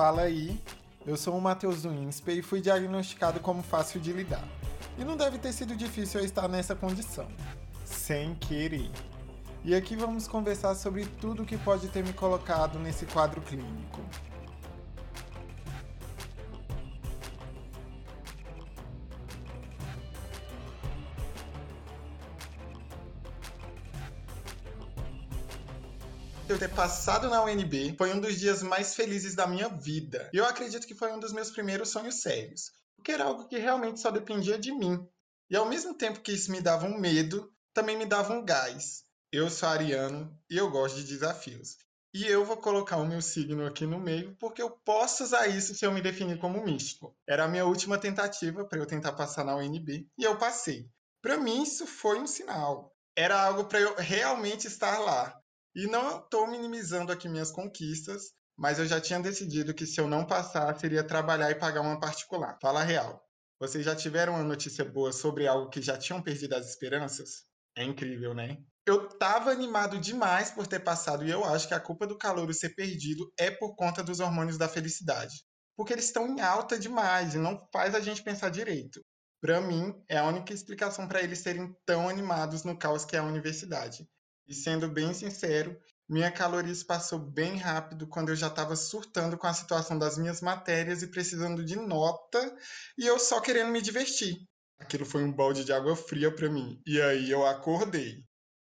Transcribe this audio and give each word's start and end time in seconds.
fala 0.00 0.22
aí. 0.22 0.58
Eu 1.06 1.14
sou 1.14 1.36
o 1.36 1.40
Matheus 1.42 1.82
do 1.82 1.92
INSPE 1.92 2.38
e 2.38 2.42
fui 2.42 2.62
diagnosticado 2.62 3.38
como 3.38 3.62
fácil 3.62 4.00
de 4.00 4.14
lidar. 4.14 4.42
E 4.96 5.04
não 5.04 5.14
deve 5.14 5.36
ter 5.36 5.52
sido 5.52 5.76
difícil 5.76 6.20
eu 6.20 6.24
estar 6.24 6.48
nessa 6.48 6.74
condição. 6.74 7.28
Sem 7.84 8.34
querer. 8.36 8.90
E 9.62 9.74
aqui 9.74 9.96
vamos 9.96 10.26
conversar 10.26 10.74
sobre 10.74 11.04
tudo 11.04 11.44
que 11.44 11.58
pode 11.58 11.88
ter 11.88 12.02
me 12.02 12.14
colocado 12.14 12.78
nesse 12.78 13.04
quadro 13.04 13.42
clínico. 13.42 14.00
Ter 26.60 26.68
passado 26.74 27.30
na 27.30 27.42
UNB 27.42 27.94
foi 27.96 28.12
um 28.12 28.20
dos 28.20 28.38
dias 28.38 28.62
mais 28.62 28.94
felizes 28.94 29.34
da 29.34 29.46
minha 29.46 29.66
vida. 29.66 30.28
E 30.30 30.36
eu 30.36 30.44
acredito 30.44 30.86
que 30.86 30.94
foi 30.94 31.10
um 31.10 31.18
dos 31.18 31.32
meus 31.32 31.50
primeiros 31.50 31.88
sonhos 31.88 32.20
sérios, 32.20 32.70
porque 32.94 33.12
era 33.12 33.24
algo 33.24 33.48
que 33.48 33.56
realmente 33.56 33.98
só 33.98 34.10
dependia 34.10 34.58
de 34.58 34.70
mim. 34.70 35.02
E 35.48 35.56
ao 35.56 35.64
mesmo 35.64 35.94
tempo 35.94 36.20
que 36.20 36.32
isso 36.32 36.52
me 36.52 36.60
dava 36.60 36.84
um 36.84 36.98
medo, 36.98 37.50
também 37.72 37.96
me 37.96 38.04
dava 38.04 38.34
um 38.34 38.44
gás. 38.44 39.04
Eu 39.32 39.48
sou 39.48 39.70
ariano 39.70 40.38
e 40.50 40.58
eu 40.58 40.70
gosto 40.70 40.96
de 40.96 41.04
desafios. 41.04 41.78
E 42.12 42.26
eu 42.26 42.44
vou 42.44 42.58
colocar 42.58 42.98
o 42.98 43.06
meu 43.06 43.22
signo 43.22 43.64
aqui 43.64 43.86
no 43.86 43.98
meio 43.98 44.36
porque 44.38 44.60
eu 44.60 44.68
posso 44.68 45.24
usar 45.24 45.46
isso 45.46 45.74
se 45.74 45.86
eu 45.86 45.92
me 45.92 46.02
definir 46.02 46.38
como 46.38 46.62
místico. 46.62 47.16
Era 47.26 47.44
a 47.44 47.48
minha 47.48 47.64
última 47.64 47.96
tentativa 47.96 48.66
para 48.66 48.78
eu 48.78 48.86
tentar 48.86 49.12
passar 49.12 49.44
na 49.44 49.56
UNB 49.56 50.06
e 50.18 50.24
eu 50.24 50.36
passei. 50.36 50.90
Para 51.22 51.38
mim 51.38 51.62
isso 51.62 51.86
foi 51.86 52.20
um 52.20 52.26
sinal. 52.26 52.94
Era 53.16 53.42
algo 53.42 53.64
para 53.64 53.80
eu 53.80 53.94
realmente 53.96 54.66
estar 54.66 54.98
lá. 54.98 55.39
E 55.80 55.86
não 55.86 56.18
estou 56.18 56.46
minimizando 56.46 57.10
aqui 57.10 57.26
minhas 57.26 57.50
conquistas, 57.50 58.34
mas 58.54 58.78
eu 58.78 58.84
já 58.84 59.00
tinha 59.00 59.18
decidido 59.18 59.72
que 59.72 59.86
se 59.86 59.98
eu 59.98 60.06
não 60.06 60.26
passar, 60.26 60.78
seria 60.78 61.02
trabalhar 61.02 61.50
e 61.50 61.54
pagar 61.54 61.80
uma 61.80 61.98
particular. 61.98 62.58
Fala 62.60 62.84
real. 62.84 63.24
Vocês 63.58 63.82
já 63.82 63.96
tiveram 63.96 64.34
uma 64.34 64.44
notícia 64.44 64.84
boa 64.84 65.10
sobre 65.10 65.46
algo 65.46 65.70
que 65.70 65.80
já 65.80 65.96
tinham 65.96 66.20
perdido 66.20 66.52
as 66.52 66.68
esperanças? 66.68 67.44
É 67.74 67.82
incrível, 67.82 68.34
né? 68.34 68.58
Eu 68.84 69.08
tava 69.08 69.50
animado 69.50 69.96
demais 69.96 70.50
por 70.50 70.66
ter 70.66 70.80
passado 70.80 71.24
e 71.24 71.30
eu 71.30 71.46
acho 71.46 71.66
que 71.66 71.72
a 71.72 71.80
culpa 71.80 72.06
do 72.06 72.18
calor 72.18 72.52
ser 72.52 72.74
perdido 72.74 73.32
é 73.38 73.50
por 73.50 73.74
conta 73.74 74.04
dos 74.04 74.20
hormônios 74.20 74.58
da 74.58 74.68
felicidade. 74.68 75.32
Porque 75.74 75.94
eles 75.94 76.04
estão 76.04 76.26
em 76.26 76.42
alta 76.42 76.78
demais 76.78 77.34
e 77.34 77.38
não 77.38 77.58
faz 77.72 77.94
a 77.94 78.00
gente 78.00 78.22
pensar 78.22 78.50
direito. 78.50 79.00
Para 79.40 79.62
mim, 79.62 79.94
é 80.10 80.18
a 80.18 80.26
única 80.26 80.52
explicação 80.52 81.08
para 81.08 81.22
eles 81.22 81.38
serem 81.38 81.74
tão 81.86 82.06
animados 82.06 82.64
no 82.64 82.78
caos 82.78 83.06
que 83.06 83.16
é 83.16 83.18
a 83.18 83.24
universidade. 83.24 84.06
E 84.50 84.54
sendo 84.54 84.88
bem 84.88 85.14
sincero, 85.14 85.80
minha 86.08 86.28
calorice 86.28 86.84
passou 86.84 87.20
bem 87.20 87.56
rápido 87.56 88.04
quando 88.08 88.30
eu 88.30 88.36
já 88.36 88.48
estava 88.48 88.74
surtando 88.74 89.38
com 89.38 89.46
a 89.46 89.54
situação 89.54 89.96
das 89.96 90.18
minhas 90.18 90.40
matérias 90.40 91.04
e 91.04 91.06
precisando 91.06 91.64
de 91.64 91.76
nota 91.76 92.58
e 92.98 93.06
eu 93.06 93.16
só 93.16 93.40
querendo 93.40 93.70
me 93.70 93.80
divertir. 93.80 94.44
Aquilo 94.80 95.06
foi 95.06 95.22
um 95.22 95.32
balde 95.32 95.64
de 95.64 95.72
água 95.72 95.94
fria 95.94 96.34
para 96.34 96.50
mim. 96.50 96.82
E 96.84 97.00
aí 97.00 97.30
eu 97.30 97.46
acordei. 97.46 98.24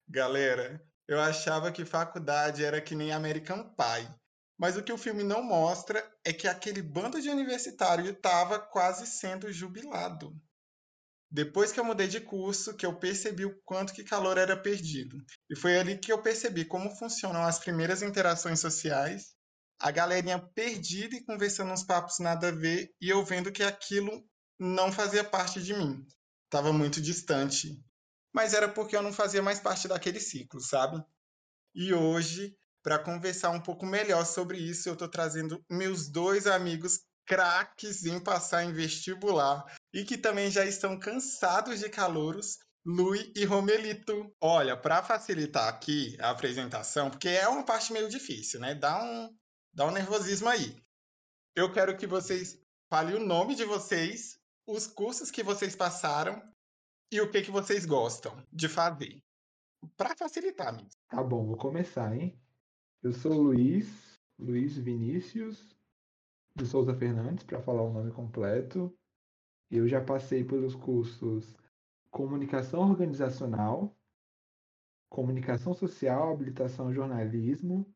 Galera, 0.09 0.83
eu 1.07 1.21
achava 1.21 1.71
que 1.71 1.85
faculdade 1.85 2.65
era 2.65 2.81
que 2.81 2.95
nem 2.95 3.13
American 3.13 3.63
Pie. 3.75 4.09
Mas 4.57 4.79
o 4.79 4.83
que 4.83 4.93
o 4.93 4.97
filme 4.97 5.23
não 5.23 5.43
mostra 5.43 6.03
é 6.25 6.33
que 6.33 6.49
aquele 6.49 6.81
bando 6.81 7.21
de 7.21 7.29
universitário 7.29 8.09
estava 8.11 8.59
quase 8.59 9.07
sendo 9.07 9.53
jubilado. 9.53 10.35
Depois 11.35 11.73
que 11.73 11.81
eu 11.81 11.85
mudei 11.85 12.07
de 12.07 12.21
curso, 12.21 12.77
que 12.77 12.87
eu 12.87 12.95
percebi 12.97 13.45
o 13.45 13.61
quanto 13.65 13.93
que 13.93 14.05
calor 14.05 14.39
era 14.39 14.57
perdido. 14.57 15.19
E 15.51 15.57
foi 15.57 15.77
ali 15.77 15.99
que 15.99 16.13
eu 16.13 16.23
percebi 16.23 16.65
como 16.65 16.95
funcionam 16.95 17.43
as 17.43 17.59
primeiras 17.59 18.03
interações 18.03 18.61
sociais, 18.61 19.35
a 19.81 19.91
galerinha 19.91 20.39
perdida 20.39 21.17
e 21.17 21.25
conversando 21.25 21.73
uns 21.73 21.83
papos 21.83 22.21
nada 22.21 22.51
a 22.51 22.53
ver, 22.53 22.89
e 23.01 23.11
eu 23.11 23.25
vendo 23.25 23.51
que 23.51 23.65
aquilo 23.65 24.25
não 24.61 24.93
fazia 24.93 25.25
parte 25.25 25.61
de 25.61 25.75
mim. 25.75 26.07
Estava 26.45 26.73
muito 26.73 27.01
distante. 27.01 27.83
Mas 28.33 28.55
era 28.55 28.69
porque 28.69 28.97
eu 28.97 29.03
não 29.03 29.13
fazia 29.13 29.43
mais 29.43 29.59
parte 29.59 29.89
daquele 29.89 30.21
ciclo, 30.21 30.61
sabe? 30.61 31.05
E 31.75 31.93
hoje, 31.93 32.57
para 32.81 32.97
conversar 32.97 33.51
um 33.51 33.61
pouco 33.61 33.85
melhor 33.85 34.25
sobre 34.25 34.59
isso, 34.59 34.89
eu 34.89 34.93
estou 34.93 35.09
trazendo 35.09 35.61
meus 35.69 36.09
dois 36.09 36.47
amigos 36.47 37.01
craques 37.27 38.05
em 38.05 38.23
passar 38.23 38.65
em 38.65 38.73
vestibular 38.73 39.65
e 39.93 40.05
que 40.05 40.19
também 40.19 40.51
já 40.51 40.65
estão 40.65 40.99
cansados 40.99 41.81
de 41.81 41.89
calouros, 41.89 42.59
Lui 42.85 43.33
e 43.35 43.45
Romelito. 43.45 44.31
Olha, 44.41 44.77
para 44.77 45.03
facilitar 45.03 45.69
aqui 45.69 46.17
a 46.21 46.31
apresentação, 46.31 47.11
porque 47.11 47.29
é 47.29 47.49
uma 47.49 47.65
parte 47.65 47.93
meio 47.93 48.09
difícil, 48.09 48.61
né? 48.61 48.75
Dá 48.75 49.03
um, 49.03 49.35
dá 49.73 49.87
um 49.87 49.91
nervosismo 49.91 50.49
aí. 50.49 50.77
Eu 51.57 51.73
quero 51.73 51.97
que 51.97 52.07
vocês 52.07 52.61
falem 52.91 53.15
o 53.15 53.25
nome 53.25 53.55
de 53.55 53.65
vocês, 53.65 54.39
os 54.67 54.87
cursos 54.87 55.31
que 55.31 55.43
vocês 55.43 55.75
passaram 55.75 56.43
e 57.11 57.21
o 57.21 57.31
que, 57.31 57.43
que 57.43 57.51
vocês 57.51 57.87
gostam 57.87 58.45
de 58.53 58.69
fazer. 58.69 59.23
Para 59.97 60.17
facilitar, 60.17 60.69
amigo. 60.69 60.89
Tá 61.09 61.23
bom, 61.23 61.47
vou 61.47 61.57
começar, 61.57 62.15
hein? 62.15 62.39
Eu 63.03 63.13
sou 63.13 63.33
Luiz, 63.33 63.87
Luiz 64.39 64.77
Vinícius, 64.77 65.74
de 66.57 66.67
Souza 66.67 66.95
Fernandes, 66.95 67.45
para 67.45 67.61
falar 67.61 67.83
o 67.83 67.93
nome 67.93 68.13
completo. 68.13 68.97
Eu 69.71 69.89
já 69.89 70.03
passei 70.03 70.45
pelos 70.45 70.75
cursos 70.75 71.55
Comunicação 72.11 72.81
Organizacional, 72.89 73.97
Comunicação 75.11 75.75
Social, 75.75 76.33
Habilitação 76.33 76.93
Jornalismo, 76.93 77.93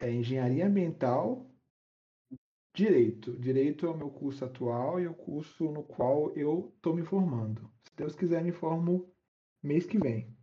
é, 0.00 0.10
Engenharia 0.10 0.66
Ambiental, 0.66 1.48
Direito. 2.74 3.36
Direito 3.38 3.86
é 3.86 3.90
o 3.90 3.96
meu 3.96 4.10
curso 4.10 4.44
atual 4.44 5.00
e 5.00 5.06
o 5.06 5.14
curso 5.14 5.70
no 5.70 5.84
qual 5.84 6.34
eu 6.36 6.72
estou 6.76 6.94
me 6.94 7.04
formando. 7.04 7.70
Se 7.84 7.96
Deus 7.96 8.16
quiser, 8.16 8.42
me 8.42 8.52
formo 8.52 9.12
mês 9.62 9.86
que 9.86 9.98
vem. 9.98 10.36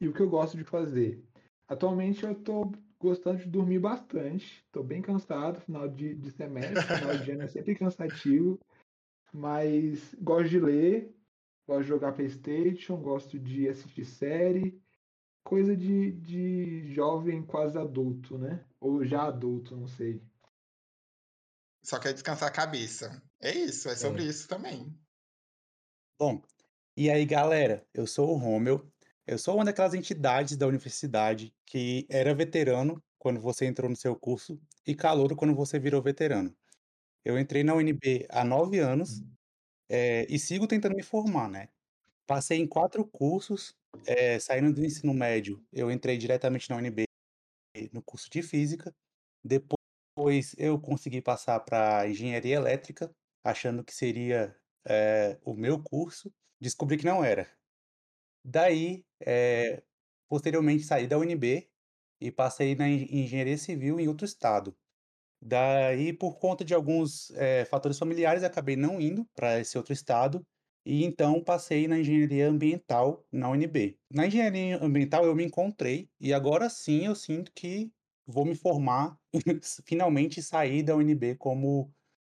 E 0.00 0.08
o 0.08 0.12
que 0.12 0.20
eu 0.20 0.30
gosto 0.30 0.56
de 0.56 0.64
fazer? 0.64 1.22
Atualmente 1.68 2.24
eu 2.24 2.32
estou 2.32 2.72
gostando 3.00 3.38
de 3.38 3.48
dormir 3.48 3.78
bastante. 3.78 4.62
Estou 4.66 4.84
bem 4.84 5.00
cansado, 5.00 5.60
final 5.62 5.88
de, 5.88 6.14
de 6.14 6.30
semestre, 6.30 6.82
final 6.82 7.18
de 7.18 7.30
ano 7.32 7.42
é 7.42 7.48
sempre 7.48 7.74
cansativo. 7.74 8.60
Mas 9.32 10.14
gosto 10.20 10.50
de 10.50 10.60
ler, 10.60 11.16
gosto 11.66 11.82
de 11.82 11.88
jogar 11.88 12.12
Playstation, 12.12 12.96
gosto 12.96 13.38
de 13.38 13.68
assistir 13.68 14.04
série. 14.04 14.80
Coisa 15.42 15.74
de, 15.74 16.12
de 16.12 16.92
jovem 16.92 17.42
quase 17.42 17.78
adulto, 17.78 18.36
né? 18.36 18.64
Ou 18.78 19.04
já 19.04 19.24
adulto, 19.24 19.74
não 19.74 19.88
sei. 19.88 20.22
Só 21.82 21.98
quer 21.98 22.12
descansar 22.12 22.50
a 22.50 22.52
cabeça. 22.52 23.22
É 23.40 23.50
isso, 23.52 23.88
é 23.88 23.96
sobre 23.96 24.22
é. 24.22 24.26
isso 24.26 24.46
também. 24.46 24.94
Bom, 26.18 26.42
e 26.94 27.10
aí 27.10 27.24
galera, 27.24 27.86
eu 27.94 28.06
sou 28.06 28.30
o 28.30 28.36
Romeu, 28.36 28.86
eu 29.30 29.38
sou 29.38 29.54
uma 29.54 29.64
daquelas 29.64 29.94
entidades 29.94 30.56
da 30.56 30.66
universidade 30.66 31.54
que 31.64 32.04
era 32.10 32.34
veterano 32.34 33.00
quando 33.16 33.40
você 33.40 33.64
entrou 33.64 33.88
no 33.88 33.94
seu 33.94 34.16
curso 34.16 34.60
e 34.84 34.92
calouro 34.92 35.36
quando 35.36 35.54
você 35.54 35.78
virou 35.78 36.02
veterano. 36.02 36.52
Eu 37.24 37.38
entrei 37.38 37.62
na 37.62 37.72
UNB 37.76 38.26
há 38.28 38.44
nove 38.44 38.80
anos 38.80 39.22
é, 39.88 40.26
e 40.28 40.36
sigo 40.36 40.66
tentando 40.66 40.96
me 40.96 41.02
formar, 41.04 41.48
né? 41.48 41.68
Passei 42.26 42.58
em 42.58 42.66
quatro 42.66 43.06
cursos, 43.06 43.72
é, 44.04 44.36
saindo 44.40 44.72
do 44.72 44.84
ensino 44.84 45.14
médio, 45.14 45.64
eu 45.72 45.92
entrei 45.92 46.18
diretamente 46.18 46.68
na 46.68 46.76
UNB 46.78 47.04
no 47.92 48.02
curso 48.02 48.28
de 48.28 48.42
física. 48.42 48.92
Depois 49.44 50.56
eu 50.58 50.76
consegui 50.80 51.22
passar 51.22 51.60
para 51.60 52.08
engenharia 52.08 52.56
elétrica, 52.56 53.08
achando 53.44 53.84
que 53.84 53.94
seria 53.94 54.56
é, 54.84 55.38
o 55.44 55.54
meu 55.54 55.80
curso. 55.80 56.32
Descobri 56.60 56.98
que 56.98 57.04
não 57.04 57.24
era. 57.24 57.59
Daí, 58.44 59.04
eh, 59.26 59.82
posteriormente 60.28 60.84
saí 60.84 61.06
da 61.06 61.18
UNB 61.18 61.68
e 62.20 62.30
passei 62.32 62.74
na 62.74 62.88
engenharia 62.88 63.58
civil 63.58 64.00
em 64.00 64.08
outro 64.08 64.24
estado. 64.26 64.76
Daí, 65.42 66.12
por 66.12 66.38
conta 66.38 66.64
de 66.64 66.74
alguns, 66.74 67.30
eh, 67.32 67.64
fatores 67.66 67.98
familiares, 67.98 68.42
acabei 68.44 68.76
não 68.76 69.00
indo 69.00 69.24
para 69.34 69.58
esse 69.60 69.78
outro 69.78 69.92
estado, 69.92 70.42
e 70.84 71.04
então 71.04 71.42
passei 71.42 71.88
na 71.88 71.98
engenharia 71.98 72.48
ambiental 72.48 73.24
na 73.32 73.48
UNB. 73.50 73.98
Na 74.10 74.26
engenharia 74.26 74.82
ambiental 74.82 75.24
eu 75.24 75.34
me 75.34 75.44
encontrei, 75.44 76.10
e 76.20 76.32
agora 76.34 76.68
sim 76.70 77.06
eu 77.06 77.14
sinto 77.14 77.52
que 77.54 77.90
vou 78.26 78.44
me 78.44 78.54
formar, 78.54 79.16
finalmente 79.86 80.42
sair 80.42 80.82
da 80.82 80.94
UNB 80.96 81.36
como 81.36 81.90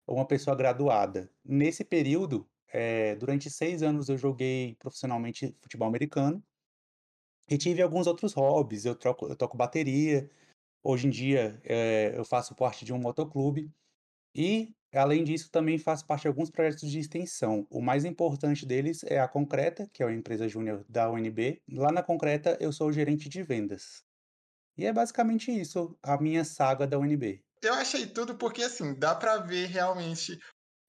uma 0.07 0.27
pessoa 0.27 0.55
graduada. 0.55 1.29
Nesse 1.43 1.83
período, 1.83 2.47
é, 2.77 3.15
durante 3.15 3.49
seis 3.49 3.81
anos 3.81 4.09
eu 4.09 4.17
joguei 4.17 4.75
profissionalmente 4.75 5.55
futebol 5.61 5.87
americano 5.87 6.43
e 7.49 7.57
tive 7.57 7.81
alguns 7.81 8.05
outros 8.05 8.33
hobbies. 8.33 8.83
Eu, 8.83 8.95
troco, 8.95 9.27
eu 9.27 9.35
toco 9.35 9.55
bateria. 9.55 10.29
Hoje 10.83 11.07
em 11.07 11.09
dia 11.09 11.57
é, 11.63 12.11
eu 12.13 12.25
faço 12.25 12.53
parte 12.53 12.83
de 12.83 12.91
um 12.91 12.97
motoclube. 12.97 13.71
E, 14.35 14.75
além 14.93 15.23
disso, 15.23 15.49
também 15.49 15.77
faço 15.77 16.05
parte 16.05 16.23
de 16.23 16.27
alguns 16.27 16.51
projetos 16.51 16.91
de 16.91 16.99
extensão. 16.99 17.65
O 17.69 17.81
mais 17.81 18.03
importante 18.03 18.65
deles 18.65 19.05
é 19.05 19.21
a 19.21 19.27
Concreta, 19.27 19.89
que 19.93 20.03
é 20.03 20.05
uma 20.05 20.13
empresa 20.13 20.49
júnior 20.49 20.83
da 20.89 21.09
UNB. 21.09 21.61
Lá 21.71 21.93
na 21.93 22.03
Concreta 22.03 22.57
eu 22.59 22.73
sou 22.73 22.91
gerente 22.91 23.29
de 23.29 23.41
vendas. 23.41 24.03
E 24.77 24.85
é 24.85 24.91
basicamente 24.91 25.49
isso, 25.49 25.97
a 26.03 26.17
minha 26.17 26.43
saga 26.43 26.85
da 26.85 26.99
UNB. 26.99 27.41
eu 27.63 27.73
achei 27.75 28.05
tudo 28.05 28.35
porque, 28.35 28.63
assim, 28.63 28.93
dá 28.93 29.15
para 29.15 29.37
ver 29.37 29.67
realmente 29.67 30.37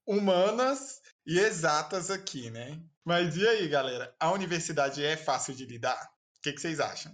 humanas 0.07 1.01
e 1.25 1.37
exatas 1.37 2.09
aqui, 2.09 2.49
né? 2.49 2.81
Mas 3.03 3.35
e 3.35 3.45
aí, 3.45 3.67
galera? 3.67 4.15
A 4.19 4.31
universidade 4.31 5.03
é 5.03 5.17
fácil 5.17 5.53
de 5.53 5.65
lidar? 5.65 6.01
O 6.37 6.41
que, 6.41 6.53
que 6.53 6.61
vocês 6.61 6.79
acham? 6.79 7.11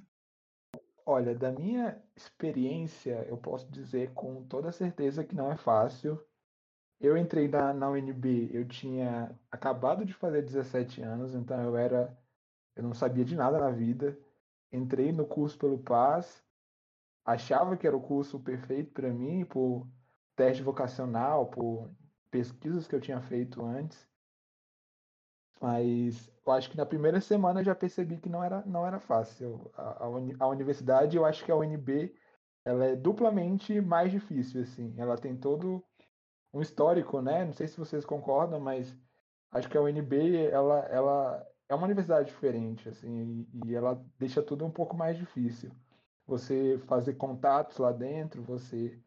Olha, 1.06 1.36
da 1.36 1.52
minha 1.52 2.02
experiência, 2.16 3.26
eu 3.28 3.36
posso 3.36 3.70
dizer 3.70 4.14
com 4.14 4.44
toda 4.44 4.72
certeza 4.72 5.24
que 5.24 5.36
não 5.36 5.52
é 5.52 5.58
fácil. 5.58 6.24
Eu 7.00 7.18
entrei 7.18 7.48
na, 7.48 7.74
na 7.74 7.90
UNB, 7.90 8.52
eu 8.54 8.66
tinha 8.66 9.38
acabado 9.52 10.06
de 10.06 10.14
fazer 10.14 10.44
17 10.44 11.02
anos, 11.02 11.34
então 11.34 11.62
eu 11.62 11.76
era. 11.76 12.18
Eu 12.76 12.84
não 12.84 12.94
sabia 12.94 13.26
de 13.26 13.36
nada 13.36 13.60
na 13.60 13.72
vida. 13.72 14.18
Entrei 14.72 15.12
no 15.12 15.26
curso 15.26 15.58
pelo 15.58 15.78
PAS, 15.78 16.44
achava 17.26 17.76
que 17.76 17.86
era 17.86 17.96
o 17.96 18.02
curso 18.02 18.40
perfeito 18.40 18.92
para 18.92 19.12
mim, 19.12 19.46
por 19.46 19.88
teste 20.36 20.64
vocacional, 20.64 21.48
por 21.48 21.92
pesquisas 22.34 22.88
que 22.88 22.96
eu 22.96 23.00
tinha 23.00 23.22
feito 23.22 23.64
antes. 23.64 24.10
Mas 25.62 26.28
eu 26.44 26.52
acho 26.52 26.70
que 26.72 26.76
na 26.76 26.86
primeira 26.86 27.22
semana 27.22 27.60
eu 27.60 27.64
já 27.64 27.76
percebi 27.76 28.18
que 28.18 28.28
não 28.28 28.44
era, 28.44 28.66
não 28.66 28.86
era 28.88 29.00
fácil. 29.00 29.72
A, 29.76 30.04
a, 30.04 30.08
a 30.40 30.48
universidade, 30.48 31.16
eu 31.16 31.26
acho 31.26 31.46
que 31.46 31.52
a 31.52 31.56
UNB, 31.56 32.12
ela 32.66 32.86
é 32.86 32.96
duplamente 32.96 33.80
mais 33.80 34.12
difícil, 34.12 34.64
assim. 34.64 34.96
Ela 34.98 35.16
tem 35.16 35.38
todo 35.38 35.86
um 36.52 36.60
histórico, 36.60 37.22
né? 37.22 37.46
Não 37.46 37.54
sei 37.54 37.68
se 37.68 37.78
vocês 37.78 38.04
concordam, 38.04 38.60
mas 38.60 38.98
acho 39.52 39.70
que 39.70 39.78
a 39.78 39.82
UNB, 39.82 40.48
ela, 40.48 40.80
ela 40.88 41.48
é 41.70 41.76
uma 41.76 41.86
universidade 41.86 42.30
diferente, 42.30 42.90
assim, 42.90 43.48
e, 43.54 43.70
e 43.70 43.76
ela 43.76 44.04
deixa 44.18 44.42
tudo 44.42 44.66
um 44.66 44.72
pouco 44.72 44.98
mais 44.98 45.18
difícil. 45.18 45.72
Você 46.26 46.80
fazer 46.88 47.14
contatos 47.14 47.78
lá 47.78 47.92
dentro, 47.92 48.42
você 48.44 49.03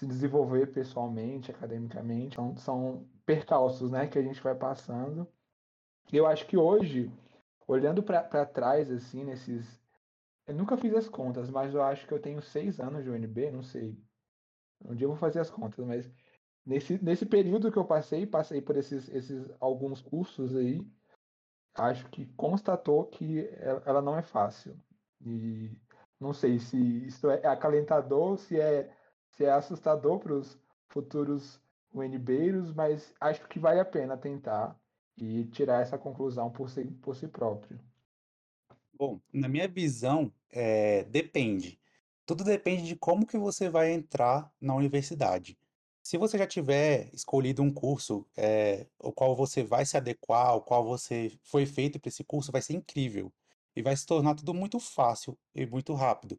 se 0.00 0.06
desenvolver 0.06 0.72
pessoalmente, 0.72 1.50
academicamente. 1.50 2.32
Então, 2.32 2.56
são 2.56 3.06
percalços 3.26 3.90
né, 3.90 4.06
que 4.08 4.18
a 4.18 4.22
gente 4.22 4.40
vai 4.40 4.54
passando. 4.54 5.28
Eu 6.10 6.26
acho 6.26 6.46
que 6.46 6.56
hoje, 6.56 7.12
olhando 7.68 8.02
para 8.02 8.46
trás, 8.46 8.90
assim, 8.90 9.24
nesses. 9.24 9.78
Eu 10.46 10.54
nunca 10.54 10.78
fiz 10.78 10.94
as 10.94 11.06
contas, 11.06 11.50
mas 11.50 11.74
eu 11.74 11.82
acho 11.82 12.06
que 12.06 12.14
eu 12.14 12.18
tenho 12.18 12.40
seis 12.40 12.80
anos 12.80 13.04
de 13.04 13.10
UNB, 13.10 13.50
não 13.50 13.62
sei. 13.62 13.94
Um 14.82 14.94
dia 14.94 15.04
eu 15.04 15.10
vou 15.10 15.18
fazer 15.18 15.38
as 15.38 15.50
contas, 15.50 15.84
mas 15.84 16.10
nesse, 16.64 16.98
nesse 17.04 17.26
período 17.26 17.70
que 17.70 17.76
eu 17.76 17.84
passei, 17.84 18.26
passei 18.26 18.62
por 18.62 18.78
esses, 18.78 19.06
esses 19.10 19.46
alguns 19.60 20.00
cursos 20.00 20.56
aí, 20.56 20.80
acho 21.74 22.08
que 22.08 22.24
constatou 22.36 23.04
que 23.04 23.46
ela 23.84 24.00
não 24.00 24.16
é 24.16 24.22
fácil. 24.22 24.74
E 25.20 25.70
não 26.18 26.32
sei 26.32 26.58
se 26.58 26.78
isso 27.06 27.28
é 27.28 27.46
acalentador, 27.46 28.38
se 28.38 28.58
é 28.58 28.90
se 29.30 29.44
é 29.44 29.50
assustador 29.50 30.18
para 30.18 30.34
os 30.34 30.58
futuros 30.88 31.60
UNBeiros, 31.92 32.72
mas 32.72 33.12
acho 33.20 33.46
que 33.48 33.58
vale 33.58 33.80
a 33.80 33.84
pena 33.84 34.16
tentar 34.16 34.78
e 35.16 35.44
tirar 35.46 35.82
essa 35.82 35.98
conclusão 35.98 36.50
por 36.50 36.70
si, 36.70 36.84
por 36.84 37.14
si 37.14 37.28
próprio. 37.28 37.78
Bom, 38.94 39.20
na 39.32 39.48
minha 39.48 39.66
visão, 39.66 40.32
é, 40.50 41.04
depende. 41.04 41.80
Tudo 42.26 42.44
depende 42.44 42.84
de 42.84 42.96
como 42.96 43.26
que 43.26 43.38
você 43.38 43.68
vai 43.68 43.92
entrar 43.92 44.52
na 44.60 44.74
universidade. 44.74 45.58
Se 46.02 46.16
você 46.16 46.38
já 46.38 46.46
tiver 46.46 47.10
escolhido 47.12 47.62
um 47.62 47.72
curso, 47.72 48.26
é, 48.36 48.86
o 48.98 49.12
qual 49.12 49.36
você 49.36 49.62
vai 49.62 49.84
se 49.84 49.96
adequar, 49.96 50.56
o 50.56 50.60
qual 50.60 50.84
você 50.84 51.32
foi 51.42 51.66
feito 51.66 52.00
para 52.00 52.08
esse 52.08 52.24
curso, 52.24 52.52
vai 52.52 52.62
ser 52.62 52.74
incrível. 52.74 53.32
E 53.76 53.82
vai 53.82 53.96
se 53.96 54.06
tornar 54.06 54.34
tudo 54.34 54.52
muito 54.52 54.78
fácil 54.80 55.38
e 55.54 55.66
muito 55.66 55.94
rápido. 55.94 56.38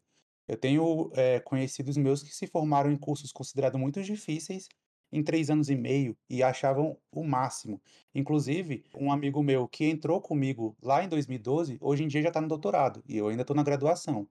Eu 0.52 0.58
tenho 0.58 1.10
é, 1.14 1.40
conhecidos 1.40 1.96
meus 1.96 2.22
que 2.22 2.36
se 2.36 2.46
formaram 2.46 2.92
em 2.92 2.98
cursos 2.98 3.32
considerados 3.32 3.80
muito 3.80 4.04
difíceis 4.04 4.68
em 5.10 5.24
três 5.24 5.50
anos 5.50 5.70
e 5.70 5.76
meio 5.78 6.14
e 6.30 6.44
achavam 6.44 6.98
o 7.10 7.24
máximo. 7.24 7.82
Inclusive, 8.14 8.84
um 8.94 9.14
amigo 9.14 9.42
meu 9.42 9.66
que 9.66 9.86
entrou 9.86 10.20
comigo 10.20 10.76
lá 10.82 11.06
em 11.06 11.08
2012, 11.08 11.78
hoje 11.80 12.04
em 12.04 12.08
dia 12.10 12.22
já 12.22 12.28
está 12.28 12.42
no 12.42 12.50
doutorado 12.50 13.02
e 13.08 13.16
eu 13.16 13.30
ainda 13.30 13.44
estou 13.44 13.56
na 13.56 13.64
graduação. 13.64 14.28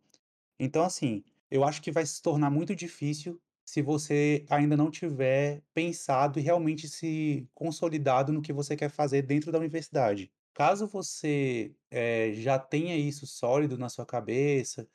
Então, 0.59 0.85
assim, 0.85 1.25
eu 1.51 1.65
acho 1.65 1.81
que 1.81 1.91
vai 1.91 2.05
se 2.05 2.21
tornar 2.21 2.51
muito 2.51 2.77
difícil 2.77 3.41
se 3.65 3.81
você 3.81 4.45
ainda 4.51 4.77
não 4.77 4.91
tiver 4.91 5.63
pensado 5.73 6.39
e 6.39 6.43
realmente 6.43 6.87
se 6.87 7.49
consolidado 7.55 8.31
no 8.31 8.43
que 8.43 8.53
você 8.53 8.77
quer 8.77 8.91
fazer 8.91 9.23
dentro 9.23 9.51
da 9.51 9.59
universidade. 9.59 10.31
Caso 10.53 10.87
você 10.87 11.75
é, 11.91 12.35
já 12.35 12.59
tenha 12.59 12.95
isso 12.95 13.27
sólido 13.27 13.79
na 13.79 13.89
sua 13.89 14.05
cabeça, 14.05 14.87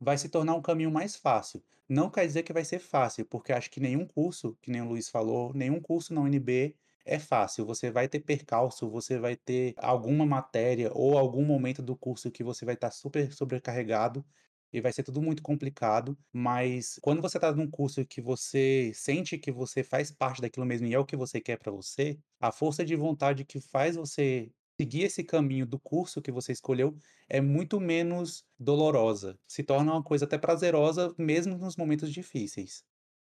vai 0.00 0.18
se 0.18 0.28
tornar 0.28 0.54
um 0.54 0.62
caminho 0.62 0.90
mais 0.90 1.16
fácil. 1.16 1.62
Não 1.88 2.10
quer 2.10 2.26
dizer 2.26 2.42
que 2.42 2.52
vai 2.52 2.64
ser 2.64 2.78
fácil, 2.80 3.24
porque 3.26 3.52
acho 3.52 3.70
que 3.70 3.80
nenhum 3.80 4.06
curso, 4.06 4.56
que 4.60 4.70
nem 4.70 4.82
o 4.82 4.88
Luiz 4.88 5.08
falou, 5.08 5.52
nenhum 5.54 5.80
curso 5.80 6.12
na 6.14 6.20
UNB 6.20 6.76
é 7.04 7.18
fácil. 7.18 7.64
Você 7.66 7.90
vai 7.90 8.08
ter 8.08 8.20
percalço, 8.20 8.90
você 8.90 9.18
vai 9.18 9.36
ter 9.36 9.74
alguma 9.76 10.26
matéria 10.26 10.90
ou 10.92 11.16
algum 11.16 11.44
momento 11.44 11.82
do 11.82 11.96
curso 11.96 12.30
que 12.30 12.42
você 12.44 12.64
vai 12.64 12.74
estar 12.74 12.90
super 12.90 13.32
sobrecarregado 13.32 14.24
e 14.72 14.80
vai 14.80 14.92
ser 14.92 15.02
tudo 15.04 15.22
muito 15.22 15.42
complicado, 15.42 16.18
mas 16.32 16.98
quando 17.02 17.22
você 17.22 17.38
está 17.38 17.52
num 17.52 17.70
curso 17.70 18.04
que 18.04 18.20
você 18.20 18.92
sente 18.94 19.38
que 19.38 19.50
você 19.52 19.82
faz 19.82 20.10
parte 20.10 20.42
daquilo 20.42 20.66
mesmo 20.66 20.86
e 20.86 20.94
é 20.94 20.98
o 20.98 21.04
que 21.06 21.16
você 21.16 21.40
quer 21.40 21.56
para 21.58 21.72
você, 21.72 22.18
a 22.40 22.50
força 22.52 22.84
de 22.84 22.94
vontade 22.96 23.44
que 23.44 23.60
faz 23.60 23.96
você 23.96 24.50
seguir 24.80 25.04
esse 25.04 25.24
caminho 25.24 25.66
do 25.66 25.78
curso 25.78 26.22
que 26.22 26.30
você 26.30 26.52
escolheu 26.52 26.96
é 27.28 27.40
muito 27.40 27.80
menos 27.80 28.44
dolorosa. 28.58 29.38
Se 29.46 29.62
torna 29.62 29.92
uma 29.92 30.02
coisa 30.02 30.24
até 30.24 30.38
prazerosa, 30.38 31.14
mesmo 31.18 31.56
nos 31.56 31.76
momentos 31.76 32.12
difíceis. 32.12 32.84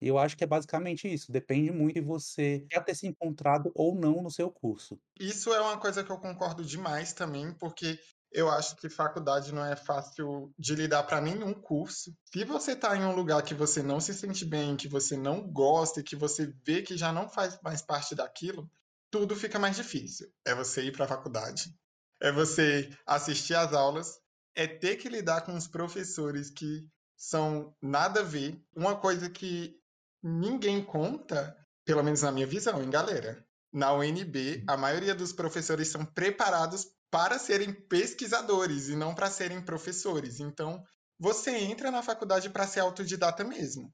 Eu 0.00 0.16
acho 0.16 0.36
que 0.36 0.44
é 0.44 0.46
basicamente 0.46 1.12
isso. 1.12 1.32
Depende 1.32 1.72
muito 1.72 1.94
de 1.94 2.00
você 2.00 2.64
já 2.72 2.80
ter 2.80 2.94
se 2.94 3.06
encontrado 3.06 3.72
ou 3.74 3.94
não 3.94 4.22
no 4.22 4.30
seu 4.30 4.50
curso. 4.50 4.98
Isso 5.18 5.52
é 5.52 5.60
uma 5.60 5.78
coisa 5.78 6.04
que 6.04 6.10
eu 6.10 6.18
concordo 6.18 6.64
demais 6.64 7.12
também, 7.12 7.52
porque 7.52 7.98
eu 8.30 8.48
acho 8.48 8.76
que 8.76 8.88
faculdade 8.88 9.52
não 9.52 9.64
é 9.64 9.74
fácil 9.74 10.52
de 10.56 10.74
lidar 10.74 11.02
para 11.02 11.20
nenhum 11.20 11.52
curso. 11.52 12.14
Se 12.24 12.44
você 12.44 12.72
está 12.72 12.96
em 12.96 13.04
um 13.04 13.14
lugar 13.14 13.42
que 13.42 13.54
você 13.54 13.82
não 13.82 14.00
se 14.00 14.14
sente 14.14 14.44
bem, 14.44 14.76
que 14.76 14.86
você 14.86 15.16
não 15.16 15.50
gosta 15.50 16.00
e 16.00 16.04
que 16.04 16.14
você 16.14 16.52
vê 16.64 16.82
que 16.82 16.96
já 16.96 17.12
não 17.12 17.28
faz 17.28 17.58
mais 17.62 17.82
parte 17.82 18.14
daquilo, 18.14 18.70
tudo 19.10 19.36
fica 19.36 19.58
mais 19.58 19.76
difícil. 19.76 20.28
É 20.46 20.54
você 20.54 20.82
ir 20.82 20.92
para 20.92 21.04
a 21.04 21.08
faculdade, 21.08 21.74
é 22.20 22.32
você 22.32 22.90
assistir 23.06 23.54
às 23.54 23.72
aulas, 23.72 24.18
é 24.54 24.66
ter 24.66 24.96
que 24.96 25.08
lidar 25.08 25.42
com 25.42 25.56
os 25.56 25.68
professores 25.68 26.50
que 26.50 26.86
são 27.16 27.74
nada 27.82 28.20
a 28.20 28.24
ver. 28.24 28.60
Uma 28.74 28.96
coisa 28.96 29.28
que 29.28 29.74
ninguém 30.22 30.84
conta, 30.84 31.56
pelo 31.84 32.02
menos 32.02 32.22
na 32.22 32.32
minha 32.32 32.46
visão, 32.46 32.82
em 32.82 32.90
galera. 32.90 33.44
Na 33.72 33.92
UNB, 33.92 34.64
a 34.66 34.76
maioria 34.76 35.14
dos 35.14 35.32
professores 35.32 35.88
são 35.88 36.04
preparados 36.04 36.86
para 37.10 37.38
serem 37.38 37.72
pesquisadores 37.72 38.88
e 38.88 38.96
não 38.96 39.14
para 39.14 39.30
serem 39.30 39.62
professores. 39.62 40.40
Então, 40.40 40.82
você 41.18 41.50
entra 41.50 41.90
na 41.90 42.02
faculdade 42.02 42.50
para 42.50 42.66
ser 42.66 42.80
autodidata 42.80 43.44
mesmo. 43.44 43.92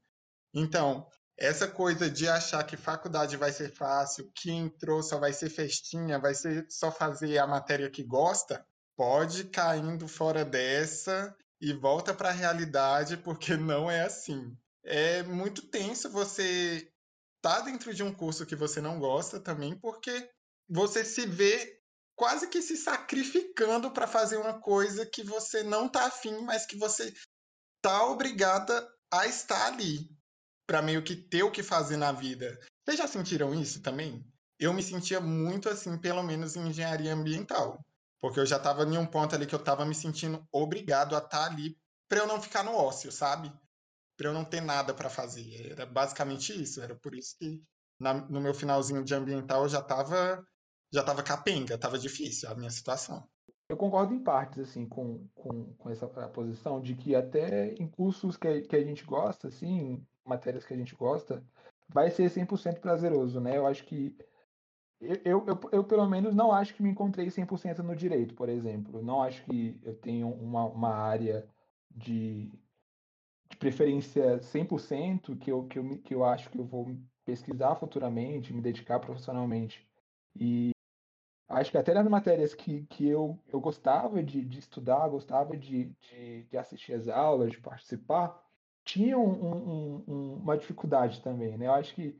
Então, 0.53 1.07
essa 1.37 1.67
coisa 1.67 2.09
de 2.09 2.27
achar 2.27 2.63
que 2.63 2.77
faculdade 2.77 3.35
vai 3.35 3.51
ser 3.51 3.69
fácil, 3.73 4.31
que 4.33 4.51
entrou 4.51 5.03
só 5.03 5.19
vai 5.19 5.33
ser 5.33 5.49
festinha, 5.49 6.19
vai 6.19 6.33
ser 6.33 6.65
só 6.69 6.91
fazer 6.91 7.37
a 7.37 7.47
matéria 7.47 7.89
que 7.89 8.03
gosta, 8.03 8.65
pode 8.95 9.45
caindo 9.45 10.07
fora 10.07 10.45
dessa 10.45 11.35
e 11.59 11.73
volta 11.73 12.13
para 12.13 12.29
a 12.29 12.33
realidade, 12.33 13.17
porque 13.17 13.55
não 13.57 13.91
é 13.91 14.03
assim. 14.03 14.55
É 14.83 15.23
muito 15.23 15.67
tenso 15.67 16.09
você 16.09 16.89
estar 17.37 17.59
tá 17.59 17.61
dentro 17.61 17.93
de 17.93 18.03
um 18.03 18.13
curso 18.13 18.45
que 18.45 18.55
você 18.55 18.79
não 18.79 18.99
gosta 18.99 19.39
também, 19.39 19.77
porque 19.77 20.29
você 20.69 21.03
se 21.03 21.25
vê 21.25 21.81
quase 22.15 22.47
que 22.47 22.61
se 22.61 22.77
sacrificando 22.77 23.91
para 23.91 24.07
fazer 24.07 24.37
uma 24.37 24.59
coisa 24.61 25.05
que 25.05 25.21
você 25.21 25.63
não 25.63 25.89
tá 25.89 26.05
afim, 26.05 26.39
mas 26.43 26.65
que 26.65 26.77
você 26.77 27.13
tá 27.81 28.05
obrigada 28.05 28.87
a 29.11 29.27
estar 29.27 29.67
ali 29.67 30.14
para 30.67 30.81
meio 30.81 31.03
que 31.03 31.15
ter 31.15 31.43
o 31.43 31.51
que 31.51 31.63
fazer 31.63 31.97
na 31.97 32.11
vida. 32.11 32.59
Vocês 32.83 32.97
já 32.97 33.07
sentiram 33.07 33.53
isso 33.53 33.81
também? 33.81 34.25
Eu 34.59 34.73
me 34.73 34.81
sentia 34.81 35.19
muito 35.19 35.69
assim, 35.69 35.97
pelo 35.97 36.23
menos 36.23 36.55
em 36.55 36.67
engenharia 36.67 37.13
ambiental. 37.13 37.79
Porque 38.21 38.39
eu 38.39 38.45
já 38.45 38.57
estava 38.57 38.83
em 38.83 38.97
um 38.97 39.05
ponto 39.05 39.35
ali 39.35 39.45
que 39.45 39.53
eu 39.53 39.59
estava 39.59 39.85
me 39.85 39.93
sentindo 39.93 40.43
obrigado 40.51 41.15
a 41.15 41.19
estar 41.19 41.29
tá 41.29 41.45
ali 41.45 41.77
para 42.09 42.19
eu 42.19 42.27
não 42.27 42.41
ficar 42.41 42.63
no 42.63 42.75
ócio, 42.75 43.11
sabe? 43.11 43.51
Para 44.17 44.29
eu 44.29 44.33
não 44.33 44.45
ter 44.45 44.61
nada 44.61 44.93
para 44.93 45.09
fazer. 45.09 45.71
Era 45.71 45.85
basicamente 45.85 46.59
isso. 46.59 46.81
Era 46.81 46.95
por 46.95 47.13
isso 47.13 47.35
que 47.37 47.61
na, 47.99 48.13
no 48.13 48.41
meu 48.41 48.53
finalzinho 48.53 49.03
de 49.03 49.13
ambiental 49.13 49.63
eu 49.63 49.69
já 49.69 49.79
estava 49.79 50.43
já 50.93 51.03
tava 51.03 51.21
capenga, 51.21 51.75
estava 51.75 51.99
difícil 51.99 52.49
a 52.49 52.55
minha 52.55 52.69
situação. 52.69 53.27
Eu 53.67 53.75
concordo 53.75 54.13
em 54.13 54.23
partes, 54.23 54.59
assim, 54.59 54.87
com, 54.87 55.27
com, 55.33 55.73
com 55.73 55.89
essa 55.89 56.07
posição 56.07 56.79
de 56.79 56.95
que 56.95 57.15
até 57.15 57.73
em 57.73 57.87
cursos 57.87 58.37
que, 58.37 58.61
que 58.61 58.75
a 58.75 58.83
gente 58.83 59.03
gosta, 59.03 59.47
assim, 59.47 60.05
matérias 60.25 60.65
que 60.65 60.73
a 60.73 60.77
gente 60.77 60.95
gosta, 60.95 61.43
vai 61.87 62.09
ser 62.09 62.29
100% 62.29 62.79
prazeroso, 62.79 63.39
né? 63.39 63.57
Eu 63.57 63.67
acho 63.67 63.85
que 63.85 64.17
eu, 64.99 65.45
eu, 65.45 65.59
eu, 65.71 65.83
pelo 65.83 66.07
menos 66.07 66.33
não 66.33 66.51
acho 66.51 66.73
que 66.73 66.81
me 66.81 66.89
encontrei 66.89 67.27
100% 67.27 67.79
no 67.79 67.95
direito, 67.95 68.33
por 68.33 68.49
exemplo. 68.49 69.03
Não 69.03 69.21
acho 69.21 69.43
que 69.43 69.79
eu 69.83 69.95
tenho 69.95 70.29
uma, 70.29 70.65
uma 70.65 70.93
área 70.95 71.47
de, 71.91 72.51
de 73.49 73.57
preferência 73.57 74.39
100%, 74.39 75.37
que 75.37 75.51
eu, 75.51 75.67
que, 75.67 75.79
eu, 75.79 76.01
que 76.01 76.15
eu 76.15 76.23
acho 76.23 76.49
que 76.49 76.57
eu 76.57 76.65
vou 76.65 76.97
pesquisar 77.25 77.75
futuramente, 77.75 78.53
me 78.53 78.61
dedicar 78.61 78.99
profissionalmente. 78.99 79.87
E 80.35 80.71
acho 81.49 81.71
que 81.71 81.77
até 81.77 81.93
nas 81.93 82.07
matérias 82.07 82.53
que, 82.53 82.85
que 82.85 83.07
eu, 83.07 83.39
eu 83.47 83.59
gostava 83.59 84.23
de, 84.23 84.43
de 84.43 84.59
estudar, 84.59 85.09
gostava 85.09 85.57
de, 85.57 85.85
de, 85.99 86.43
de 86.45 86.57
assistir 86.57 86.93
as 86.93 87.07
aulas, 87.07 87.51
de 87.51 87.59
participar, 87.59 88.44
tinha 88.85 89.17
um, 89.17 90.03
um, 90.07 90.33
uma 90.35 90.57
dificuldade 90.57 91.21
também, 91.21 91.57
né? 91.57 91.65
Eu 91.67 91.73
acho 91.73 91.93
que, 91.95 92.17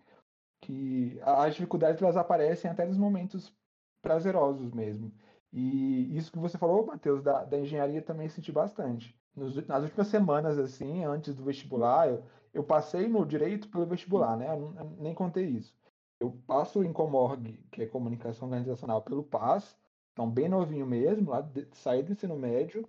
que 0.62 1.20
as 1.24 1.54
dificuldades 1.54 2.02
elas 2.02 2.18
aparecem 2.18 2.70
até 2.70 2.86
nos 2.86 2.98
momentos 2.98 3.54
prazerosos 4.02 4.72
mesmo. 4.74 5.14
E 5.54 6.18
isso 6.18 6.32
que 6.32 6.40
você 6.40 6.58
falou, 6.58 6.86
Matheus, 6.86 7.24
da, 7.24 7.46
da 7.46 7.60
engenharia 7.60 8.02
também 8.02 8.28
senti 8.28 8.52
bastante. 8.52 9.16
Nos, 9.36 9.56
nas 9.68 9.84
últimas 9.84 10.08
semanas, 10.08 10.58
assim, 10.58 11.06
antes 11.06 11.36
do 11.36 11.44
vestibular, 11.44 12.10
eu, 12.10 12.24
eu 12.54 12.64
passei 12.64 13.08
no 13.08 13.26
direito 13.26 13.70
pelo 13.70 13.86
vestibular, 13.86 14.36
né? 14.36 14.50
Eu, 14.50 14.74
eu 14.78 14.90
nem 15.00 15.14
contei 15.14 15.46
isso. 15.46 15.74
Eu 16.20 16.32
passo 16.48 16.84
em 16.84 16.92
Comorg, 16.92 17.60
que 17.72 17.84
é 17.84 17.86
comunicação 17.86 18.48
organizacional, 18.48 19.02
pelo 19.04 19.24
PAS, 19.24 19.78
então 20.14 20.30
bem 20.30 20.50
novinho 20.50 20.86
mesmo, 20.88 21.30
lá 21.30 21.42
de, 21.42 21.68
saí 21.74 22.02
do 22.02 22.14
ensino 22.14 22.36
médio. 22.36 22.88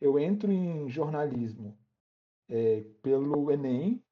Eu 0.00 0.18
entro 0.18 0.50
em 0.50 0.88
jornalismo 0.90 1.76
é, 2.48 2.82
pelo 3.02 3.50
Enem, 3.50 4.02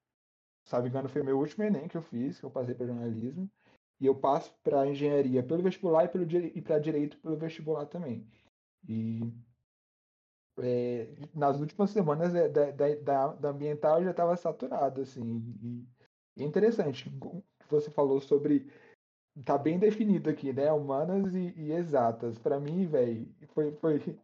sabe 0.65 0.89
engano, 0.89 1.09
foi 1.09 1.23
meu 1.23 1.39
último 1.39 1.65
Enem 1.65 1.89
que 1.89 1.97
eu 1.97 2.03
fiz, 2.03 2.39
que 2.39 2.45
eu 2.45 2.51
passei 2.51 2.75
para 2.75 2.87
jornalismo. 2.87 3.51
E 4.01 4.07
eu 4.07 4.15
passo 4.17 4.53
para 4.65 4.87
engenharia 4.87 5.43
pelo 5.45 5.62
vestibular 5.62 6.05
e, 6.05 6.09
pelo, 6.09 6.25
e 6.25 6.61
para 6.61 6.79
direito 6.79 7.19
pelo 7.19 7.37
vestibular 7.37 7.87
também. 7.87 8.27
E 8.89 9.33
é, 10.59 11.15
nas 11.35 11.61
últimas 11.61 11.91
semanas 11.91 12.35
é, 12.35 12.49
da, 12.49 12.71
da, 12.73 13.29
da, 13.35 13.49
ambiental 13.51 13.99
eu 13.99 14.05
já 14.05 14.11
estava 14.11 14.37
saturado, 14.37 15.01
assim. 15.03 15.87
E 16.37 16.43
é 16.43 16.45
interessante 16.45 17.09
que 17.09 17.67
você 17.69 17.91
falou 17.91 18.21
sobre 18.21 18.67
tá 19.45 19.57
bem 19.57 19.79
definido 19.79 20.29
aqui, 20.29 20.53
né? 20.53 20.71
Humanas 20.73 21.35
e, 21.35 21.53
e 21.57 21.73
exatas. 21.73 22.39
Para 22.39 22.61
mim, 22.61 22.87
velho, 22.87 23.29
foi, 23.55 23.73
foi, 23.77 24.19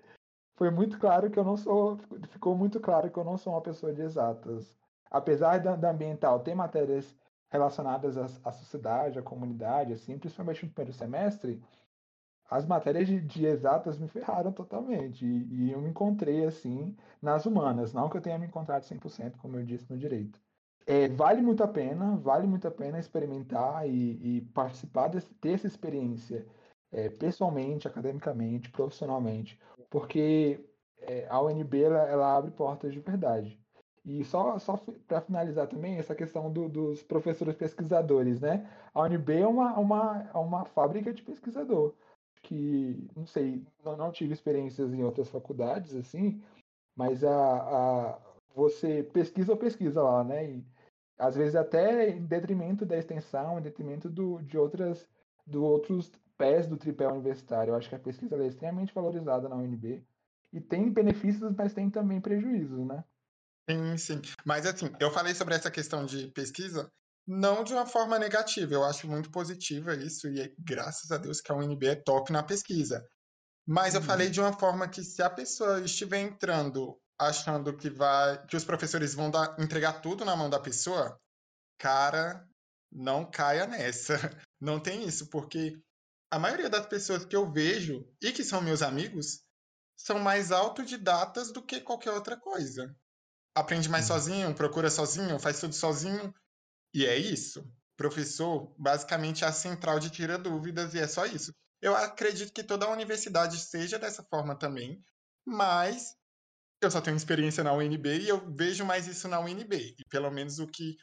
foi 0.59 0.71
muito 0.71 0.99
claro 0.99 1.31
que 1.31 1.39
eu 1.39 1.45
não 1.45 1.57
sou. 1.57 1.99
Ficou 2.31 2.57
muito 2.57 2.81
claro 2.81 3.09
que 3.09 3.17
eu 3.17 3.25
não 3.25 3.39
sou 3.39 3.55
uma 3.55 3.63
pessoa 3.63 3.93
de 3.93 4.03
exatas. 4.03 4.75
Apesar 5.09 5.61
da, 5.61 5.77
da 5.77 5.91
ambiental 5.91 6.41
ter 6.41 6.55
matérias 6.55 7.17
relacionadas 7.49 8.19
à, 8.19 8.25
à, 8.49 8.53
sociedade, 8.53 9.19
à 9.19 9.23
comunidade, 9.23 9.93
assim, 9.93 10.19
principalmente 10.19 10.67
no 10.67 10.73
primeiro 10.73 10.93
semestre, 10.93 11.63
as 12.51 12.67
matérias 12.67 13.07
de, 13.07 13.21
de 13.21 13.47
exatas 13.47 13.99
me 13.99 14.09
ferraram 14.09 14.53
totalmente. 14.53 15.25
E, 15.25 15.69
e, 15.69 15.73
eu 15.73 15.81
me 15.81 15.91
encontrei, 15.91 16.45
assim, 16.45 16.97
nas 17.23 17.47
humanas. 17.47 17.93
Não 17.93 18.09
que 18.09 18.17
eu 18.17 18.21
tenha 18.21 18.39
me 18.39 18.47
encontrado 18.47 18.83
100%, 18.83 19.37
como 19.39 19.57
eu 19.59 19.65
disse, 19.65 19.89
no 19.89 19.97
direito. 19.97 20.41
É, 20.87 21.09
vale 21.09 21.41
muito 21.41 21.63
a 21.63 21.69
pena, 21.69 22.17
vale 22.17 22.49
muito 22.49 22.67
a 22.67 22.71
pena 22.71 22.99
experimentar 22.99 23.89
e, 23.89 24.39
e 24.39 24.41
participar, 24.53 25.09
desse, 25.09 25.33
ter 25.35 25.53
essa 25.53 25.67
experiência 25.69 26.45
é, 26.91 27.09
pessoalmente, 27.09 27.87
academicamente, 27.87 28.71
profissionalmente, 28.71 29.59
porque 29.91 30.65
é, 31.01 31.27
a 31.29 31.41
UNB 31.41 31.83
ela, 31.83 32.09
ela, 32.09 32.37
abre 32.37 32.51
portas 32.51 32.93
de 32.93 33.01
verdade. 33.01 33.59
E 34.05 34.25
só, 34.25 34.59
só 34.59 34.77
para 35.07 35.21
finalizar 35.21 35.67
também, 35.67 35.97
essa 35.99 36.15
questão 36.15 36.51
do, 36.51 36.69
dos 36.69 37.03
professores 37.03 37.55
pesquisadores, 37.55 38.41
né? 38.41 38.69
A 38.95 39.03
UNB 39.03 39.41
é 39.41 39.47
uma, 39.47 39.79
uma, 39.79 40.31
é 40.35 40.39
uma 40.39 40.65
fábrica 40.65 41.13
de 41.13 41.23
pesquisador 41.23 41.95
que, 42.43 43.07
não 43.17 43.27
sei, 43.27 43.63
não, 43.85 43.97
não 43.97 44.13
tive 44.13 44.33
experiências 44.33 44.93
em 44.93 45.03
outras 45.03 45.29
faculdades, 45.29 45.95
assim, 45.95 46.43
mas 46.97 47.23
a, 47.25 47.31
a, 47.31 48.19
você 48.55 49.03
pesquisa 49.03 49.53
ou 49.53 49.59
pesquisa 49.59 50.03
lá, 50.03 50.25
né? 50.25 50.51
E, 50.51 50.65
às 51.19 51.35
vezes 51.35 51.57
até 51.57 52.11
em 52.11 52.25
detrimento 52.25 52.87
da 52.87 52.97
extensão, 52.97 53.59
em 53.59 53.63
detrimento 53.63 54.09
do, 54.09 54.41
de 54.43 54.57
outras, 54.57 55.07
do 55.47 55.65
outros 55.65 56.13
pés 56.39 56.67
do 56.67 56.77
tripé 56.77 57.07
universitário. 57.07 57.73
Eu 57.73 57.77
acho 57.77 57.89
que 57.89 57.95
a 57.95 57.99
pesquisa 57.99 58.37
é 58.37 58.47
extremamente 58.47 58.95
valorizada 58.95 59.49
na 59.49 59.57
UNB 59.57 60.03
e 60.53 60.61
tem 60.61 60.91
benefícios, 60.91 61.53
mas 61.55 61.75
tem 61.75 61.91
também 61.91 62.21
prejuízos, 62.21 62.87
né? 62.87 63.05
Sim, 63.69 63.97
sim. 63.99 64.23
Mas 64.47 64.65
assim, 64.65 64.91
eu 64.99 65.11
falei 65.11 65.35
sobre 65.35 65.55
essa 65.55 65.71
questão 65.71 66.07
de 66.07 66.29
pesquisa 66.29 66.91
não 67.29 67.63
de 67.63 67.75
uma 67.75 67.85
forma 67.85 68.19
negativa, 68.19 68.73
eu 68.73 68.83
acho 68.83 69.07
muito 69.07 69.31
positiva 69.31 69.95
isso, 69.95 70.29
e 70.29 70.41
é, 70.41 70.55
graças 70.59 71.11
a 71.11 71.19
Deus 71.19 71.43
que 71.43 71.53
a 71.53 71.55
UNB 71.55 71.87
é 71.87 71.95
top 71.95 72.33
na 72.33 72.43
pesquisa. 72.43 73.07
Mas 73.67 73.93
uhum. 73.93 74.01
eu 74.01 74.07
falei 74.07 74.31
de 74.31 74.41
uma 74.41 74.55
forma 74.55 74.89
que 74.89 75.05
se 75.05 75.23
a 75.23 75.29
pessoa 75.29 75.83
estiver 75.83 76.21
entrando 76.21 76.99
achando 77.19 77.77
que 77.77 77.91
vai 77.91 78.43
que 78.47 78.57
os 78.57 78.65
professores 78.65 79.13
vão 79.13 79.31
dar, 79.31 79.55
entregar 79.59 80.01
tudo 80.01 80.25
na 80.25 80.35
mão 80.35 80.49
da 80.49 80.59
pessoa, 80.59 81.21
cara, 81.77 82.49
não 82.91 83.31
caia 83.31 83.67
nessa. 83.67 84.15
Não 84.61 84.81
tem 84.81 85.07
isso, 85.07 85.31
porque 85.31 85.81
a 86.31 86.39
maioria 86.39 86.69
das 86.69 86.87
pessoas 86.87 87.25
que 87.25 87.35
eu 87.35 87.51
vejo 87.51 88.07
e 88.23 88.33
que 88.33 88.45
são 88.45 88.61
meus 88.61 88.83
amigos 88.83 89.41
são 89.97 90.19
mais 90.19 90.53
autodidatas 90.53 91.51
do 91.51 91.63
que 91.63 91.81
qualquer 91.81 92.13
outra 92.13 92.37
coisa. 92.37 92.95
Aprende 93.55 93.89
mais 93.89 94.09
uhum. 94.09 94.17
sozinho, 94.17 94.55
procura 94.55 94.91
sozinho, 94.91 95.39
faz 95.39 95.59
tudo 95.61 95.75
sozinho. 95.75 96.33
E 96.95 97.05
é 97.05 97.17
isso. 97.17 97.69
Professor, 97.97 98.73
basicamente, 98.79 99.43
é 99.43 99.49
a 99.49 99.53
central 99.53 99.99
de 99.99 100.11
tira 100.11 100.39
dúvidas 100.39 100.95
e 100.95 101.01
é 101.01 101.09
só 101.09 101.27
isso. 101.27 101.53
Eu 101.81 101.97
acredito 101.97 102.53
que 102.53 102.63
toda 102.63 102.87
a 102.87 102.91
universidade 102.91 103.59
seja 103.59 103.99
dessa 103.99 104.23
forma 104.23 104.57
também, 104.57 105.03
mas 105.45 106.15
eu 106.81 106.91
só 106.91 107.01
tenho 107.01 107.17
experiência 107.17 107.65
na 107.65 107.73
UNB 107.73 108.21
e 108.21 108.29
eu 108.29 108.55
vejo 108.55 108.85
mais 108.85 109.09
isso 109.09 109.27
na 109.27 109.41
UNB. 109.41 109.97
E 109.99 110.05
pelo 110.09 110.31
menos 110.31 110.61
o 110.61 110.67
que 110.67 110.97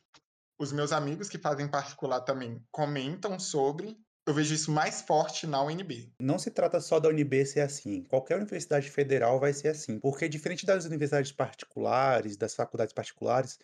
os 0.57 0.71
meus 0.71 0.93
amigos 0.93 1.27
que 1.27 1.37
fazem 1.37 1.69
particular 1.69 2.21
também 2.21 2.65
comentam 2.71 3.37
sobre, 3.37 3.97
eu 4.25 4.33
vejo 4.33 4.53
isso 4.53 4.71
mais 4.71 5.01
forte 5.01 5.45
na 5.45 5.63
UNB. 5.63 6.11
Não 6.19 6.39
se 6.39 6.49
trata 6.49 6.79
só 6.81 6.99
da 6.99 7.09
UNB 7.09 7.45
ser 7.45 7.61
assim. 7.61 8.03
Qualquer 8.03 8.37
universidade 8.37 8.89
federal 8.89 9.39
vai 9.39 9.53
ser 9.53 9.67
assim. 9.67 9.99
Porque, 9.99 10.27
diferente 10.27 10.65
das 10.65 10.85
universidades 10.85 11.31
particulares, 11.31 12.35
das 12.35 12.55
faculdades 12.55 12.93
particulares, 12.93 13.59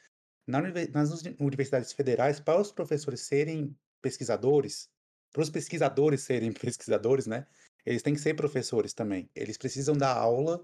nas 0.45 1.23
universidades 1.39 1.91
federais, 1.93 2.39
para 2.39 2.59
os 2.59 2.71
professores 2.71 3.21
serem 3.21 3.75
pesquisadores, 4.01 4.89
para 5.31 5.41
os 5.41 5.49
pesquisadores 5.49 6.21
serem 6.21 6.51
pesquisadores, 6.53 7.25
né? 7.25 7.47
Eles 7.85 8.03
têm 8.03 8.13
que 8.13 8.21
ser 8.21 8.35
professores 8.35 8.93
também. 8.93 9.29
Eles 9.35 9.57
precisam 9.57 9.95
dar 9.95 10.13
aula 10.13 10.63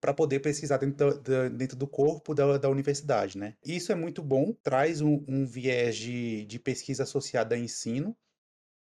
para 0.00 0.14
poder 0.14 0.40
pesquisar 0.40 0.76
dentro, 0.76 1.18
do, 1.20 1.50
dentro 1.50 1.76
do 1.76 1.86
corpo 1.86 2.34
da, 2.34 2.58
da, 2.58 2.68
universidade, 2.68 3.36
né? 3.36 3.56
Isso 3.64 3.90
é 3.90 3.94
muito 3.94 4.22
bom, 4.22 4.54
traz 4.62 5.00
um, 5.00 5.24
um 5.26 5.46
viés 5.46 5.96
de, 5.96 6.44
de, 6.44 6.58
pesquisa 6.58 7.02
associada 7.02 7.54
a 7.54 7.58
ensino, 7.58 8.16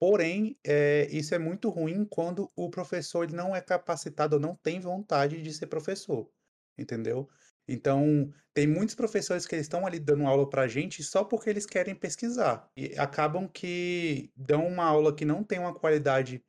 porém, 0.05 0.55
é, 0.63 1.07
isso 1.09 1.33
é 1.33 1.39
muito 1.39 1.67
ruim 1.67 2.05
quando 2.05 2.51
o 2.55 2.69
professor 2.69 3.23
ele 3.23 3.35
não 3.35 3.55
é 3.55 3.59
capacitado 3.59 4.35
ou 4.35 4.39
não 4.39 4.55
tem 4.55 4.79
vontade 4.79 5.41
de 5.41 5.51
ser 5.51 5.65
professor, 5.65 6.29
entendeu? 6.77 7.27
Então, 7.67 8.31
tem 8.53 8.67
muitos 8.67 8.93
professores 8.93 9.47
que 9.47 9.55
eles 9.55 9.65
estão 9.65 9.83
ali 9.83 9.99
dando 9.99 10.27
aula 10.27 10.47
para 10.47 10.61
a 10.61 10.67
gente 10.67 11.01
só 11.01 11.23
porque 11.23 11.49
eles 11.49 11.65
querem 11.65 11.95
pesquisar. 11.95 12.69
E 12.77 12.93
acabam 12.99 13.47
que 13.47 14.31
dão 14.35 14.67
uma 14.67 14.83
aula 14.83 15.11
que 15.11 15.25
não 15.25 15.43
tem 15.43 15.57
uma 15.57 15.73
qualidade 15.73 16.45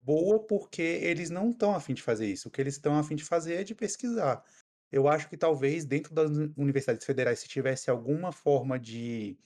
boa 0.00 0.42
porque 0.42 0.80
eles 0.80 1.28
não 1.28 1.50
estão 1.50 1.74
afim 1.74 1.92
de 1.92 2.00
fazer 2.00 2.26
isso. 2.26 2.48
O 2.48 2.50
que 2.50 2.62
eles 2.62 2.76
estão 2.76 2.98
afim 2.98 3.16
de 3.16 3.24
fazer 3.24 3.56
é 3.56 3.64
de 3.64 3.74
pesquisar. 3.74 4.42
Eu 4.90 5.08
acho 5.08 5.28
que 5.28 5.36
talvez 5.36 5.84
dentro 5.84 6.14
das 6.14 6.30
universidades 6.56 7.04
federais, 7.04 7.40
se 7.40 7.48
tivesse 7.48 7.90
alguma 7.90 8.32
forma 8.32 8.78
de 8.78 9.38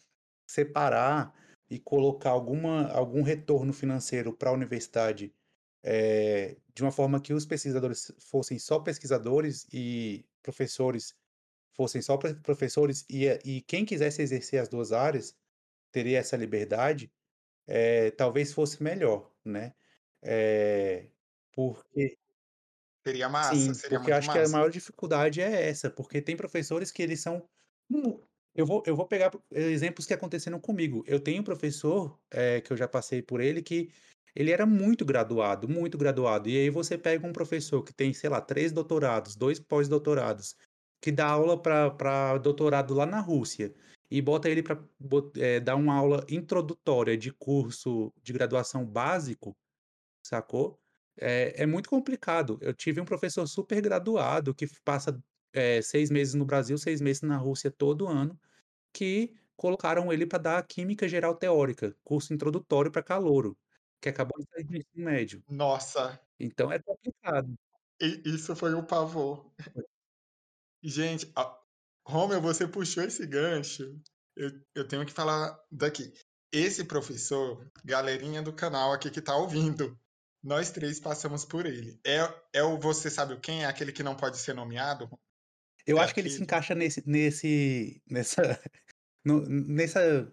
separar 0.47 1.35
e 1.71 1.79
colocar 1.79 2.31
alguma, 2.31 2.89
algum 2.89 3.23
retorno 3.23 3.73
financeiro 3.73 4.33
para 4.33 4.51
a 4.51 4.55
universidade 4.55 5.35
é, 5.83 6.57
de 6.75 6.83
uma 6.83 6.91
forma 6.91 7.21
que 7.21 7.33
os 7.33 7.47
pesquisadores 7.47 8.13
fossem 8.19 8.59
só 8.59 8.81
pesquisadores 8.81 9.67
e 9.73 10.25
professores 10.43 11.15
fossem 11.73 12.03
só 12.03 12.17
professores 12.17 13.07
e, 13.09 13.27
e 13.45 13.61
quem 13.63 13.85
quisesse 13.85 14.21
exercer 14.21 14.61
as 14.61 14.69
duas 14.69 14.91
áreas 14.91 15.37
teria 15.93 16.19
essa 16.19 16.37
liberdade, 16.37 17.13
é, 17.67 18.11
talvez 18.11 18.53
fosse 18.53 18.83
melhor, 18.83 19.31
né? 19.45 19.73
É, 20.21 21.07
porque 21.53 22.19
seria 23.07 23.29
massa, 23.29 23.55
sim, 23.55 23.73
seria 23.75 23.99
porque 23.99 24.13
acho 24.13 24.27
massa. 24.27 24.41
que 24.41 24.47
a 24.47 24.51
maior 24.51 24.71
dificuldade 24.71 25.41
é 25.41 25.69
essa, 25.69 25.89
porque 25.89 26.21
tem 26.21 26.37
professores 26.37 26.91
que 26.91 27.03
eles 27.03 27.21
são 27.21 27.49
eu 28.59 28.67
vou, 28.67 28.83
eu 28.85 28.97
vou 28.97 29.07
pegar 29.07 29.31
exemplos 29.53 30.05
que 30.05 30.13
aconteceram 30.13 30.59
comigo. 30.59 31.05
Eu 31.07 31.21
tenho 31.21 31.43
um 31.43 31.45
professor 31.45 32.19
é, 32.29 32.61
que 32.61 32.73
eu 32.73 32.77
já 32.77 32.89
passei 32.89 33.23
por 33.23 33.41
ele 33.41 33.63
que 33.63 33.89
ele 34.35 34.51
era 34.51 34.67
muito 34.67 35.05
graduado, 35.05 35.69
muito 35.69 35.97
graduado. 35.97 36.49
E 36.49 36.57
aí 36.59 36.69
você 36.69 36.99
pega 36.99 37.25
um 37.25 37.33
professor 37.33 37.85
que 37.85 37.95
tem, 37.95 38.13
sei 38.13 38.29
lá, 38.29 38.41
três 38.41 38.73
doutorados, 38.73 39.37
dois 39.37 39.61
pós-doutorados, 39.61 40.57
que 41.01 41.13
dá 41.13 41.29
aula 41.29 41.57
para 41.63 42.39
doutorado 42.39 42.95
lá 42.95 43.07
na 43.07 43.21
Rússia 43.21 43.73
e 44.11 44.21
bota 44.21 44.51
ele 44.51 44.65
para 44.65 44.83
é, 45.37 45.61
dar 45.61 45.77
uma 45.77 45.95
aula 45.95 46.27
introdutória 46.29 47.17
de 47.17 47.31
curso 47.31 48.13
de 48.21 48.33
graduação 48.33 48.85
básico, 48.85 49.57
sacou? 50.27 50.81
É, 51.17 51.63
é 51.63 51.67
muito 51.67 51.89
complicado. 51.89 52.59
Eu 52.61 52.75
tive 52.75 53.01
um 53.01 53.05
professor 53.05 53.47
super 53.47 53.81
graduado 53.81 54.53
que 54.53 54.67
passa 54.85 55.17
é, 55.53 55.81
seis 55.81 56.11
meses 56.11 56.35
no 56.35 56.45
Brasil, 56.45 56.77
seis 56.77 57.01
meses 57.01 57.23
na 57.23 57.37
Rússia 57.37 57.71
todo 57.71 58.09
ano, 58.09 58.37
que 58.99 59.33
colocaram 59.57 60.13
ele 60.13 60.27
para 60.27 60.39
dar 60.41 60.67
Química 60.67 61.09
Geral 61.09 61.37
Teórica, 61.37 61.97
curso 62.03 62.35
introdutório 62.35 62.91
para 62.91 63.01
calouro, 63.01 63.57
que 64.01 64.09
acabou 64.09 64.37
de 64.41 64.49
sair 64.51 64.65
do 64.65 64.77
ensino 64.77 65.05
médio. 65.05 65.45
Nossa! 65.49 66.21
Então 66.39 66.73
é 66.73 66.81
complicado. 66.81 67.55
E, 68.01 68.23
isso 68.25 68.57
foi 68.57 68.75
o 68.75 68.79
um 68.79 68.85
pavor. 68.85 69.53
Gente, 70.83 71.33
Romeu, 72.05 72.41
você 72.41 72.67
puxou 72.67 73.05
esse 73.05 73.25
gancho. 73.25 74.01
Eu, 74.35 74.51
eu 74.75 74.89
tenho 74.89 75.07
que 75.07 75.13
falar 75.13 75.57
daqui. 75.71 76.13
Esse 76.51 76.83
professor, 76.85 77.71
galerinha 77.85 78.43
do 78.43 78.53
canal 78.53 78.93
aqui 78.93 79.11
que 79.11 79.23
tá 79.23 79.37
ouvindo, 79.37 79.97
nós 80.43 80.71
três 80.71 80.99
passamos 80.99 81.45
por 81.45 81.67
ele. 81.67 82.01
É, 82.05 82.19
é 82.53 82.63
o 82.65 82.79
você 82.79 83.09
sabe 83.09 83.39
quem? 83.39 83.63
É 83.63 83.67
aquele 83.67 83.93
que 83.93 84.03
não 84.03 84.17
pode 84.17 84.39
ser 84.39 84.55
nomeado? 84.55 85.09
Eu 85.87 85.99
é 85.99 86.03
acho 86.03 86.15
que 86.15 86.21
ele 86.21 86.31
se 86.31 86.43
encaixa 86.43 86.75
nesse, 86.75 87.03
nesse, 87.09 88.03
nessa, 88.09 88.61
no, 89.29 89.47
nessa, 89.47 90.33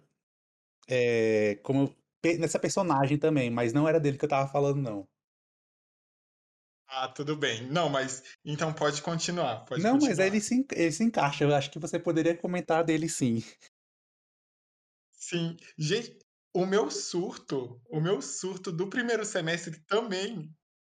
é, 0.87 1.55
como 1.63 1.93
nessa 2.39 2.57
personagem 2.57 3.17
também, 3.17 3.49
mas 3.49 3.73
não 3.73 3.87
era 3.87 3.99
dele 3.99 4.17
que 4.17 4.25
eu 4.25 4.29
tava 4.29 4.49
falando 4.49 4.81
não. 4.81 5.07
Ah, 6.87 7.09
tudo 7.09 7.35
bem. 7.35 7.67
Não, 7.69 7.89
mas 7.89 8.23
então 8.43 8.73
pode 8.73 9.01
continuar. 9.01 9.65
Pode 9.65 9.83
não, 9.83 9.93
continuar. 9.93 10.15
mas 10.15 10.19
ele 10.19 10.39
se, 10.39 10.65
ele 10.71 10.91
se 10.91 11.03
encaixa. 11.03 11.43
Eu 11.43 11.53
acho 11.53 11.69
que 11.69 11.79
você 11.79 11.99
poderia 11.99 12.37
comentar 12.37 12.83
dele 12.83 13.09
sim. 13.09 13.43
Sim. 15.11 15.57
Gente, 15.77 16.17
o 16.53 16.65
meu 16.65 16.89
surto, 16.89 17.81
o 17.89 17.99
meu 17.99 18.21
surto 18.21 18.71
do 18.71 18.87
primeiro 18.87 19.25
semestre 19.25 19.79
também 19.87 20.49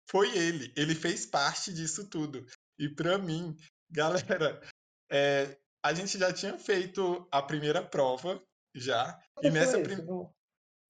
foi 0.10 0.38
ele. 0.38 0.72
Ele 0.76 0.94
fez 0.94 1.26
parte 1.26 1.74
disso 1.74 2.08
tudo. 2.08 2.46
E 2.78 2.90
para 2.90 3.18
mim, 3.18 3.58
galera, 3.90 4.62
é, 5.10 5.58
a 5.88 5.94
gente 5.94 6.18
já 6.20 6.34
tinha 6.34 6.58
feito 6.58 7.26
a 7.32 7.42
primeira 7.42 7.82
prova 7.82 8.42
já. 8.76 9.18
e 9.42 9.50
nessa 9.50 9.80
primeira. 9.80 10.30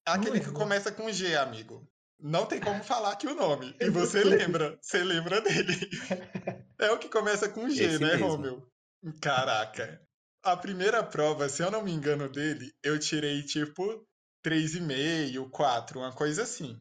Aquele 0.05 0.39
que 0.39 0.51
começa 0.51 0.91
com 0.91 1.11
G, 1.11 1.35
amigo. 1.35 1.87
Não 2.19 2.47
tem 2.47 2.59
como 2.59 2.81
falar 2.83 3.11
aqui 3.11 3.27
o 3.27 3.35
nome. 3.35 3.75
E 3.79 3.89
você 3.91 4.23
lembra. 4.23 4.77
Você 4.81 5.03
lembra 5.03 5.41
dele. 5.41 5.73
É 6.79 6.91
o 6.91 6.99
que 6.99 7.09
começa 7.09 7.49
com 7.49 7.67
G, 7.67 7.85
Esse 7.85 7.99
né, 7.99 8.11
mesmo. 8.11 8.27
Romeu? 8.27 8.71
Caraca. 9.19 9.99
A 10.43 10.55
primeira 10.55 11.03
prova, 11.03 11.49
se 11.49 11.63
eu 11.63 11.71
não 11.71 11.81
me 11.81 11.91
engano 11.91 12.29
dele, 12.29 12.71
eu 12.83 12.99
tirei 12.99 13.41
tipo 13.41 14.07
3,5, 14.45 15.49
4, 15.49 15.97
uma 15.97 16.13
coisa 16.13 16.43
assim. 16.43 16.79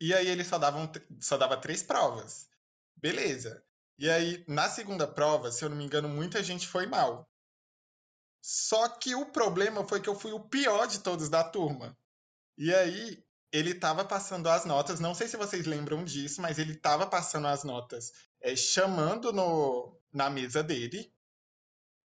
E 0.00 0.12
aí 0.12 0.26
ele 0.26 0.42
só 0.42 0.58
dava, 0.58 0.90
só 1.20 1.36
dava 1.36 1.56
três 1.56 1.84
provas. 1.84 2.48
Beleza. 2.96 3.64
E 4.00 4.08
aí, 4.08 4.42
na 4.48 4.66
segunda 4.70 5.06
prova, 5.06 5.52
se 5.52 5.62
eu 5.62 5.68
não 5.68 5.76
me 5.76 5.84
engano, 5.84 6.08
muita 6.08 6.42
gente 6.42 6.66
foi 6.66 6.86
mal. 6.86 7.30
Só 8.42 8.88
que 8.88 9.14
o 9.14 9.26
problema 9.26 9.86
foi 9.86 10.00
que 10.00 10.08
eu 10.08 10.18
fui 10.18 10.32
o 10.32 10.40
pior 10.40 10.86
de 10.86 11.00
todos 11.00 11.28
da 11.28 11.44
turma. 11.44 11.94
E 12.56 12.74
aí, 12.74 13.22
ele 13.52 13.72
estava 13.72 14.02
passando 14.02 14.48
as 14.48 14.64
notas, 14.64 15.00
não 15.00 15.14
sei 15.14 15.28
se 15.28 15.36
vocês 15.36 15.66
lembram 15.66 16.02
disso, 16.02 16.40
mas 16.40 16.58
ele 16.58 16.72
estava 16.72 17.06
passando 17.06 17.46
as 17.46 17.62
notas 17.62 18.10
é, 18.40 18.56
chamando 18.56 19.34
no, 19.34 19.94
na 20.10 20.30
mesa 20.30 20.62
dele. 20.62 21.12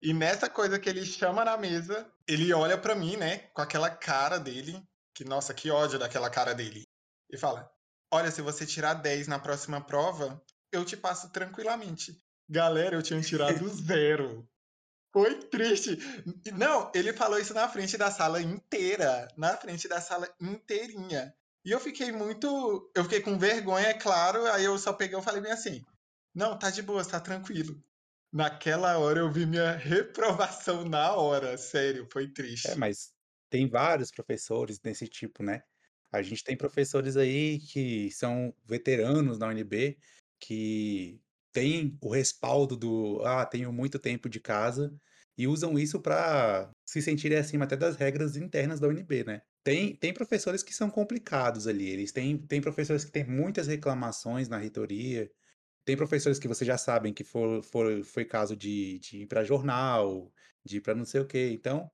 E 0.01 0.13
nessa 0.13 0.49
coisa 0.49 0.77
que 0.77 0.89
ele 0.89 1.05
chama 1.05 1.45
na 1.45 1.55
mesa, 1.55 2.11
ele 2.27 2.51
olha 2.53 2.77
para 2.77 2.93
mim, 2.93 3.15
né, 3.15 3.37
com 3.53 3.61
aquela 3.61 3.89
cara 3.89 4.37
dele, 4.37 4.85
que 5.13 5.23
nossa, 5.23 5.53
que 5.53 5.71
ódio 5.71 5.97
daquela 5.97 6.29
cara 6.29 6.53
dele. 6.53 6.85
E 7.31 7.37
fala: 7.37 7.71
"Olha, 8.11 8.29
se 8.31 8.41
você 8.41 8.65
tirar 8.65 8.95
10 8.95 9.29
na 9.29 9.39
próxima 9.39 9.79
prova, 9.79 10.43
eu 10.71 10.85
te 10.85 10.97
passo 10.97 11.29
tranquilamente". 11.31 12.21
Galera, 12.49 12.95
eu 12.95 13.01
tinha 13.03 13.21
tirado 13.21 13.67
zero. 13.69 14.47
Foi 15.11 15.33
triste. 15.45 15.97
Não, 16.57 16.91
ele 16.93 17.13
falou 17.13 17.39
isso 17.39 17.53
na 17.53 17.69
frente 17.69 17.97
da 17.97 18.11
sala 18.11 18.41
inteira. 18.41 19.27
Na 19.37 19.55
frente 19.55 19.87
da 19.87 20.01
sala 20.01 20.27
inteirinha. 20.41 21.33
E 21.63 21.71
eu 21.71 21.79
fiquei 21.79 22.11
muito. 22.11 22.91
Eu 22.93 23.03
fiquei 23.03 23.21
com 23.21 23.39
vergonha, 23.39 23.87
é 23.87 23.93
claro. 23.93 24.45
Aí 24.51 24.65
eu 24.65 24.77
só 24.77 24.91
peguei 24.91 25.17
e 25.17 25.21
falei 25.21 25.41
bem 25.41 25.53
assim: 25.53 25.83
Não, 26.33 26.59
tá 26.59 26.69
de 26.69 26.81
boa, 26.81 27.03
tá 27.05 27.19
tranquilo. 27.19 27.81
Naquela 28.31 28.97
hora 28.97 29.19
eu 29.19 29.31
vi 29.31 29.45
minha 29.45 29.71
reprovação 29.77 30.83
na 30.83 31.13
hora. 31.13 31.57
Sério, 31.57 32.07
foi 32.11 32.27
triste. 32.27 32.67
É, 32.67 32.75
mas 32.75 33.13
tem 33.49 33.69
vários 33.69 34.11
professores 34.11 34.79
desse 34.79 35.07
tipo, 35.07 35.41
né? 35.41 35.63
A 36.11 36.21
gente 36.21 36.43
tem 36.43 36.57
professores 36.57 37.15
aí 37.17 37.59
que 37.59 38.11
são 38.11 38.53
veteranos 38.65 39.39
na 39.39 39.47
UNB, 39.47 39.97
que 40.39 41.21
têm 41.51 41.97
o 42.01 42.09
respaldo 42.09 42.75
do 42.75 43.21
ah, 43.25 43.45
tenho 43.45 43.71
muito 43.71 43.99
tempo 43.99 44.29
de 44.29 44.39
casa 44.39 44.93
e 45.37 45.47
usam 45.47 45.77
isso 45.77 46.01
para 46.01 46.71
se 46.85 47.01
sentirem 47.01 47.37
acima 47.37 47.65
até 47.65 47.75
das 47.75 47.95
regras 47.95 48.35
internas 48.37 48.79
da 48.79 48.87
UNB, 48.87 49.23
né? 49.25 49.41
Tem, 49.63 49.95
tem 49.95 50.13
professores 50.13 50.63
que 50.63 50.73
são 50.73 50.89
complicados 50.89 51.67
ali, 51.67 51.89
eles 51.89 52.11
têm, 52.11 52.37
tem 52.37 52.61
professores 52.61 53.03
que 53.03 53.11
têm 53.11 53.25
muitas 53.25 53.67
reclamações 53.67 54.47
na 54.47 54.57
reitoria, 54.57 55.29
tem 55.85 55.97
professores 55.97 56.39
que 56.39 56.47
vocês 56.47 56.67
já 56.67 56.77
sabem 56.77 57.13
que 57.13 57.23
for, 57.23 57.63
for, 57.63 58.03
foi 58.03 58.25
caso 58.25 58.55
de, 58.55 58.99
de 58.99 59.23
ir 59.23 59.27
para 59.27 59.43
jornal, 59.43 60.31
de 60.63 60.77
ir 60.77 60.81
para 60.81 60.95
não 60.95 61.05
sei 61.05 61.21
o 61.21 61.27
quê. 61.27 61.51
Então, 61.53 61.89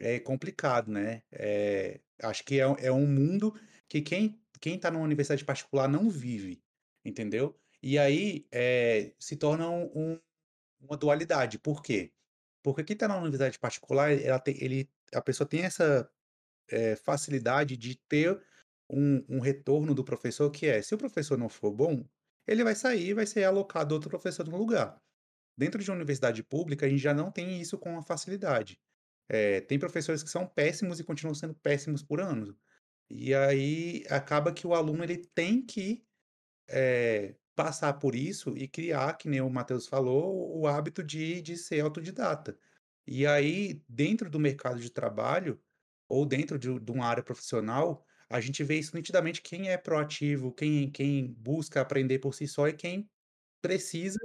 é 0.00 0.18
complicado, 0.20 0.90
né? 0.90 1.22
É, 1.32 2.00
acho 2.22 2.44
que 2.44 2.60
é, 2.60 2.64
é 2.78 2.92
um 2.92 3.06
mundo 3.06 3.54
que 3.88 4.00
quem 4.02 4.42
quem 4.62 4.76
está 4.76 4.92
numa 4.92 5.04
universidade 5.04 5.44
particular 5.44 5.88
não 5.88 6.08
vive, 6.08 6.62
entendeu? 7.04 7.58
E 7.82 7.98
aí 7.98 8.46
é, 8.52 9.12
se 9.18 9.36
torna 9.36 9.68
um, 9.68 10.18
uma 10.80 10.96
dualidade. 10.96 11.58
Por 11.58 11.82
quê? 11.82 12.12
Porque 12.62 12.84
quem 12.84 12.94
está 12.94 13.08
na 13.08 13.16
universidade 13.16 13.58
particular, 13.58 14.12
ela 14.12 14.38
tem, 14.38 14.56
ele, 14.62 14.88
a 15.12 15.20
pessoa 15.20 15.48
tem 15.48 15.62
essa 15.62 16.08
é, 16.68 16.94
facilidade 16.96 17.76
de 17.76 17.96
ter 18.08 18.40
um, 18.88 19.24
um, 19.28 19.40
retorno 19.40 19.94
do 19.94 20.04
professor 20.04 20.50
que 20.50 20.66
é, 20.66 20.80
se 20.80 20.94
o 20.94 20.98
professor 20.98 21.36
não 21.36 21.48
for 21.48 21.72
bom, 21.72 22.06
ele 22.46 22.62
vai 22.62 22.74
sair 22.74 23.08
e 23.08 23.14
vai 23.14 23.26
ser 23.26 23.44
alocado 23.44 23.94
outro 23.94 24.10
professor 24.10 24.46
no 24.46 24.56
lugar. 24.56 25.00
Dentro 25.56 25.82
de 25.82 25.90
uma 25.90 25.96
universidade 25.96 26.42
pública, 26.42 26.86
a 26.86 26.88
gente 26.88 27.00
já 27.00 27.12
não 27.12 27.30
tem 27.30 27.60
isso 27.60 27.78
com 27.78 27.98
a 27.98 28.02
facilidade. 28.02 28.80
É, 29.28 29.60
tem 29.60 29.78
professores 29.78 30.22
que 30.22 30.30
são 30.30 30.46
péssimos 30.46 31.00
e 31.00 31.04
continuam 31.04 31.34
sendo 31.34 31.54
péssimos 31.54 32.02
por 32.02 32.20
anos. 32.20 32.54
E 33.10 33.34
aí 33.34 34.04
acaba 34.08 34.52
que 34.52 34.66
o 34.66 34.74
aluno 34.74 35.04
ele 35.04 35.18
tem 35.18 35.64
que 35.64 36.04
é, 36.68 37.34
passar 37.54 37.94
por 37.94 38.14
isso 38.14 38.56
e 38.56 38.68
criar, 38.68 39.14
que 39.14 39.28
nem 39.28 39.40
o 39.40 39.50
Matheus 39.50 39.86
falou, 39.86 40.58
o 40.58 40.66
hábito 40.66 41.02
de, 41.02 41.42
de 41.42 41.56
ser 41.56 41.80
autodidata. 41.80 42.58
E 43.06 43.26
aí, 43.26 43.82
dentro 43.88 44.30
do 44.30 44.38
mercado 44.40 44.80
de 44.80 44.90
trabalho, 44.90 45.60
ou 46.08 46.26
dentro 46.26 46.58
de, 46.58 46.78
de 46.78 46.92
uma 46.92 47.06
área 47.06 47.22
profissional, 47.22 48.04
a 48.28 48.40
gente 48.40 48.64
vê 48.64 48.78
isso 48.78 48.96
nitidamente 48.96 49.42
quem 49.42 49.70
é 49.70 49.76
proativo, 49.76 50.52
quem, 50.52 50.90
quem 50.90 51.32
busca 51.34 51.80
aprender 51.80 52.18
por 52.18 52.34
si 52.34 52.46
só 52.48 52.68
e 52.68 52.72
quem 52.72 53.10
precisa 53.62 54.18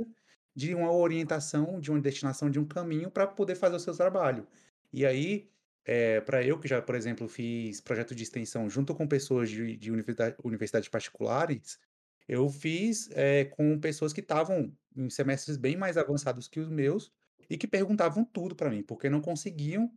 de 0.56 0.74
uma 0.76 0.92
orientação, 0.92 1.80
de 1.80 1.92
uma 1.92 2.02
destinação, 2.02 2.50
de 2.50 2.60
um 2.60 2.66
caminho 2.66 3.12
para 3.12 3.28
poder 3.28 3.56
fazer 3.56 3.76
o 3.76 3.80
seu 3.80 3.96
trabalho. 3.96 4.48
E 4.92 5.06
aí, 5.06 5.50
é, 5.86 6.22
para 6.22 6.44
eu 6.44 6.60
que 6.60 6.68
já, 6.68 6.82
por 6.82 6.96
exemplo, 6.96 7.28
fiz 7.28 7.82
projeto 7.82 8.16
de 8.16 8.24
extensão 8.24 8.70
junto 8.70 8.96
com 8.96 9.08
pessoas 9.08 9.50
de, 9.50 9.78
de 9.78 9.92
universidade, 9.92 10.36
universidades 10.44 10.90
particulares, 10.90 11.80
eu 12.28 12.50
fiz 12.50 13.10
é, 13.12 13.46
com 13.46 13.80
pessoas 13.80 14.12
que 14.12 14.22
estavam 14.22 14.76
em 14.96 15.10
semestres 15.10 15.58
bem 15.58 15.78
mais 15.78 15.98
avançados 15.98 16.48
que 16.48 16.60
os 16.60 16.70
meus 16.70 17.12
e 17.50 17.58
que 17.58 17.68
perguntavam 17.68 18.26
tudo 18.26 18.56
para 18.56 18.70
mim, 18.70 18.84
porque 18.84 19.10
não 19.10 19.22
conseguiam 19.22 19.92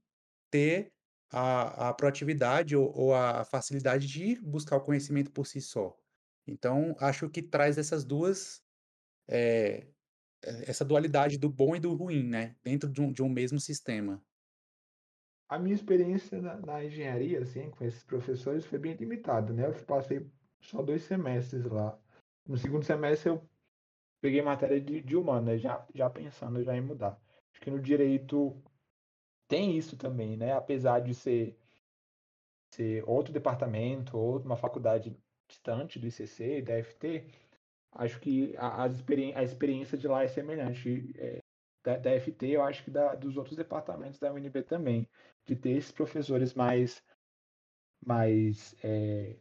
ter 0.51 0.93
a, 1.31 1.88
a 1.88 1.95
proatividade 1.95 2.77
ou, 2.77 2.93
ou, 2.97 3.14
a 3.14 3.45
facilidade 3.45 4.07
de 4.07 4.37
buscar 4.40 4.77
o 4.77 4.81
conhecimento 4.81 5.31
por 5.31 5.47
si 5.47 5.61
só. 5.61 5.97
Então, 6.47 6.97
acho 6.99 7.29
que 7.29 7.43
traz 7.43 7.79
essas 7.79 8.05
duas. 8.05 8.62
É, 9.29 9.87
essa 10.43 10.85
dualidade 10.85 11.37
do 11.37 11.51
bom 11.51 11.77
e 11.77 11.81
do 11.81 11.93
ruim, 11.93 12.27
né? 12.27 12.57
Dentro 12.64 12.88
de 12.88 13.01
um, 13.01 13.12
de 13.12 13.23
um 13.23 13.29
mesmo 13.29 13.61
sistema. 13.61 14.23
A 15.49 15.59
minha 15.59 15.75
experiência 15.75 16.40
na, 16.40 16.57
na 16.57 16.85
engenharia, 16.85 17.40
assim, 17.40 17.71
com 17.71 17.85
esses 17.85 18.03
professores 18.03 18.64
foi 18.64 18.79
bem 18.79 18.95
limitada, 18.95 19.53
né? 19.53 19.66
Eu 19.66 19.75
passei 19.85 20.27
só 20.61 20.83
dois 20.83 21.03
semestres 21.03 21.64
lá. 21.66 21.99
No 22.51 22.59
segundo 22.59 22.85
semestre 22.85 23.31
eu 23.31 23.49
peguei 24.21 24.43
matéria 24.43 24.81
de, 24.81 25.01
de 25.01 25.17
humanas, 25.17 25.61
já, 25.63 25.87
já 25.95 26.11
pensando 26.11 26.65
já 26.65 26.77
em 26.77 26.81
mudar. 26.81 27.17
Acho 27.53 27.61
que 27.61 27.71
no 27.71 27.81
direito 27.81 28.61
tem 29.47 29.77
isso 29.79 29.97
também, 29.97 30.37
né? 30.37 30.53
Apesar 30.53 30.99
de 30.99 31.15
ser, 31.15 31.57
ser 32.75 33.09
outro 33.09 33.33
departamento, 33.33 34.19
ou 34.19 34.41
uma 34.41 34.57
faculdade 34.57 35.17
distante 35.49 36.01
do 36.01 36.09
ICC 36.09 36.59
e 36.59 36.63
da 36.63 36.83
FT, 36.83 37.25
acho 37.93 38.19
que 38.19 38.57
a, 38.57 38.83
a, 38.83 38.85
a 38.85 39.43
experiência 39.45 39.97
de 39.97 40.09
lá 40.09 40.25
é 40.25 40.29
semelhante. 40.29 41.15
É, 41.19 41.39
da, 41.85 41.99
da, 41.99 42.21
FT, 42.21 42.49
eu 42.49 42.65
acho 42.65 42.83
que 42.83 42.91
da, 42.91 43.15
dos 43.15 43.37
outros 43.37 43.57
departamentos 43.57 44.19
da 44.19 44.33
UNB 44.33 44.65
também, 44.65 45.09
de 45.47 45.55
ter 45.55 45.71
esses 45.71 45.93
professores 45.93 46.53
mais, 46.53 47.01
mais 48.05 48.75
é, 48.83 49.37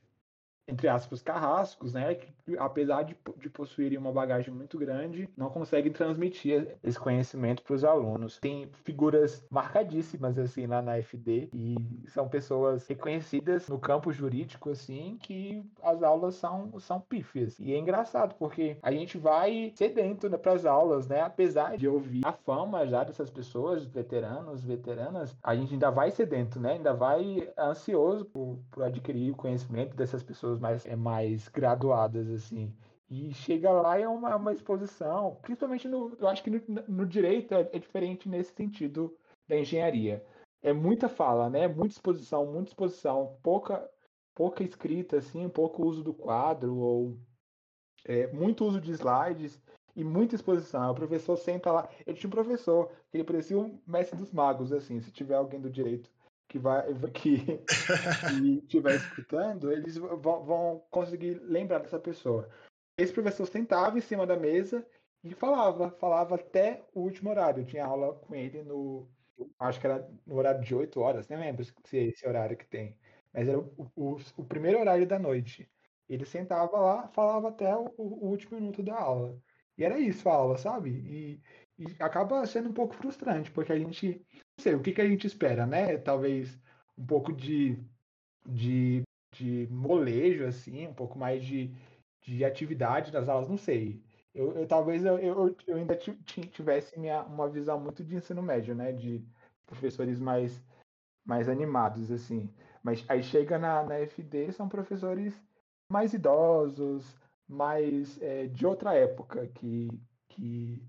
entre 0.70 0.88
aspas, 0.88 1.22
carrascos, 1.24 1.94
né? 1.94 2.14
Que 2.14 2.32
apesar 2.58 3.04
de, 3.04 3.16
de 3.38 3.50
possuírem 3.50 3.98
uma 3.98 4.12
bagagem 4.12 4.54
muito 4.54 4.78
grande, 4.78 5.30
não 5.36 5.50
conseguem 5.50 5.92
transmitir 5.92 6.78
esse 6.84 7.00
conhecimento 7.00 7.64
para 7.64 7.76
os 7.76 7.84
alunos. 7.84 8.40
Tem 8.40 8.70
figuras 8.84 9.46
marcadíssimas 9.50 10.38
assim 10.38 10.66
lá 10.66 10.82
na 10.82 10.98
FD 11.02 11.50
e 11.54 11.76
são 12.08 12.28
pessoas 12.28 12.88
reconhecidas 12.88 13.68
no 13.68 13.80
campo 13.80 14.12
jurídico 14.12 14.70
assim 14.70 15.18
que 15.22 15.64
as 15.84 16.04
aulas 16.04 16.36
são 16.36 16.80
são 16.80 17.00
pífias. 17.00 17.60
E 17.60 17.74
é 17.74 17.78
engraçado 17.78 18.36
porque 18.36 18.78
a 18.82 18.92
gente 18.92 19.18
vai 19.18 19.72
sedento 19.76 20.30
né, 20.30 20.38
para 20.38 20.54
as 20.54 20.66
aulas, 20.66 21.08
né? 21.08 21.22
Apesar 21.22 21.78
de 21.78 21.88
ouvir 21.88 22.26
a 22.26 22.32
fama 22.32 22.86
já 22.88 23.04
dessas 23.04 23.30
pessoas, 23.30 23.86
veteranos, 23.86 24.64
veteranas, 24.64 25.36
a 25.44 25.56
gente 25.56 25.74
ainda 25.74 25.90
vai 25.90 26.12
sedento, 26.12 26.60
né? 26.60 26.74
Ainda 26.74 26.94
vai 26.94 27.50
ansioso 27.58 28.26
por, 28.26 28.60
por 28.72 28.84
adquirir 28.84 29.32
o 29.32 29.36
conhecimento 29.36 29.96
dessas 29.96 30.24
pessoas 30.24 30.60
mais, 30.60 30.86
é, 30.86 30.96
mais 30.96 31.48
graduadas, 31.48 32.28
assim. 32.40 32.76
E 33.10 33.34
chega 33.34 33.72
lá 33.72 34.00
e 34.00 34.04
é 34.04 34.08
uma, 34.08 34.36
uma 34.36 34.54
exposição, 34.54 35.38
principalmente 35.42 35.88
no. 35.88 36.16
Eu 36.20 36.28
acho 36.28 36.44
que 36.44 36.50
no, 36.50 36.62
no 36.88 37.06
direito 37.06 37.54
é, 37.54 37.62
é, 37.74 37.80
diferente 37.80 38.30
nesse 38.30 38.54
sentido 38.54 39.16
da 39.48 39.58
engenharia. 39.58 40.24
É 40.62 40.74
muita 40.74 41.10
fala, 41.10 41.50
né? 41.50 41.68
Muita 41.68 41.94
exposição, 41.96 42.46
muita 42.46 42.70
exposição, 42.70 43.38
pouca, 43.42 43.90
pouca 44.36 44.64
escrita, 44.64 45.18
assim, 45.18 45.48
pouco 45.50 45.86
uso 45.86 46.04
do 46.04 46.14
quadro, 46.14 46.78
ou 46.78 47.18
é, 48.06 48.28
muito 48.28 48.66
uso 48.66 48.80
de 48.80 48.92
slides 48.92 49.60
e 49.96 50.04
muita 50.04 50.36
exposição. 50.36 50.92
O 50.92 50.96
professor 50.96 51.36
senta 51.38 51.72
lá. 51.72 51.90
Eu 52.06 52.14
tinha 52.14 52.28
um 52.28 52.32
professor 52.32 52.92
que 53.10 53.18
ele 53.18 53.24
parecia 53.24 53.58
um 53.58 53.80
mestre 53.88 54.18
dos 54.18 54.32
magos, 54.32 54.72
assim, 54.72 55.00
se 55.00 55.12
tiver 55.12 55.36
alguém 55.36 55.60
do 55.60 55.70
direito 55.70 56.12
que 56.50 56.58
vai 56.60 56.84
que, 57.14 57.64
estiver 58.64 58.96
escutando, 58.96 59.72
eles 59.72 59.96
vão, 59.96 60.44
vão, 60.44 60.84
conseguir 60.90 61.40
lembrar 61.44 61.80
dessa 61.80 62.00
pessoa. 62.00 62.50
Esse 62.98 63.14
professor 63.14 63.46
sentava 63.46 63.98
em 63.98 64.02
cima 64.02 64.28
da 64.28 64.36
mesa 64.36 64.86
e 65.24 65.34
falava, 65.34 65.92
falava 65.92 66.36
até 66.36 66.84
o 66.94 67.02
último 67.02 67.30
horário. 67.30 67.62
Eu 67.62 67.66
tinha 67.66 67.86
aula 67.86 68.16
com 68.16 68.36
ele 68.36 68.64
no, 68.64 69.08
acho 69.60 69.80
que 69.80 69.88
era 69.88 70.06
no 70.26 70.36
horário 70.36 70.62
de 70.62 70.76
8 70.76 71.00
horas, 71.00 71.28
nem 71.28 71.40
lembro 71.40 71.64
se 71.64 71.98
é 71.98 72.04
esse 72.04 72.28
horário 72.28 72.58
que 72.58 72.66
tem, 72.66 72.98
mas 73.34 73.48
era 73.48 73.60
o, 73.60 73.92
o, 73.96 74.18
o 74.38 74.44
primeiro 74.44 74.80
horário 74.80 75.08
da 75.08 75.20
noite. 75.20 75.70
Ele 76.10 76.26
sentava 76.26 76.78
lá, 76.80 77.08
falava 77.10 77.50
até 77.50 77.74
o, 77.76 77.94
o 77.98 78.28
último 78.28 78.60
minuto 78.60 78.82
da 78.82 79.00
aula. 79.00 79.40
E 79.78 79.84
era 79.84 80.00
isso 80.00 80.28
a 80.28 80.34
aula, 80.34 80.58
sabe? 80.58 80.90
E, 80.90 81.42
e 81.78 81.96
acaba 82.00 82.46
sendo 82.46 82.70
um 82.70 82.74
pouco 82.74 82.96
frustrante, 82.96 83.52
porque 83.52 83.72
a 83.72 83.78
gente, 83.80 84.26
sei, 84.60 84.76
o 84.76 84.82
que, 84.82 84.92
que 84.92 85.02
a 85.02 85.08
gente 85.08 85.26
espera, 85.28 85.66
né? 85.66 85.98
Talvez 85.98 86.60
um 86.98 87.06
pouco 87.06 87.34
de, 87.34 87.78
de, 88.46 89.04
de 89.34 89.68
molejo, 89.72 90.46
assim, 90.46 90.88
um 90.88 90.94
pouco 90.94 91.18
mais 91.18 91.44
de, 91.44 91.72
de 92.22 92.44
atividade 92.46 93.12
nas 93.12 93.30
aulas, 93.30 93.50
não 93.50 93.58
sei. 93.58 94.04
Eu, 94.34 94.54
eu 94.54 94.68
talvez 94.68 95.04
eu, 95.04 95.18
eu, 95.20 95.56
eu 95.68 95.78
ainda 95.78 95.96
tivesse 95.96 97.00
minha, 97.00 97.24
uma 97.24 97.50
visão 97.50 97.80
muito 97.80 98.04
de 98.04 98.16
ensino 98.16 98.42
médio, 98.42 98.76
né? 98.76 98.92
De 98.92 99.26
professores 99.66 100.20
mais, 100.20 100.64
mais 101.26 101.50
animados, 101.50 102.12
assim. 102.12 102.54
Mas 102.84 103.04
aí 103.10 103.24
chega 103.24 103.58
na, 103.58 103.84
na 103.84 103.96
FD, 104.00 104.52
são 104.52 104.70
professores 104.70 105.42
mais 105.92 106.14
idosos, 106.14 107.18
mais 107.48 108.22
é, 108.22 108.48
de 108.48 108.66
outra 108.66 108.94
época, 108.94 109.48
que, 109.48 109.90
que 110.30 110.84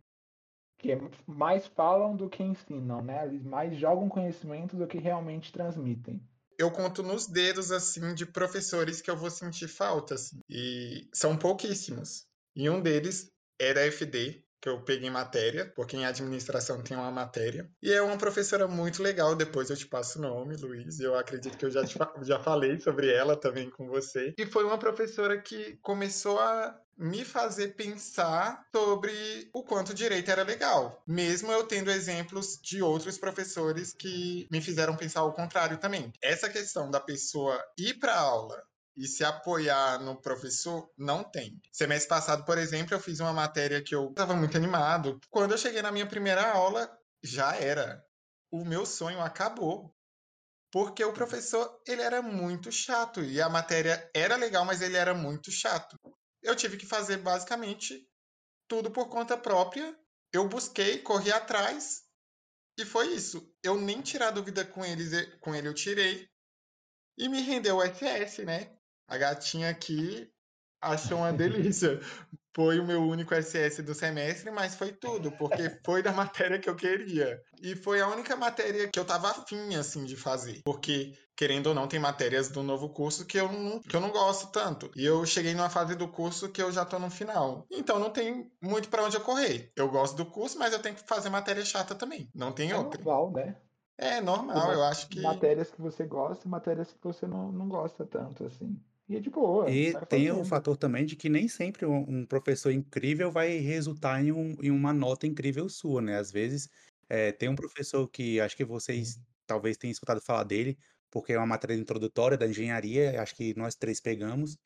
que 0.80 0.98
mais 1.26 1.66
falam 1.66 2.16
do 2.16 2.28
que 2.28 2.42
ensinam, 2.42 3.02
né? 3.02 3.26
Eles 3.26 3.44
mais 3.44 3.76
jogam 3.76 4.08
conhecimento 4.08 4.76
do 4.76 4.86
que 4.86 4.98
realmente 4.98 5.52
transmitem. 5.52 6.20
Eu 6.58 6.70
conto 6.70 7.02
nos 7.02 7.26
dedos, 7.26 7.70
assim, 7.70 8.14
de 8.14 8.26
professores 8.26 9.00
que 9.00 9.10
eu 9.10 9.16
vou 9.16 9.30
sentir 9.30 9.68
falta, 9.68 10.14
assim, 10.14 10.40
e 10.48 11.08
são 11.12 11.36
pouquíssimos. 11.36 12.24
E 12.56 12.68
um 12.68 12.80
deles 12.80 13.30
era 13.58 13.86
FD, 13.86 14.42
que 14.60 14.68
eu 14.68 14.80
peguei 14.82 15.10
matéria, 15.10 15.72
porque 15.74 15.96
em 15.96 16.04
administração 16.04 16.82
tem 16.82 16.96
uma 16.96 17.10
matéria. 17.10 17.68
E 17.82 17.92
é 17.92 18.02
uma 18.02 18.18
professora 18.18 18.68
muito 18.68 19.02
legal, 19.02 19.34
depois 19.34 19.70
eu 19.70 19.76
te 19.76 19.86
passo 19.86 20.18
o 20.18 20.22
nome, 20.22 20.56
Luiz. 20.56 21.00
Eu 21.00 21.16
acredito 21.16 21.56
que 21.56 21.64
eu 21.64 21.70
já, 21.70 21.84
te, 21.84 21.96
já 22.22 22.38
falei 22.38 22.78
sobre 22.78 23.12
ela 23.12 23.36
também 23.36 23.70
com 23.70 23.88
você. 23.88 24.34
E 24.36 24.46
foi 24.46 24.64
uma 24.64 24.78
professora 24.78 25.40
que 25.40 25.78
começou 25.82 26.38
a 26.38 26.78
me 27.00 27.24
fazer 27.24 27.68
pensar 27.68 28.62
sobre 28.70 29.48
o 29.54 29.62
quanto 29.62 29.94
direito 29.94 30.30
era 30.30 30.42
legal, 30.42 31.02
mesmo 31.06 31.50
eu 31.50 31.64
tendo 31.64 31.90
exemplos 31.90 32.60
de 32.62 32.82
outros 32.82 33.16
professores 33.16 33.94
que 33.94 34.46
me 34.50 34.60
fizeram 34.60 34.94
pensar 34.94 35.24
o 35.24 35.32
contrário 35.32 35.78
também. 35.78 36.12
Essa 36.20 36.50
questão 36.50 36.90
da 36.90 37.00
pessoa 37.00 37.58
ir 37.78 37.94
para 37.94 38.18
aula 38.18 38.62
e 39.00 39.08
se 39.08 39.24
apoiar 39.24 39.98
no 40.02 40.20
professor, 40.20 40.92
não 40.94 41.24
tem. 41.24 41.58
Semestre 41.72 42.06
passado, 42.06 42.44
por 42.44 42.58
exemplo, 42.58 42.94
eu 42.94 43.00
fiz 43.00 43.18
uma 43.18 43.32
matéria 43.32 43.82
que 43.82 43.94
eu 43.94 44.10
estava 44.10 44.36
muito 44.36 44.58
animado. 44.58 45.18
Quando 45.30 45.52
eu 45.52 45.58
cheguei 45.58 45.80
na 45.80 45.90
minha 45.90 46.06
primeira 46.06 46.52
aula, 46.52 46.86
já 47.22 47.56
era. 47.56 48.04
O 48.50 48.62
meu 48.62 48.84
sonho 48.84 49.22
acabou. 49.22 49.96
Porque 50.70 51.02
o 51.02 51.14
professor, 51.14 51.80
ele 51.88 52.02
era 52.02 52.20
muito 52.20 52.70
chato. 52.70 53.24
E 53.24 53.40
a 53.40 53.48
matéria 53.48 54.10
era 54.14 54.36
legal, 54.36 54.66
mas 54.66 54.82
ele 54.82 54.98
era 54.98 55.14
muito 55.14 55.50
chato. 55.50 55.98
Eu 56.42 56.54
tive 56.54 56.76
que 56.76 56.84
fazer 56.84 57.16
basicamente 57.16 58.06
tudo 58.68 58.90
por 58.90 59.08
conta 59.08 59.34
própria. 59.34 59.98
Eu 60.30 60.46
busquei, 60.46 60.98
corri 60.98 61.32
atrás. 61.32 62.02
E 62.78 62.84
foi 62.84 63.14
isso. 63.14 63.50
Eu 63.62 63.80
nem 63.80 64.02
tirar 64.02 64.30
dúvida 64.30 64.62
com, 64.62 64.84
eles, 64.84 65.10
com 65.40 65.54
ele, 65.54 65.68
eu 65.68 65.74
tirei. 65.74 66.28
E 67.16 67.30
me 67.30 67.40
rendeu 67.40 67.78
o 67.78 67.82
SS, 67.82 68.44
né? 68.44 68.76
A 69.10 69.18
gatinha 69.18 69.68
aqui 69.68 70.30
achou 70.80 71.18
uma 71.18 71.32
delícia. 71.32 72.00
Foi 72.54 72.80
o 72.80 72.86
meu 72.86 73.02
único 73.02 73.34
SS 73.34 73.82
do 73.82 73.94
semestre, 73.94 74.50
mas 74.50 74.74
foi 74.74 74.92
tudo, 74.92 75.30
porque 75.32 75.78
foi 75.84 76.02
da 76.02 76.12
matéria 76.12 76.58
que 76.58 76.68
eu 76.68 76.74
queria. 76.74 77.40
E 77.60 77.74
foi 77.76 78.00
a 78.00 78.08
única 78.08 78.36
matéria 78.36 78.88
que 78.88 78.98
eu 78.98 79.04
tava 79.04 79.30
afim, 79.30 79.74
assim, 79.76 80.04
de 80.04 80.16
fazer. 80.16 80.60
Porque, 80.64 81.12
querendo 81.36 81.68
ou 81.68 81.74
não, 81.74 81.86
tem 81.86 82.00
matérias 82.00 82.48
do 82.48 82.62
novo 82.62 82.88
curso 82.88 83.24
que 83.24 83.38
eu 83.38 83.50
não, 83.50 83.80
que 83.80 83.94
eu 83.94 84.00
não 84.00 84.10
gosto 84.10 84.50
tanto. 84.50 84.90
E 84.96 85.04
eu 85.04 85.24
cheguei 85.26 85.54
numa 85.54 85.70
fase 85.70 85.94
do 85.94 86.08
curso 86.08 86.48
que 86.48 86.62
eu 86.62 86.72
já 86.72 86.84
tô 86.84 86.98
no 86.98 87.10
final. 87.10 87.66
Então 87.70 87.98
não 87.98 88.10
tem 88.10 88.50
muito 88.60 88.88
para 88.88 89.04
onde 89.04 89.16
eu 89.16 89.22
correr. 89.22 89.72
Eu 89.76 89.88
gosto 89.88 90.16
do 90.16 90.26
curso, 90.26 90.58
mas 90.58 90.72
eu 90.72 90.80
tenho 90.80 90.96
que 90.96 91.06
fazer 91.06 91.30
matéria 91.30 91.64
chata 91.64 91.94
também. 91.94 92.28
Não 92.34 92.52
tem 92.52 92.72
é 92.72 92.76
outra. 92.76 93.02
Normal, 93.02 93.32
né? 93.32 93.56
É 93.96 94.20
normal, 94.20 94.72
eu 94.72 94.82
acho 94.82 95.08
que. 95.08 95.20
Matérias 95.20 95.70
que 95.70 95.80
você 95.80 96.06
gosta 96.06 96.48
e 96.48 96.50
matérias 96.50 96.90
que 96.90 96.98
você 97.02 97.26
não, 97.26 97.52
não 97.52 97.68
gosta 97.68 98.06
tanto, 98.06 98.44
assim. 98.44 98.80
E 99.10 99.16
é 99.16 99.20
de 99.20 99.28
boa. 99.28 99.68
E 99.68 99.92
tem 100.06 100.30
o 100.30 100.44
fator 100.44 100.76
também 100.76 101.04
de 101.04 101.16
que 101.16 101.28
nem 101.28 101.48
sempre 101.48 101.84
um, 101.84 102.20
um 102.20 102.24
professor 102.24 102.70
incrível 102.70 103.28
vai 103.32 103.56
resultar 103.56 104.24
em, 104.24 104.30
um, 104.30 104.56
em 104.62 104.70
uma 104.70 104.92
nota 104.92 105.26
incrível 105.26 105.68
sua, 105.68 106.00
né? 106.00 106.16
Às 106.16 106.30
vezes 106.30 106.70
é, 107.08 107.32
tem 107.32 107.48
um 107.48 107.56
professor 107.56 108.06
que 108.06 108.40
acho 108.40 108.56
que 108.56 108.64
vocês 108.64 109.20
talvez 109.48 109.76
tenham 109.76 109.90
escutado 109.90 110.20
falar 110.20 110.44
dele, 110.44 110.78
porque 111.10 111.32
é 111.32 111.38
uma 111.38 111.46
matéria 111.46 111.74
introdutória 111.74 112.38
da 112.38 112.46
engenharia, 112.46 113.20
acho 113.20 113.34
que 113.34 113.52
nós 113.58 113.74
três 113.74 114.00
pegamos, 114.00 114.56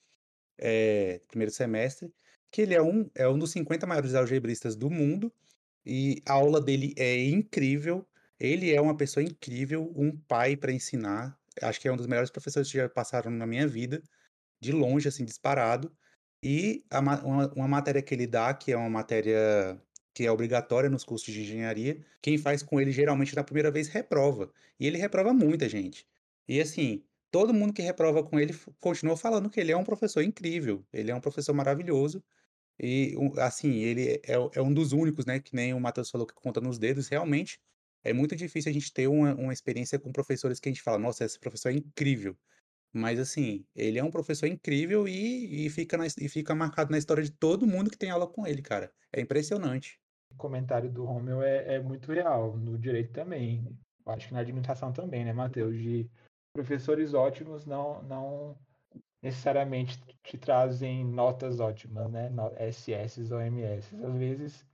é, 0.58 1.22
primeiro 1.26 1.50
semestre, 1.50 2.12
que 2.50 2.60
ele 2.60 2.74
é 2.74 2.82
um, 2.82 3.08
é 3.14 3.26
um 3.26 3.38
dos 3.38 3.50
50 3.50 3.86
maiores 3.86 4.14
algebristas 4.14 4.76
do 4.76 4.90
mundo, 4.90 5.32
e 5.86 6.20
a 6.26 6.34
aula 6.34 6.60
dele 6.60 6.92
é 6.98 7.18
incrível, 7.24 8.06
ele 8.38 8.74
é 8.74 8.80
uma 8.80 8.94
pessoa 8.94 9.24
incrível, 9.24 9.90
um 9.96 10.14
pai 10.14 10.54
para 10.54 10.70
ensinar, 10.70 11.34
acho 11.62 11.80
que 11.80 11.88
é 11.88 11.92
um 11.92 11.96
dos 11.96 12.06
melhores 12.06 12.30
professores 12.30 12.70
que 12.70 12.76
já 12.76 12.90
passaram 12.90 13.30
na 13.30 13.46
minha 13.46 13.66
vida, 13.66 14.02
de 14.64 14.72
longe, 14.72 15.08
assim, 15.08 15.24
disparado. 15.24 15.92
E 16.42 16.84
a, 16.90 17.00
uma, 17.00 17.52
uma 17.54 17.68
matéria 17.68 18.02
que 18.02 18.14
ele 18.14 18.26
dá, 18.26 18.52
que 18.54 18.72
é 18.72 18.76
uma 18.76 18.90
matéria 18.90 19.80
que 20.14 20.24
é 20.26 20.30
obrigatória 20.30 20.88
nos 20.90 21.04
cursos 21.04 21.32
de 21.32 21.42
engenharia, 21.42 22.04
quem 22.22 22.38
faz 22.38 22.62
com 22.62 22.80
ele 22.80 22.92
geralmente 22.92 23.34
na 23.34 23.42
primeira 23.44 23.70
vez 23.70 23.88
reprova. 23.88 24.52
E 24.78 24.86
ele 24.86 24.98
reprova 24.98 25.32
muita 25.34 25.68
gente. 25.68 26.06
E 26.48 26.60
assim, 26.60 27.04
todo 27.30 27.54
mundo 27.54 27.72
que 27.72 27.82
reprova 27.82 28.22
com 28.22 28.38
ele 28.38 28.54
continua 28.80 29.16
falando 29.16 29.50
que 29.50 29.60
ele 29.60 29.72
é 29.72 29.76
um 29.76 29.84
professor 29.84 30.22
incrível, 30.22 30.84
ele 30.92 31.10
é 31.10 31.14
um 31.14 31.20
professor 31.20 31.52
maravilhoso. 31.54 32.22
E 32.78 33.16
assim, 33.38 33.70
ele 33.80 34.20
é, 34.24 34.34
é 34.54 34.62
um 34.62 34.72
dos 34.72 34.92
únicos, 34.92 35.26
né, 35.26 35.40
que 35.40 35.54
nem 35.54 35.74
o 35.74 35.80
Matheus 35.80 36.10
falou 36.10 36.26
que 36.26 36.34
conta 36.34 36.60
nos 36.60 36.78
dedos, 36.78 37.08
realmente 37.08 37.60
é 38.04 38.12
muito 38.12 38.36
difícil 38.36 38.70
a 38.70 38.72
gente 38.72 38.92
ter 38.92 39.08
uma, 39.08 39.34
uma 39.34 39.52
experiência 39.52 39.98
com 39.98 40.12
professores 40.12 40.60
que 40.60 40.68
a 40.68 40.72
gente 40.72 40.82
fala, 40.82 40.98
nossa, 40.98 41.24
esse 41.24 41.40
professor 41.40 41.70
é 41.70 41.72
incrível. 41.72 42.36
Mas 42.94 43.18
assim, 43.18 43.66
ele 43.74 43.98
é 43.98 44.04
um 44.04 44.10
professor 44.10 44.46
incrível 44.46 45.08
e, 45.08 45.66
e, 45.66 45.70
fica 45.70 45.98
na, 45.98 46.06
e 46.06 46.28
fica 46.28 46.54
marcado 46.54 46.92
na 46.92 46.98
história 46.98 47.24
de 47.24 47.32
todo 47.32 47.66
mundo 47.66 47.90
que 47.90 47.98
tem 47.98 48.10
aula 48.10 48.24
com 48.24 48.46
ele, 48.46 48.62
cara. 48.62 48.92
É 49.12 49.20
impressionante. 49.20 50.00
O 50.30 50.36
comentário 50.36 50.88
do 50.88 51.04
Romeu 51.04 51.42
é, 51.42 51.74
é 51.74 51.80
muito 51.80 52.12
real, 52.12 52.56
no 52.56 52.78
direito 52.78 53.12
também. 53.12 53.66
Acho 54.06 54.28
que 54.28 54.34
na 54.34 54.40
administração 54.40 54.92
também, 54.92 55.24
né, 55.24 55.32
Matheus? 55.32 55.76
De 55.76 56.08
professores 56.54 57.14
ótimos 57.14 57.66
não, 57.66 58.00
não 58.04 58.56
necessariamente 59.20 59.98
te 60.22 60.38
trazem 60.38 61.04
notas 61.04 61.58
ótimas, 61.58 62.08
né? 62.12 62.30
SS 62.60 63.32
ou 63.32 63.40
MS. 63.40 63.96
Às 64.04 64.14
vezes 64.14 64.66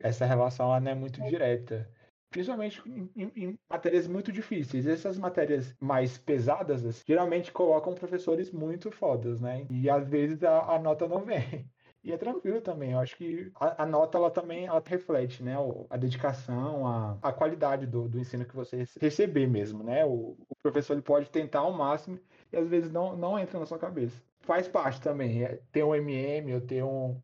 essa 0.00 0.24
relação 0.24 0.66
ela 0.66 0.80
não 0.80 0.90
é 0.92 0.94
muito 0.94 1.22
direta. 1.24 1.90
Principalmente 2.36 2.82
em, 2.86 3.32
em, 3.34 3.58
matérias 3.68 4.06
muito 4.06 4.30
difíceis. 4.30 4.86
Essas 4.86 5.18
matérias 5.18 5.74
mais 5.80 6.18
pesadas, 6.18 6.84
assim, 6.84 7.02
geralmente 7.06 7.50
colocam 7.50 7.94
professores 7.94 8.52
muito 8.52 8.90
fodas, 8.90 9.40
né? 9.40 9.66
E 9.70 9.88
às 9.88 10.06
vezes 10.06 10.44
a, 10.44 10.74
a 10.74 10.78
nota 10.78 11.08
não 11.08 11.24
vem. 11.24 11.66
E 12.04 12.12
é 12.12 12.16
tranquilo 12.16 12.60
também. 12.60 12.92
Eu 12.92 13.00
acho 13.00 13.16
que 13.16 13.50
a, 13.56 13.82
a 13.82 13.86
nota 13.86 14.16
ela 14.16 14.30
também 14.30 14.66
ela 14.66 14.80
reflete, 14.86 15.42
né, 15.42 15.56
a 15.90 15.96
dedicação, 15.96 16.86
a, 16.86 17.18
a 17.20 17.32
qualidade 17.32 17.84
do, 17.84 18.08
do 18.08 18.20
ensino 18.20 18.44
que 18.44 18.54
você 18.54 18.84
receber 19.00 19.48
mesmo, 19.48 19.82
né? 19.82 20.04
O, 20.04 20.36
o 20.48 20.54
professor 20.62 20.92
ele 20.92 21.02
pode 21.02 21.28
tentar 21.30 21.60
ao 21.60 21.72
máximo 21.72 22.20
e 22.52 22.56
às 22.56 22.68
vezes 22.68 22.92
não, 22.92 23.16
não 23.16 23.36
entra 23.36 23.58
na 23.58 23.66
sua 23.66 23.76
cabeça. 23.76 24.22
Faz 24.42 24.68
parte 24.68 25.00
também. 25.00 25.42
É, 25.42 25.60
ter 25.72 25.82
um 25.82 25.96
MM 25.96 26.54
ou 26.54 26.60
ter 26.60 26.84
um, 26.84 27.20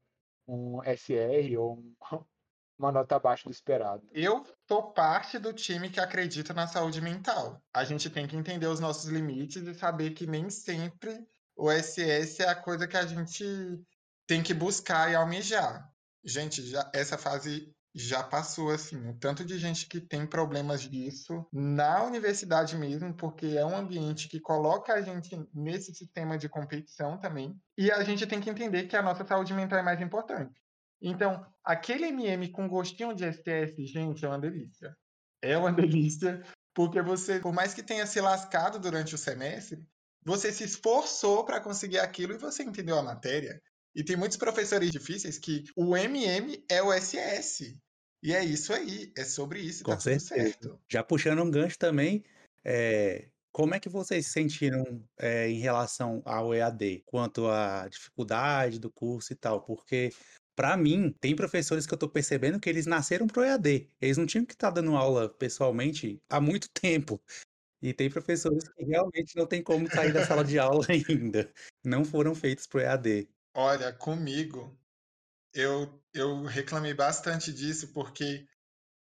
um 0.48 0.81
SR 0.83 1.57
ou 1.59 1.75
um, 1.79 1.94
uma 2.83 2.92
nota 2.92 3.16
abaixo 3.16 3.45
do 3.45 3.53
esperado. 3.53 4.03
Eu 4.12 4.45
tô 4.66 4.83
parte 4.92 5.38
do 5.38 5.53
time 5.53 5.88
que 5.88 6.01
acredita 6.01 6.53
na 6.53 6.66
saúde 6.66 7.01
mental. 7.01 7.62
A 7.73 7.85
gente 7.85 8.11
tem 8.11 8.27
que 8.27 8.37
entender 8.37 8.66
os 8.66 8.81
nossos 8.81 9.09
limites 9.11 9.62
e 9.62 9.75
saber 9.75 10.11
que 10.11 10.27
nem 10.27 10.51
sempre 10.51 11.25
o 11.57 11.71
SS 11.71 12.42
é 12.42 12.49
a 12.49 12.57
coisa 12.57 12.88
que 12.88 12.97
a 12.97 13.07
gente 13.07 13.45
tem 14.27 14.42
que 14.42 14.53
buscar 14.53 15.11
e 15.11 15.14
almejar. 15.14 15.88
Gente, 16.25 16.62
já, 16.66 16.90
essa 16.92 17.16
fase 17.16 17.73
já 17.95 18.23
passou, 18.23 18.71
assim, 18.71 18.97
o 19.09 19.14
tanto 19.14 19.45
de 19.45 19.59
gente 19.59 19.87
que 19.87 20.01
tem 20.01 20.27
problemas 20.27 20.81
disso 20.81 21.47
na 21.53 22.03
universidade 22.05 22.77
mesmo, 22.77 23.14
porque 23.14 23.47
é 23.49 23.66
um 23.66 23.77
ambiente 23.77 24.29
que 24.29 24.40
coloca 24.40 24.95
a 24.95 25.03
gente 25.03 25.37
nesse 25.53 25.95
sistema 25.95 26.38
de 26.38 26.49
competição 26.49 27.18
também, 27.18 27.55
e 27.77 27.90
a 27.90 28.03
gente 28.03 28.27
tem 28.27 28.40
que 28.40 28.49
entender 28.49 28.85
que 28.85 28.97
a 28.97 29.03
nossa 29.03 29.27
saúde 29.27 29.53
mental 29.53 29.79
é 29.79 29.83
mais 29.83 30.01
importante. 30.01 30.62
Então, 31.02 31.44
aquele 31.64 32.06
MM 32.06 32.48
com 32.50 32.68
gostinho 32.68 33.14
de 33.14 33.30
STS, 33.30 33.76
gente, 33.86 34.24
é 34.24 34.28
uma 34.28 34.38
delícia. 34.38 34.96
É 35.42 35.58
uma 35.58 35.72
delícia, 35.72 36.42
porque 36.72 37.02
você, 37.02 37.40
por 37.40 37.52
mais 37.52 37.74
que 37.74 37.82
tenha 37.82 38.06
se 38.06 38.20
lascado 38.20 38.78
durante 38.78 39.14
o 39.14 39.18
semestre, 39.18 39.84
você 40.24 40.52
se 40.52 40.62
esforçou 40.62 41.44
para 41.44 41.60
conseguir 41.60 41.98
aquilo 41.98 42.32
e 42.32 42.38
você 42.38 42.62
entendeu 42.62 42.96
a 42.96 43.02
matéria. 43.02 43.60
E 43.94 44.04
tem 44.04 44.16
muitos 44.16 44.38
professores 44.38 44.90
difíceis 44.90 45.38
que 45.38 45.64
o 45.76 45.96
MM 45.96 46.64
é 46.70 46.80
o 46.82 46.92
SS. 46.92 47.76
E 48.22 48.32
é 48.32 48.44
isso 48.44 48.72
aí, 48.72 49.12
é 49.16 49.24
sobre 49.24 49.58
isso, 49.60 49.82
Com 49.82 49.92
tá 49.92 50.00
certeza. 50.00 50.26
certo. 50.28 50.80
Já 50.88 51.02
puxando 51.02 51.42
um 51.42 51.50
gancho 51.50 51.76
também, 51.76 52.22
é, 52.64 53.28
como 53.50 53.74
é 53.74 53.80
que 53.80 53.88
vocês 53.88 54.26
se 54.26 54.32
sentiram 54.32 55.04
é, 55.18 55.48
em 55.48 55.58
relação 55.58 56.22
ao 56.24 56.54
EAD, 56.54 57.02
quanto 57.04 57.48
à 57.48 57.86
dificuldade 57.88 58.78
do 58.78 58.90
curso 58.90 59.32
e 59.32 59.36
tal? 59.36 59.60
Porque, 59.60 60.10
para 60.54 60.76
mim, 60.76 61.14
tem 61.20 61.34
professores 61.34 61.86
que 61.86 61.94
eu 61.94 61.98
tô 61.98 62.08
percebendo 62.08 62.60
que 62.60 62.68
eles 62.68 62.86
nasceram 62.86 63.26
pro 63.26 63.42
EAD. 63.42 63.88
Eles 64.00 64.16
não 64.16 64.26
tinham 64.26 64.44
que 64.44 64.54
estar 64.54 64.68
tá 64.68 64.74
dando 64.80 64.96
aula 64.96 65.28
pessoalmente 65.28 66.20
há 66.28 66.40
muito 66.40 66.68
tempo. 66.74 67.20
E 67.80 67.92
tem 67.92 68.08
professores 68.08 68.68
que 68.68 68.84
realmente 68.84 69.34
não 69.36 69.46
tem 69.46 69.62
como 69.62 69.90
sair 69.90 70.12
da 70.12 70.24
sala 70.24 70.44
de 70.44 70.58
aula 70.58 70.86
ainda. 70.88 71.52
Não 71.84 72.04
foram 72.04 72.34
feitos 72.34 72.66
pro 72.66 72.80
EAD. 72.80 73.28
Olha, 73.54 73.92
comigo, 73.92 74.78
eu, 75.52 76.00
eu 76.14 76.44
reclamei 76.44 76.94
bastante 76.94 77.52
disso 77.52 77.92
porque 77.92 78.46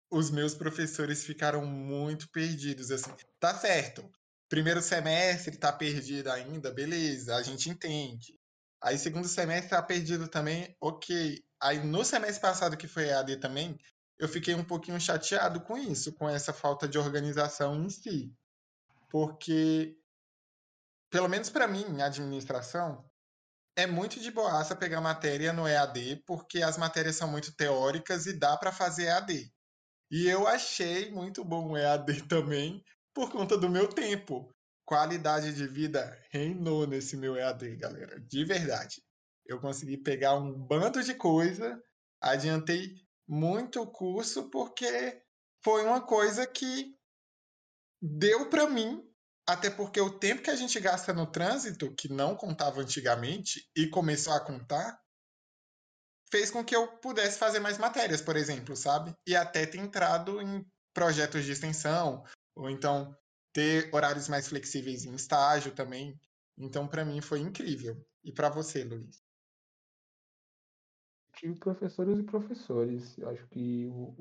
os 0.09 0.31
meus 0.31 0.55
professores 0.55 1.25
ficaram 1.25 1.65
muito 1.65 2.29
perdidos. 2.29 2.89
Assim, 2.89 3.11
tá 3.39 3.53
certo, 3.53 4.09
primeiro 4.47 4.81
semestre 4.81 5.57
tá 5.57 5.71
perdido 5.71 6.31
ainda, 6.31 6.71
beleza, 6.71 7.35
a 7.35 7.43
gente 7.43 7.69
entende. 7.69 8.38
Aí 8.81 8.97
segundo 8.97 9.27
semestre 9.27 9.69
tá 9.69 9.81
perdido 9.81 10.27
também, 10.27 10.75
ok. 10.81 11.43
Aí 11.61 11.83
no 11.83 12.03
semestre 12.05 12.41
passado 12.41 12.77
que 12.77 12.87
foi 12.87 13.07
EAD 13.07 13.37
também, 13.37 13.77
eu 14.17 14.27
fiquei 14.27 14.53
um 14.55 14.63
pouquinho 14.63 14.99
chateado 14.99 15.61
com 15.61 15.77
isso, 15.77 16.13
com 16.13 16.29
essa 16.29 16.53
falta 16.53 16.87
de 16.87 16.97
organização 16.97 17.75
em 17.75 17.89
si. 17.89 18.33
Porque, 19.09 19.97
pelo 21.09 21.27
menos 21.27 21.49
para 21.49 21.67
mim, 21.67 22.01
administração, 22.01 23.09
é 23.75 23.87
muito 23.87 24.19
de 24.19 24.29
boaça 24.29 24.75
pegar 24.75 24.99
matéria 24.99 25.53
no 25.53 25.67
EAD, 25.67 26.23
porque 26.25 26.61
as 26.61 26.77
matérias 26.77 27.15
são 27.15 27.29
muito 27.29 27.55
teóricas 27.55 28.25
e 28.25 28.37
dá 28.37 28.57
para 28.57 28.71
fazer 28.71 29.05
EAD. 29.05 29.51
E 30.11 30.27
eu 30.27 30.47
achei 30.47 31.11
muito 31.11 31.45
bom 31.45 31.71
o 31.71 31.77
EAD 31.77 32.23
também, 32.27 32.83
por 33.13 33.31
conta 33.31 33.57
do 33.57 33.69
meu 33.69 33.87
tempo. 33.87 34.53
Qualidade 34.89 35.53
de 35.53 35.67
vida 35.67 36.19
reinou 36.31 36.87
nesse 36.87 37.15
meu 37.15 37.35
EAD, 37.35 37.75
galera. 37.75 38.19
De 38.21 38.43
verdade. 38.43 39.03
Eu 39.45 39.61
consegui 39.61 39.97
pegar 39.97 40.33
um 40.33 40.51
bando 40.51 41.03
de 41.03 41.13
coisa, 41.13 41.79
adiantei 42.19 42.95
muito 43.27 43.79
o 43.83 43.85
curso, 43.85 44.49
porque 44.49 45.21
foi 45.63 45.85
uma 45.85 46.01
coisa 46.01 46.47
que 46.47 46.97
deu 48.01 48.49
para 48.49 48.67
mim 48.67 49.07
até 49.47 49.69
porque 49.69 50.01
o 50.01 50.17
tempo 50.17 50.41
que 50.41 50.49
a 50.49 50.55
gente 50.55 50.79
gasta 50.79 51.13
no 51.13 51.27
trânsito, 51.27 51.93
que 51.93 52.11
não 52.11 52.35
contava 52.35 52.81
antigamente, 52.81 53.69
e 53.75 53.87
começou 53.87 54.33
a 54.33 54.43
contar, 54.43 54.99
fez 56.31 56.49
com 56.49 56.65
que 56.65 56.75
eu 56.75 56.87
pudesse 56.97 57.37
fazer 57.37 57.59
mais 57.59 57.77
matérias, 57.77 58.23
por 58.23 58.35
exemplo, 58.35 58.75
sabe? 58.75 59.15
E 59.27 59.35
até 59.35 59.67
ter 59.67 59.77
entrado 59.77 60.41
em 60.41 60.65
projetos 60.95 61.45
de 61.45 61.51
extensão, 61.51 62.23
ou 62.55 62.71
então 62.71 63.15
ter 63.53 63.93
horários 63.93 64.29
mais 64.29 64.47
flexíveis 64.47 65.05
em 65.05 65.13
estágio 65.15 65.73
também. 65.73 66.19
Então, 66.57 66.87
para 66.87 67.05
mim, 67.05 67.21
foi 67.21 67.39
incrível. 67.39 68.05
E 68.23 68.31
para 68.31 68.49
você, 68.49 68.83
Luiz? 68.83 69.23
Tive 71.33 71.55
professores 71.55 72.19
e 72.19 72.23
professores. 72.23 73.17
Eu 73.17 73.29
acho 73.29 73.47
que 73.47 73.87
o... 73.87 74.13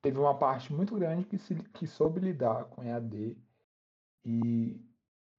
teve 0.00 0.18
uma 0.18 0.38
parte 0.38 0.72
muito 0.72 0.94
grande 0.94 1.24
que, 1.24 1.38
se... 1.38 1.54
que 1.54 1.86
soube 1.86 2.20
lidar 2.20 2.64
com 2.66 2.84
EAD 2.84 3.36
e, 4.24 4.80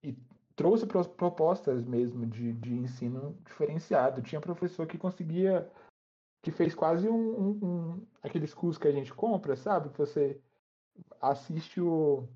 e 0.03 0.17
trouxe 0.55 0.85
propostas 0.85 1.85
mesmo 1.85 2.25
de, 2.25 2.53
de 2.53 2.73
ensino 2.73 3.37
diferenciado. 3.45 4.21
Tinha 4.21 4.41
professor 4.41 4.85
que 4.85 4.97
conseguia, 4.97 5.71
que 6.41 6.51
fez 6.51 6.75
quase 6.75 7.07
um, 7.07 7.15
um, 7.15 7.65
um 7.65 8.07
aqueles 8.21 8.53
cursos 8.53 8.77
que 8.77 8.87
a 8.87 8.91
gente 8.91 9.13
compra, 9.13 9.55
sabe? 9.55 9.87
Você 9.97 10.41
assiste 11.21 11.79
o, 11.79 12.27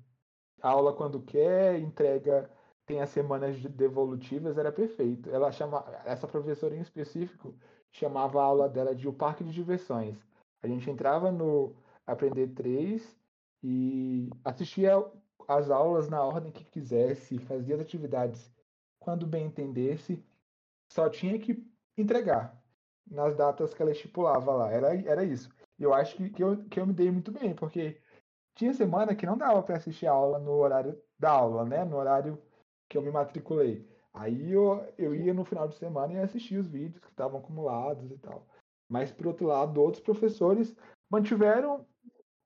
aula 0.68 0.92
quando 0.92 1.20
quer, 1.20 1.78
entrega, 1.78 2.50
tem 2.86 3.00
as 3.00 3.10
semanas 3.10 3.56
de 3.56 3.68
devolutivas, 3.68 4.58
era 4.58 4.72
perfeito. 4.72 5.30
Ela 5.30 5.50
chama, 5.52 5.84
essa 6.04 6.26
professora 6.26 6.76
em 6.76 6.80
específico 6.80 7.54
chamava 7.92 8.40
a 8.40 8.44
aula 8.44 8.68
dela 8.68 8.94
de 8.94 9.08
o 9.08 9.12
parque 9.12 9.44
de 9.44 9.52
diversões. 9.52 10.16
A 10.62 10.66
gente 10.66 10.90
entrava 10.90 11.30
no 11.30 11.74
Aprender 12.06 12.48
3 12.48 13.16
e 13.62 14.30
assistia 14.44 15.04
as 15.48 15.70
aulas 15.70 16.08
na 16.08 16.22
ordem 16.22 16.52
que 16.52 16.64
quisesse, 16.64 17.38
fazia 17.38 17.74
as 17.74 17.80
atividades 17.80 18.50
quando 18.98 19.26
bem 19.26 19.46
entendesse, 19.46 20.24
só 20.90 21.08
tinha 21.08 21.38
que 21.38 21.62
entregar 21.96 22.58
nas 23.06 23.36
datas 23.36 23.74
que 23.74 23.82
ela 23.82 23.92
estipulava 23.92 24.52
lá. 24.52 24.70
Era, 24.70 24.94
era 25.08 25.24
isso. 25.24 25.50
Eu 25.78 25.92
acho 25.92 26.16
que, 26.16 26.30
que, 26.30 26.42
eu, 26.42 26.64
que 26.64 26.80
eu 26.80 26.86
me 26.86 26.92
dei 26.92 27.10
muito 27.10 27.30
bem, 27.30 27.54
porque 27.54 28.00
tinha 28.54 28.72
semana 28.72 29.14
que 29.14 29.26
não 29.26 29.36
dava 29.36 29.62
para 29.62 29.76
assistir 29.76 30.06
a 30.06 30.12
aula 30.12 30.38
no 30.38 30.52
horário 30.52 31.00
da 31.18 31.30
aula, 31.30 31.64
né? 31.64 31.84
No 31.84 31.96
horário 31.96 32.40
que 32.88 32.96
eu 32.96 33.02
me 33.02 33.10
matriculei. 33.10 33.88
Aí 34.12 34.52
eu, 34.52 34.80
eu 34.96 35.14
ia 35.14 35.34
no 35.34 35.44
final 35.44 35.66
de 35.66 35.74
semana 35.74 36.12
e 36.12 36.18
assistia 36.18 36.60
os 36.60 36.68
vídeos 36.68 37.00
que 37.00 37.10
estavam 37.10 37.40
acumulados 37.40 38.10
e 38.10 38.18
tal. 38.18 38.46
Mas, 38.88 39.10
por 39.10 39.26
outro 39.26 39.46
lado, 39.46 39.82
outros 39.82 40.02
professores 40.02 40.74
mantiveram 41.10 41.84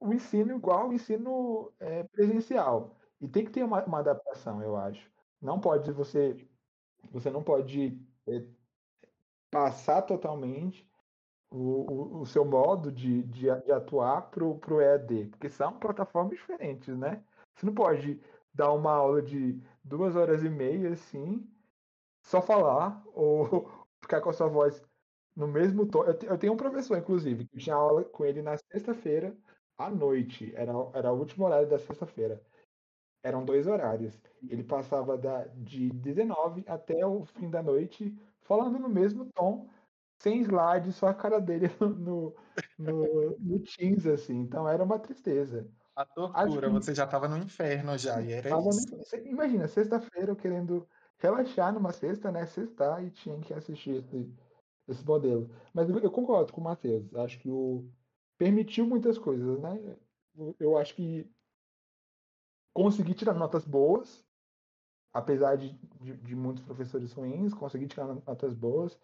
o 0.00 0.12
ensino 0.12 0.56
igual 0.56 0.88
o 0.88 0.92
ensino 0.92 1.72
é, 1.78 2.04
presencial. 2.04 2.96
E 3.20 3.28
tem 3.28 3.44
que 3.44 3.50
ter 3.50 3.64
uma, 3.64 3.84
uma, 3.84 3.98
adaptação, 3.98 4.62
eu 4.62 4.76
acho. 4.76 5.10
Não 5.42 5.60
pode 5.60 5.90
você. 5.92 6.36
Você 7.10 7.30
não 7.30 7.42
pode 7.42 8.00
é, 8.26 8.44
passar 9.50 10.02
totalmente 10.02 10.87
o, 11.50 12.20
o, 12.20 12.26
seu 12.26 12.44
modo 12.44 12.92
de, 12.92 13.22
de, 13.24 13.46
de 13.62 13.72
atuar 13.72 14.22
para 14.30 14.44
o 14.44 14.80
EAD, 14.80 15.26
porque 15.26 15.48
são 15.48 15.78
plataformas 15.78 16.36
diferentes, 16.36 16.96
né? 16.96 17.22
Você 17.54 17.66
não 17.66 17.74
pode 17.74 18.20
dar 18.52 18.72
uma 18.72 18.92
aula 18.92 19.22
de 19.22 19.60
duas 19.82 20.16
horas 20.16 20.42
e 20.42 20.50
meia, 20.50 20.92
assim, 20.92 21.48
só 22.22 22.42
falar, 22.42 23.02
ou 23.14 23.70
ficar 24.00 24.20
com 24.20 24.30
a 24.30 24.32
sua 24.32 24.48
voz 24.48 24.82
no 25.34 25.48
mesmo 25.48 25.86
tom. 25.86 26.04
Eu, 26.04 26.18
eu 26.22 26.38
tenho 26.38 26.52
um 26.52 26.56
professor, 26.56 26.98
inclusive, 26.98 27.46
que 27.46 27.58
tinha 27.58 27.76
aula 27.76 28.04
com 28.04 28.24
ele 28.24 28.42
na 28.42 28.56
sexta-feira, 28.56 29.36
à 29.78 29.88
noite. 29.90 30.52
Era, 30.54 30.72
era 30.92 31.12
o 31.12 31.18
último 31.18 31.46
horário 31.46 31.68
da 31.68 31.78
sexta-feira. 31.78 32.42
Eram 33.22 33.44
dois 33.44 33.66
horários. 33.66 34.20
Ele 34.48 34.64
passava 34.64 35.16
da, 35.16 35.44
de 35.48 35.90
19 35.90 36.64
até 36.66 37.06
o 37.06 37.24
fim 37.24 37.50
da 37.50 37.62
noite, 37.62 38.16
falando 38.42 38.78
no 38.78 38.88
mesmo 38.88 39.26
tom, 39.34 39.68
sem 40.18 40.40
slide, 40.42 40.92
só 40.92 41.08
a 41.08 41.14
cara 41.14 41.40
dele 41.40 41.68
no, 41.80 42.34
no, 42.78 43.36
no 43.38 43.60
Teams, 43.60 44.06
assim. 44.06 44.40
Então 44.40 44.68
era 44.68 44.82
uma 44.82 44.98
tristeza. 44.98 45.68
A 45.94 46.04
tortura, 46.04 46.68
que... 46.68 46.72
você 46.72 46.94
já 46.94 47.04
estava 47.04 47.28
no 47.28 47.38
inferno 47.38 47.98
já, 47.98 48.20
e 48.20 48.32
era 48.32 48.50
isso. 48.50 48.96
No... 48.96 49.26
Imagina, 49.26 49.66
sexta-feira 49.66 50.30
eu 50.30 50.36
querendo 50.36 50.88
relaxar 51.18 51.72
numa 51.72 51.92
sexta, 51.92 52.30
né? 52.30 52.46
Sexta 52.46 53.02
e 53.02 53.10
tinha 53.10 53.38
que 53.40 53.52
assistir 53.52 53.96
esse, 53.96 54.32
esse 54.86 55.04
modelo. 55.04 55.50
Mas 55.74 55.88
eu 55.88 56.10
concordo 56.10 56.52
com 56.52 56.60
o 56.60 56.64
Matheus. 56.64 57.12
Acho 57.16 57.38
que 57.40 57.50
o, 57.50 57.88
permitiu 58.36 58.86
muitas 58.86 59.18
coisas, 59.18 59.58
né? 59.58 59.96
eu 60.60 60.78
acho 60.78 60.94
que 60.94 61.28
consegui 62.72 63.14
tirar 63.14 63.34
notas 63.34 63.64
boas, 63.64 64.24
apesar 65.12 65.56
de, 65.56 65.72
de, 66.00 66.16
de, 66.16 66.36
muitos 66.36 66.62
professores 66.62 67.12
ruins, 67.12 67.52
consegui 67.52 67.88
tirar 67.88 68.06
notas 68.06 68.54
boas, 68.54 68.98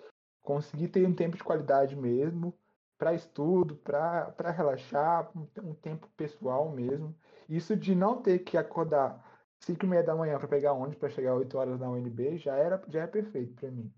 consegui 0.44 0.86
ter 0.86 1.04
um 1.06 1.14
tempo 1.14 1.36
de 1.36 1.42
qualidade 1.42 1.96
mesmo, 1.96 2.54
para 2.98 3.14
estudo, 3.14 3.74
para 3.76 4.50
relaxar, 4.50 5.30
um, 5.36 5.74
tempo 5.74 6.08
pessoal 6.16 6.70
mesmo. 6.70 7.16
Isso 7.48 7.74
de 7.74 7.94
não 7.94 8.22
ter 8.22 8.40
que 8.40 8.56
acordar 8.56 9.20
5 9.60 9.84
e 9.84 9.88
meia 9.88 10.02
da 10.02 10.14
manhã 10.14 10.38
para 10.38 10.46
pegar 10.46 10.74
ônibus 10.74 10.98
para 10.98 11.08
chegar 11.08 11.34
8 11.34 11.58
horas 11.58 11.80
na 11.80 11.90
UNB 11.90 12.36
já 12.38 12.54
era 12.54 12.80
já 12.88 13.02
é 13.02 13.06
perfeito 13.06 13.54
para 13.54 13.70
mim. 13.70 13.92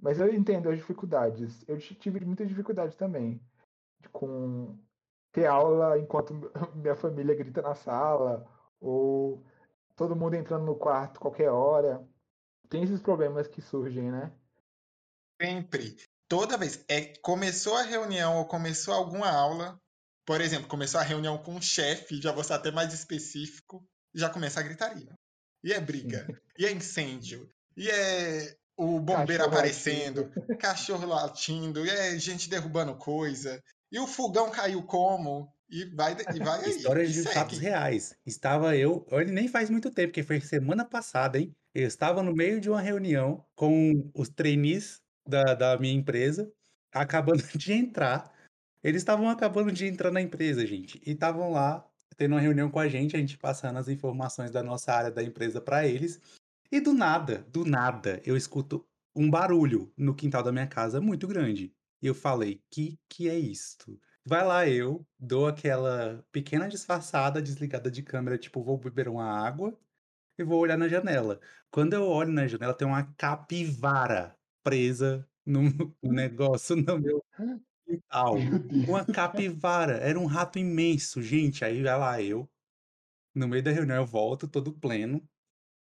Mas 0.00 0.20
eu 0.20 0.32
entendo 0.32 0.68
as 0.68 0.76
dificuldades. 0.76 1.64
Eu 1.66 1.78
tive 1.78 2.24
muita 2.24 2.46
dificuldade 2.46 2.96
também 2.96 3.40
com 4.12 4.78
ter 5.32 5.46
aula 5.46 5.98
enquanto 5.98 6.34
minha 6.74 6.94
família 6.94 7.34
grita 7.34 7.62
na 7.62 7.74
sala 7.74 8.46
ou 8.80 9.42
todo 9.96 10.16
mundo 10.16 10.34
entrando 10.34 10.66
no 10.66 10.76
quarto 10.76 11.20
qualquer 11.20 11.50
hora. 11.50 12.06
Tem 12.68 12.82
esses 12.82 13.00
problemas 13.00 13.48
que 13.48 13.60
surgem, 13.60 14.10
né? 14.10 14.32
Sempre. 15.42 15.96
Toda 16.28 16.56
vez. 16.56 16.84
É, 16.88 17.12
começou 17.20 17.76
a 17.76 17.82
reunião 17.82 18.38
ou 18.38 18.46
começou 18.46 18.94
alguma 18.94 19.28
aula, 19.28 19.78
por 20.24 20.40
exemplo, 20.40 20.68
começou 20.68 21.00
a 21.00 21.04
reunião 21.04 21.36
com 21.36 21.56
o 21.56 21.62
chefe, 21.62 22.22
já 22.22 22.32
vou 22.32 22.44
ser 22.44 22.54
até 22.54 22.70
mais 22.70 22.94
específico, 22.94 23.84
já 24.14 24.30
começa 24.30 24.60
a 24.60 24.62
gritaria. 24.62 25.12
E 25.64 25.72
é 25.72 25.80
briga, 25.80 26.26
e 26.58 26.64
é 26.64 26.72
incêndio, 26.72 27.48
e 27.76 27.90
é 27.90 28.56
o 28.76 28.98
bombeiro 29.00 29.44
cachorro 29.44 29.46
aparecendo, 29.46 30.22
latindo. 30.22 30.58
cachorro 30.58 31.06
latindo, 31.06 31.84
e 31.84 31.90
é 31.90 32.18
gente 32.18 32.48
derrubando 32.48 32.94
coisa. 32.96 33.62
E 33.90 33.98
o 33.98 34.06
fogão 34.06 34.50
caiu 34.50 34.82
como? 34.84 35.52
E 35.68 35.84
vai, 35.84 36.16
e 36.34 36.38
vai 36.38 36.64
aí. 36.64 36.70
Histórias 36.70 37.12
de 37.12 37.22
fatos 37.24 37.58
reais. 37.58 38.14
Estava 38.24 38.76
eu, 38.76 39.06
ele 39.10 39.32
nem 39.32 39.48
faz 39.48 39.68
muito 39.68 39.90
tempo, 39.90 40.08
porque 40.08 40.22
foi 40.22 40.40
semana 40.40 40.84
passada, 40.84 41.38
hein? 41.38 41.54
Eu 41.74 41.86
estava 41.86 42.22
no 42.22 42.34
meio 42.34 42.60
de 42.60 42.70
uma 42.70 42.80
reunião 42.80 43.44
com 43.54 44.10
os 44.14 44.28
trainees 44.28 45.02
da, 45.26 45.54
da 45.54 45.78
minha 45.78 45.94
empresa, 45.94 46.52
acabando 46.92 47.42
de 47.56 47.72
entrar. 47.72 48.32
Eles 48.82 49.02
estavam 49.02 49.28
acabando 49.28 49.70
de 49.70 49.86
entrar 49.86 50.10
na 50.10 50.20
empresa, 50.20 50.66
gente, 50.66 51.00
e 51.06 51.12
estavam 51.12 51.52
lá 51.52 51.86
tendo 52.16 52.32
uma 52.32 52.40
reunião 52.40 52.70
com 52.70 52.78
a 52.78 52.88
gente, 52.88 53.16
a 53.16 53.18
gente 53.18 53.38
passando 53.38 53.78
as 53.78 53.88
informações 53.88 54.50
da 54.50 54.62
nossa 54.62 54.92
área 54.92 55.10
da 55.10 55.22
empresa 55.22 55.60
para 55.60 55.86
eles. 55.86 56.20
E 56.70 56.80
do 56.80 56.92
nada, 56.92 57.46
do 57.48 57.64
nada, 57.64 58.20
eu 58.24 58.36
escuto 58.36 58.86
um 59.14 59.30
barulho 59.30 59.92
no 59.96 60.14
quintal 60.14 60.42
da 60.42 60.52
minha 60.52 60.66
casa 60.66 61.00
muito 61.00 61.26
grande. 61.26 61.72
E 62.00 62.06
eu 62.06 62.14
falei: 62.14 62.60
"Que 62.70 62.98
que 63.08 63.28
é 63.28 63.38
isto?" 63.38 63.98
Vai 64.24 64.44
lá 64.44 64.68
eu, 64.68 65.04
dou 65.18 65.46
aquela 65.48 66.24
pequena 66.30 66.68
disfarçada, 66.68 67.42
desligada 67.42 67.90
de 67.90 68.02
câmera, 68.02 68.38
tipo, 68.38 68.62
vou 68.62 68.78
beber 68.78 69.08
uma 69.08 69.24
água 69.24 69.76
e 70.38 70.44
vou 70.44 70.60
olhar 70.60 70.78
na 70.78 70.88
janela. 70.88 71.40
Quando 71.70 71.94
eu 71.94 72.04
olho 72.04 72.32
na 72.32 72.46
janela, 72.46 72.74
tem 72.74 72.86
uma 72.86 73.04
capivara 73.14 74.36
presa 74.62 75.28
num 75.46 75.64
negócio 76.02 76.76
no 76.76 76.98
meu 77.00 77.24
quintal. 77.86 78.48
Uma 78.86 79.04
capivara, 79.06 79.94
era 79.98 80.18
um 80.18 80.26
rato 80.26 80.58
imenso, 80.58 81.22
gente. 81.22 81.64
Aí 81.64 81.82
vai 81.82 81.98
lá 81.98 82.22
eu, 82.22 82.50
no 83.34 83.48
meio 83.48 83.62
da 83.62 83.72
reunião, 83.72 83.98
eu 83.98 84.06
volto 84.06 84.48
todo 84.48 84.72
pleno, 84.74 85.22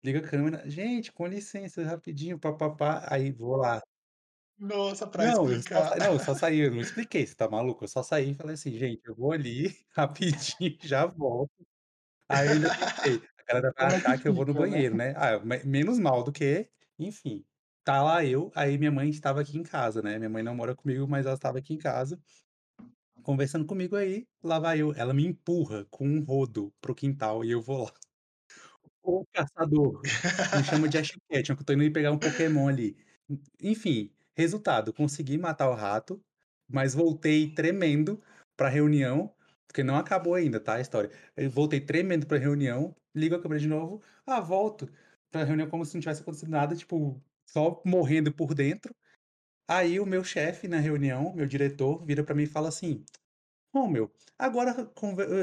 liga 0.04 0.20
a 0.20 0.30
câmera, 0.30 0.70
gente, 0.70 1.12
com 1.14 1.28
licença, 1.28 1.84
rapidinho, 1.84 2.40
papapá. 2.40 3.08
Aí 3.12 3.32
vou 3.32 3.58
lá, 3.58 3.82
nossa, 4.58 5.08
pra 5.08 5.26
não, 5.26 5.52
eu 5.52 5.62
só, 5.62 5.96
não, 5.98 6.14
eu 6.14 6.20
só 6.20 6.36
saí, 6.36 6.60
eu 6.60 6.72
não 6.72 6.82
expliquei, 6.82 7.26
você 7.26 7.34
tá 7.36 7.50
maluco? 7.50 7.84
Eu 7.84 7.88
só 7.88 8.04
saí 8.04 8.32
e 8.32 8.36
falei 8.36 8.54
assim, 8.54 8.78
gente, 8.78 9.02
eu 9.06 9.16
vou 9.16 9.32
ali 9.32 9.76
rapidinho, 9.92 10.78
já 10.84 11.06
volto. 11.06 11.52
Aí 12.30 12.48
eu 12.48 12.54
ainda 12.54 12.70
pensei, 12.76 13.22
a 13.40 13.44
galera 13.48 13.74
vai 13.78 13.88
achar 13.88 14.20
que 14.20 14.28
eu 14.28 14.34
vou 14.34 14.46
no 14.46 14.54
né? 14.54 14.60
banheiro, 14.60 14.96
né? 14.96 15.14
Ah, 15.18 15.40
menos 15.66 16.00
mal 16.00 16.24
do 16.24 16.32
que, 16.32 16.70
enfim. 17.00 17.46
Tá 17.84 18.02
lá 18.04 18.24
eu, 18.26 18.52
aí 18.56 18.78
minha 18.78 18.92
mãe 18.92 19.10
estava 19.10 19.42
aqui 19.42 19.58
em 19.58 19.64
casa, 19.64 20.02
né? 20.02 20.18
Minha 20.18 20.30
mãe 20.30 20.44
não 20.44 20.56
mora 20.56 20.76
comigo, 20.76 21.08
mas 21.08 21.26
ela 21.26 21.36
estava 21.36 21.58
aqui 21.60 21.74
em 21.74 21.78
casa, 21.78 22.20
conversando 23.24 23.66
comigo 23.66 23.96
aí, 23.96 24.28
lá 24.44 24.60
vai 24.60 24.80
eu. 24.82 24.94
Ela 24.94 25.12
me 25.14 25.26
empurra 25.26 25.86
com 25.90 26.08
um 26.08 26.24
rodo 26.24 26.72
pro 26.82 26.94
quintal 26.96 27.44
e 27.44 27.50
eu 27.52 27.60
vou 27.62 27.84
lá. 27.86 27.94
O 29.04 29.26
caçador, 29.34 30.10
me 30.54 30.64
chama 30.64 30.88
de 30.88 30.98
Ash 30.98 31.12
que 31.12 31.52
eu 31.52 31.64
tô 31.66 31.74
indo 31.74 31.92
pegar 31.92 32.12
um 32.12 32.20
Pokémon 32.20 32.68
ali. 32.68 32.98
Enfim, 33.62 34.12
Resultado, 34.36 34.94
consegui 34.94 35.38
matar 35.38 35.70
o 35.70 35.76
rato, 35.76 36.24
mas 36.68 36.94
voltei 36.94 37.54
tremendo 37.54 38.22
pra 38.58 38.70
reunião, 38.70 39.34
porque 39.68 39.84
não 39.84 39.98
acabou 39.98 40.36
ainda, 40.36 40.60
tá, 40.60 40.76
a 40.76 40.82
história. 40.82 41.12
Eu 41.36 41.50
voltei 41.50 41.82
tremendo 41.82 42.26
pra 42.28 42.38
reunião, 42.38 42.96
ligo 43.16 43.36
a 43.36 43.42
câmera 43.42 43.60
de 43.60 43.68
novo, 43.68 44.02
ah, 44.26 44.40
volto 44.40 44.90
pra 45.30 45.44
reunião 45.44 45.70
como 45.70 45.86
se 45.86 45.94
não 45.96 46.02
tivesse 46.02 46.22
acontecido 46.22 46.50
nada, 46.50 46.76
tipo, 46.76 47.22
só 47.52 47.82
morrendo 47.86 48.32
por 48.34 48.54
dentro. 48.54 48.96
Aí 49.68 50.00
o 50.00 50.06
meu 50.06 50.24
chefe 50.24 50.68
na 50.68 50.80
reunião, 50.80 51.34
meu 51.34 51.46
diretor, 51.46 52.04
vira 52.06 52.24
para 52.24 52.36
mim 52.36 52.44
e 52.44 52.48
fala 52.48 52.70
assim: 52.70 53.06
Romeu, 53.74 54.12
agora 54.38 54.72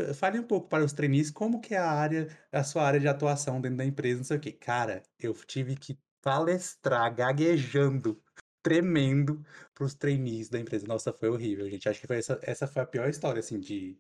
eh, 0.08 0.14
fale 0.14 0.38
um 0.38 0.46
pouco 0.46 0.68
para 0.68 0.84
os 0.84 0.92
trainees 0.92 1.30
como 1.30 1.60
que 1.60 1.74
é 1.74 1.78
a 1.78 1.90
área, 1.90 2.28
a 2.52 2.62
sua 2.62 2.82
área 2.82 3.00
de 3.00 3.08
atuação 3.08 3.60
dentro 3.60 3.78
da 3.78 3.84
empresa, 3.84 4.18
não 4.18 4.24
sei 4.24 4.36
o 4.36 4.40
quê. 4.40 4.52
Cara, 4.52 5.02
eu 5.18 5.32
tive 5.34 5.76
que 5.76 5.98
palestrar 6.22 7.14
gaguejando 7.14 8.22
tremendo 8.62 9.42
pros 9.74 9.94
trainees 9.94 10.50
da 10.50 10.58
empresa. 10.58 10.86
Nossa, 10.86 11.12
foi 11.12 11.30
horrível, 11.30 11.68
gente. 11.70 11.88
Acho 11.88 12.00
que 12.00 12.06
foi 12.06 12.18
essa, 12.18 12.38
essa 12.42 12.66
foi 12.66 12.82
a 12.82 12.86
pior 12.86 13.08
história, 13.08 13.40
assim, 13.40 13.58
de, 13.58 13.98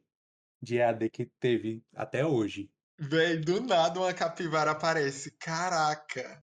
de 0.60 0.76
EAD 0.76 1.08
que 1.08 1.26
teve 1.40 1.82
até 1.94 2.26
hoje. 2.26 2.70
Véi, 2.98 3.38
do 3.38 3.60
nada 3.60 4.00
uma 4.00 4.12
capivara 4.12 4.72
aparece. 4.72 5.30
Caraca! 5.38 6.42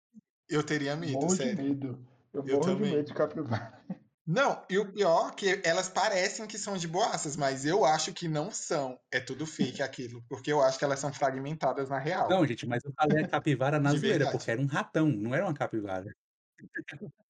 Eu 0.53 0.63
teria 0.63 0.95
medo, 0.95 1.15
morro 1.15 1.31
sério. 1.31 1.57
de 1.57 1.63
medo. 1.63 2.07
Eu, 2.33 2.45
eu 2.47 2.57
morro 2.57 2.67
também. 2.67 2.91
de 2.91 2.97
medo 2.97 3.07
de 3.07 3.15
capivara. 3.15 3.83
Não, 4.27 4.63
e 4.69 4.79
o 4.79 4.93
pior 4.93 5.31
é 5.31 5.35
que 5.35 5.61
elas 5.65 5.89
parecem 5.89 6.47
que 6.47 6.59
são 6.59 6.77
de 6.77 6.87
boaças, 6.87 7.37
mas 7.37 7.65
eu 7.65 7.85
acho 7.85 8.13
que 8.13 8.29
não 8.29 8.51
são. 8.51 9.01
É 9.11 9.19
tudo 9.19 9.47
fake 9.47 9.83
aquilo, 9.83 10.23
porque 10.29 10.53
eu 10.53 10.61
acho 10.61 10.79
que 10.79 10.85
elas 10.85 11.01
são 11.01 11.13
fragmentadas 11.13 11.89
na 11.89 11.99
real. 11.99 12.29
Não, 12.29 12.47
gente, 12.47 12.67
mas 12.67 12.85
eu 12.85 12.93
falei 12.93 13.25
a 13.25 13.29
capivara 13.29 13.81
na 13.81 13.95
zoeira, 13.95 14.31
porque 14.31 14.51
era 14.51 14.61
um 14.61 14.67
ratão, 14.67 15.09
não 15.09 15.35
era 15.35 15.45
uma 15.45 15.55
capivara. 15.55 16.15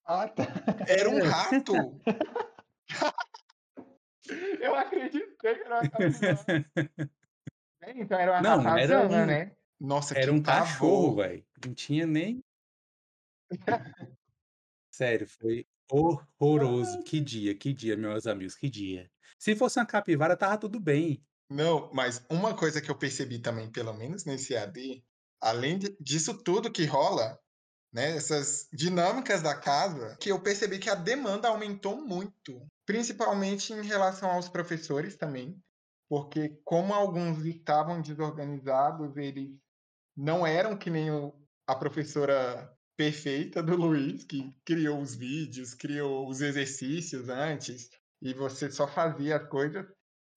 Ah, 0.04 0.28
tá. 0.28 0.42
Era 0.86 1.08
um 1.08 1.22
rato? 1.24 1.74
Eu 4.60 4.74
acreditei 4.74 5.54
que 5.54 5.62
era 5.64 5.80
uma 5.80 5.88
capivara. 5.88 6.46
Então 7.96 8.16
era 8.16 8.30
uma 8.30 8.40
Não, 8.40 8.78
era 8.78 9.08
um, 9.08 9.26
né? 9.26 9.56
Nossa, 9.80 10.16
era 10.16 10.32
um 10.32 10.40
cachorro, 10.40 11.16
velho. 11.16 11.44
Não 11.66 11.74
tinha 11.74 12.06
nem. 12.06 12.40
Sério, 14.90 15.26
foi 15.26 15.66
horroroso. 15.90 17.02
Que 17.02 17.20
dia, 17.20 17.54
que 17.54 17.72
dia, 17.72 17.96
meus 17.96 18.26
amigos, 18.26 18.54
que 18.54 18.68
dia. 18.68 19.10
Se 19.38 19.56
fosse 19.56 19.78
uma 19.78 19.86
capivara, 19.86 20.36
tava 20.36 20.58
tudo 20.58 20.78
bem. 20.78 21.24
Não, 21.50 21.90
mas 21.92 22.24
uma 22.30 22.56
coisa 22.56 22.80
que 22.80 22.90
eu 22.90 22.96
percebi 22.96 23.38
também, 23.38 23.70
pelo 23.70 23.92
menos 23.92 24.24
nesse 24.24 24.56
AD, 24.56 25.04
além 25.40 25.78
de, 25.78 25.96
disso 26.00 26.42
tudo 26.42 26.72
que 26.72 26.84
rola, 26.84 27.38
né, 27.92 28.16
essas 28.16 28.68
dinâmicas 28.72 29.42
da 29.42 29.54
casa, 29.54 30.16
que 30.18 30.30
eu 30.30 30.40
percebi 30.40 30.78
que 30.78 30.88
a 30.88 30.94
demanda 30.94 31.48
aumentou 31.48 31.96
muito, 31.96 32.66
principalmente 32.86 33.72
em 33.72 33.82
relação 33.82 34.30
aos 34.30 34.48
professores 34.48 35.16
também, 35.16 35.60
porque 36.08 36.60
como 36.64 36.94
alguns 36.94 37.44
estavam 37.44 38.00
desorganizados, 38.00 39.16
eles 39.16 39.50
não 40.16 40.46
eram 40.46 40.76
que 40.76 40.88
nem 40.88 41.10
o, 41.10 41.34
a 41.66 41.74
professora 41.74 42.72
perfeita 43.02 43.60
do 43.60 43.74
Luiz, 43.74 44.22
que 44.22 44.54
criou 44.64 45.00
os 45.00 45.12
vídeos, 45.12 45.74
criou 45.74 46.28
os 46.28 46.40
exercícios 46.40 47.28
antes, 47.28 47.90
e 48.20 48.32
você 48.32 48.70
só 48.70 48.86
fazia 48.86 49.38
as 49.38 49.48
coisas. 49.48 49.84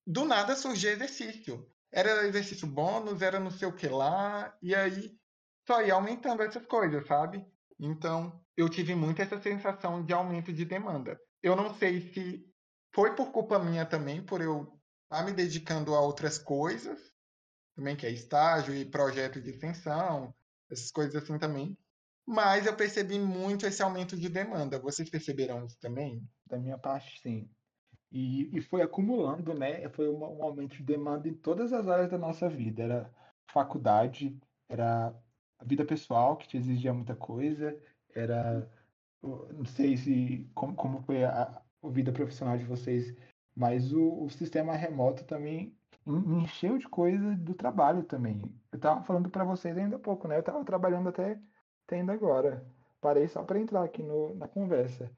Do 0.04 0.24
nada 0.24 0.56
surgia 0.56 0.90
exercício. 0.90 1.64
Era 1.92 2.26
exercício 2.26 2.66
bônus, 2.66 3.22
era 3.22 3.38
não 3.38 3.52
sei 3.52 3.68
o 3.68 3.72
que 3.72 3.86
lá, 3.86 4.52
e 4.60 4.74
aí 4.74 5.16
só 5.64 5.80
ia 5.80 5.94
aumentando 5.94 6.42
essas 6.42 6.66
coisas, 6.66 7.06
sabe? 7.06 7.46
Então, 7.78 8.44
eu 8.56 8.68
tive 8.68 8.96
muito 8.96 9.22
essa 9.22 9.40
sensação 9.40 10.04
de 10.04 10.12
aumento 10.12 10.52
de 10.52 10.64
demanda. 10.64 11.16
Eu 11.40 11.54
não 11.54 11.72
sei 11.72 12.00
se 12.12 12.44
foi 12.92 13.14
por 13.14 13.30
culpa 13.30 13.60
minha 13.60 13.86
também, 13.86 14.24
por 14.24 14.40
eu 14.40 14.76
estar 15.04 15.24
me 15.24 15.32
dedicando 15.32 15.94
a 15.94 16.00
outras 16.00 16.36
coisas, 16.36 16.98
também 17.76 17.94
que 17.94 18.06
é 18.06 18.10
estágio 18.10 18.74
e 18.74 18.84
projeto 18.84 19.40
de 19.40 19.50
extensão, 19.50 20.34
essas 20.68 20.90
coisas 20.90 21.14
assim 21.14 21.38
também. 21.38 21.78
Mas 22.26 22.66
eu 22.66 22.74
percebi 22.74 23.18
muito 23.18 23.66
esse 23.66 23.82
aumento 23.82 24.16
de 24.16 24.28
demanda. 24.28 24.78
Vocês 24.78 25.08
perceberam 25.08 25.64
isso 25.64 25.78
também? 25.78 26.28
Da 26.46 26.58
minha 26.58 26.76
parte, 26.76 27.20
sim. 27.20 27.48
E, 28.10 28.56
e 28.56 28.60
foi 28.60 28.82
acumulando, 28.82 29.54
né? 29.54 29.88
Foi 29.90 30.08
um, 30.08 30.18
um 30.18 30.42
aumento 30.42 30.76
de 30.76 30.82
demanda 30.82 31.28
em 31.28 31.34
todas 31.34 31.72
as 31.72 31.86
áreas 31.86 32.10
da 32.10 32.18
nossa 32.18 32.48
vida. 32.48 32.82
Era 32.82 33.14
faculdade, 33.52 34.36
era 34.68 35.14
a 35.58 35.64
vida 35.64 35.84
pessoal, 35.84 36.36
que 36.36 36.48
te 36.48 36.56
exigia 36.56 36.92
muita 36.92 37.14
coisa, 37.14 37.78
era. 38.14 38.68
Não 39.22 39.64
sei 39.64 39.96
se 39.96 40.48
como, 40.54 40.74
como 40.74 41.02
foi 41.02 41.24
a, 41.24 41.62
a 41.82 41.88
vida 41.88 42.12
profissional 42.12 42.56
de 42.58 42.64
vocês, 42.64 43.14
mas 43.54 43.92
o, 43.92 44.24
o 44.24 44.30
sistema 44.30 44.74
remoto 44.74 45.24
também 45.24 45.76
me 46.06 46.44
encheu 46.44 46.78
de 46.78 46.88
coisa 46.88 47.34
do 47.34 47.54
trabalho 47.54 48.04
também. 48.04 48.40
Eu 48.70 48.78
tava 48.78 49.02
falando 49.02 49.28
para 49.28 49.44
vocês 49.44 49.76
ainda 49.76 49.96
há 49.96 49.98
pouco, 49.98 50.28
né? 50.28 50.38
Eu 50.38 50.42
tava 50.42 50.64
trabalhando 50.64 51.08
até, 51.08 51.40
ainda 51.94 52.12
agora. 52.12 52.64
Parei 53.00 53.28
só 53.28 53.42
para 53.42 53.58
entrar 53.58 53.84
aqui 53.84 54.02
no, 54.02 54.34
na 54.34 54.48
conversa. 54.48 55.10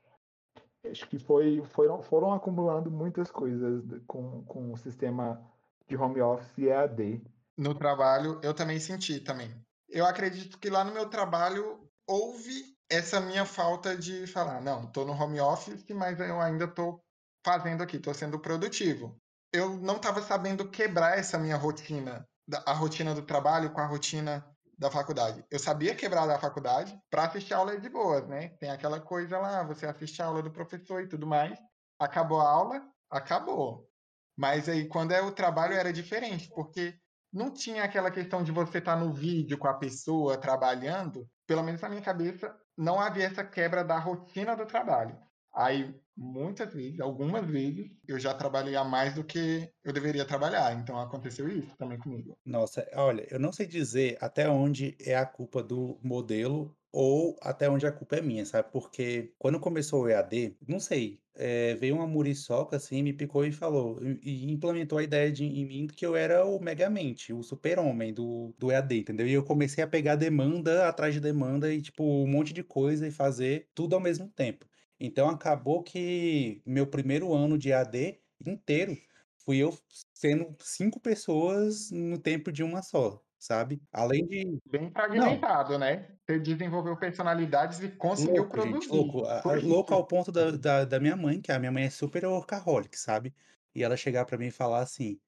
Acho 0.85 1.09
que 1.09 1.19
foi, 1.19 1.63
foram, 1.65 2.03
foram 2.03 2.33
acumulando 2.33 2.91
muitas 2.91 3.31
coisas 3.31 3.83
com, 4.07 4.45
com 4.45 4.73
o 4.73 4.77
sistema 4.77 5.43
de 5.89 5.97
home 5.97 6.21
office 6.21 6.59
e 6.59 6.69
EAD. 6.69 7.23
No 7.57 7.75
trabalho, 7.75 8.41
eu 8.43 8.55
também 8.55 8.79
senti 8.79 9.21
também. 9.21 9.53
Eu 9.89 10.07
acredito 10.07 10.59
que 10.59 10.71
lá 10.71 10.85
no 10.85 10.93
meu 10.93 11.09
trabalho 11.09 11.81
houve 12.07 12.77
essa 12.91 13.21
minha 13.21 13.45
falta 13.45 13.97
de 13.97 14.27
falar, 14.27 14.61
não, 14.61 14.85
estou 14.85 15.05
no 15.05 15.13
home 15.13 15.41
office, 15.41 15.85
mas 15.91 16.21
eu 16.21 16.41
ainda 16.41 16.65
estou 16.65 17.03
fazendo 17.45 17.83
aqui, 17.83 17.97
estou 17.97 18.15
sendo 18.15 18.39
produtivo. 18.39 19.17
Eu 19.53 19.77
não 19.77 19.97
estava 19.97 20.23
sabendo 20.23 20.69
quebrar 20.71 21.19
essa 21.19 21.39
minha 21.39 21.57
rotina, 21.57 22.27
a 22.67 22.73
rotina 22.73 23.15
do 23.15 23.23
trabalho 23.23 23.73
com 23.73 23.81
a 23.81 23.87
rotina 23.87 24.45
da 24.79 24.91
faculdade. 24.91 25.45
Eu 25.51 25.59
sabia 25.59 25.95
quebrar 25.95 26.27
da 26.27 26.39
faculdade 26.39 26.97
para 27.11 27.25
assistir 27.25 27.53
aula 27.53 27.79
de 27.79 27.89
boas, 27.89 28.27
né? 28.29 28.51
Tem 28.61 28.71
aquela 28.71 29.01
coisa 29.01 29.37
lá, 29.39 29.65
você 29.65 29.87
assiste 29.87 30.23
a 30.23 30.27
aula 30.27 30.43
do 30.43 30.53
professor 30.53 31.03
e 31.03 31.09
tudo 31.09 31.27
mais. 31.27 31.59
Acabou 31.99 32.41
a 32.41 32.49
aula, 32.49 32.83
acabou. 33.11 33.89
Mas 34.37 34.69
aí 34.69 34.87
quando 34.87 35.13
é 35.13 35.21
o 35.21 35.33
trabalho 35.33 35.75
era 35.75 35.93
diferente, 35.93 36.49
porque 36.55 36.95
não 37.33 37.53
tinha 37.53 37.83
aquela 37.83 38.11
questão 38.11 38.43
de 38.43 38.53
você 38.53 38.79
estar 38.79 38.95
tá 38.95 39.01
no 39.05 39.13
vídeo 39.13 39.59
com 39.59 39.67
a 39.67 39.75
pessoa 39.75 40.39
trabalhando. 40.39 41.29
Pelo 41.45 41.65
menos 41.65 41.81
na 41.81 41.89
minha 41.89 42.03
cabeça, 42.03 42.55
não 42.77 43.01
havia 43.01 43.27
essa 43.27 43.43
quebra 43.43 43.83
da 43.83 43.99
rotina 43.99 44.55
do 44.55 44.65
trabalho. 44.65 45.19
Aí, 45.53 45.93
muitas 46.19 46.75
vezes, 46.75 47.01
algumas 47.01 47.47
vezes, 47.47 47.87
eu 48.07 48.19
já 48.19 48.35
trabalhei 48.35 48.75
a 48.75 48.85
mais 48.85 49.15
do 49.15 49.25
que 49.25 49.71
eu 49.85 49.93
deveria 49.93 50.25
trabalhar. 50.25 50.75
Então, 50.75 50.99
aconteceu 50.99 51.49
isso 51.49 51.77
também 51.79 51.99
comigo. 51.99 52.37
Nossa, 52.45 52.87
olha, 52.95 53.27
eu 53.31 53.39
não 53.39 53.53
sei 53.53 53.67
dizer 53.67 54.19
até 54.21 54.49
onde 54.49 54.97
é 55.01 55.17
a 55.17 55.25
culpa 55.25 55.63
do 55.63 55.99
modelo 56.03 56.77
ou 56.91 57.37
até 57.43 57.69
onde 57.69 57.87
a 57.87 57.93
culpa 57.93 58.17
é 58.17 58.23
minha, 58.23 58.45
sabe? 58.45 58.71
Porque 58.73 59.33
quando 59.39 59.61
começou 59.61 60.03
o 60.03 60.09
EAD, 60.09 60.57
não 60.67 60.81
sei, 60.81 61.21
é, 61.35 61.75
veio 61.75 61.95
uma 61.95 62.07
muriçoca 62.07 62.77
assim, 62.77 63.03
me 63.03 63.13
picou 63.13 63.45
e 63.45 63.53
falou, 63.53 64.01
e, 64.23 64.51
implementou 64.51 64.99
a 64.99 65.03
ideia 65.03 65.31
de, 65.31 65.45
em 65.45 65.67
mim 65.67 65.87
que 65.87 66.05
eu 66.05 66.17
era 66.17 66.45
o 66.45 66.59
megamente, 66.59 67.33
o 67.33 67.43
super-homem 67.43 68.13
do, 68.13 68.55
do 68.59 68.73
EAD, 68.73 69.01
entendeu? 69.01 69.27
E 69.27 69.33
eu 69.33 69.45
comecei 69.45 69.85
a 69.85 69.87
pegar 69.87 70.17
demanda 70.17 70.89
atrás 70.89 71.15
de 71.15 71.21
demanda 71.21 71.73
e, 71.73 71.81
tipo, 71.81 72.03
um 72.03 72.27
monte 72.27 72.53
de 72.53 72.65
coisa 72.65 73.07
e 73.07 73.11
fazer 73.11 73.69
tudo 73.75 73.95
ao 73.95 74.01
mesmo 74.01 74.29
tempo. 74.29 74.67
Então 75.01 75.29
acabou 75.29 75.83
que 75.83 76.63
meu 76.67 76.87
primeiro 76.87 77.33
ano 77.33 77.57
de 77.57 77.71
EAD 77.71 78.19
inteiro 78.45 78.97
fui 79.45 79.59
eu 79.59 79.77
sendo 80.13 80.55
cinco 80.61 81.01
pessoas 81.01 81.91
no 81.91 82.19
tempo 82.19 82.51
de 82.53 82.63
uma 82.63 82.83
só 82.83 83.23
sabe? 83.39 83.81
Além 83.93 84.27
de. 84.27 84.59
Bem 84.67 84.91
fragmentado, 84.91 85.73
não. 85.73 85.79
né? 85.79 86.09
Você 86.27 86.39
desenvolveu 86.39 86.97
personalidades 86.97 87.81
e 87.81 87.89
conseguiu 87.89 88.43
louco, 88.43 88.51
produzir. 88.51 88.81
Gente, 88.81 88.93
louco. 88.93 89.23
louco 89.63 89.95
ao 89.95 90.05
ponto 90.05 90.33
da, 90.33 90.51
da, 90.51 90.85
da, 90.85 91.01
minha 91.01 91.17
mãe, 91.17 91.41
que 91.41 91.53
a 91.53 91.59
minha 91.59 91.73
mãe 91.73 91.85
é 91.85 91.91
super 91.91 92.27
workaholic, 92.27 92.99
sabe? 92.99 93.35
E 93.75 93.83
ela 93.83 93.97
chegar 93.97 94.25
para 94.25 94.37
mim 94.37 94.47
e 94.47 94.51
falar 94.51 94.81
assim: 94.81 95.19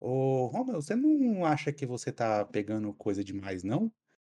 Ô, 0.00 0.46
Romeu, 0.46 0.82
você 0.82 0.96
não 0.96 1.44
acha 1.44 1.72
que 1.72 1.86
você 1.86 2.12
tá 2.12 2.44
pegando 2.44 2.92
coisa 2.94 3.22
demais, 3.22 3.62
não? 3.62 3.90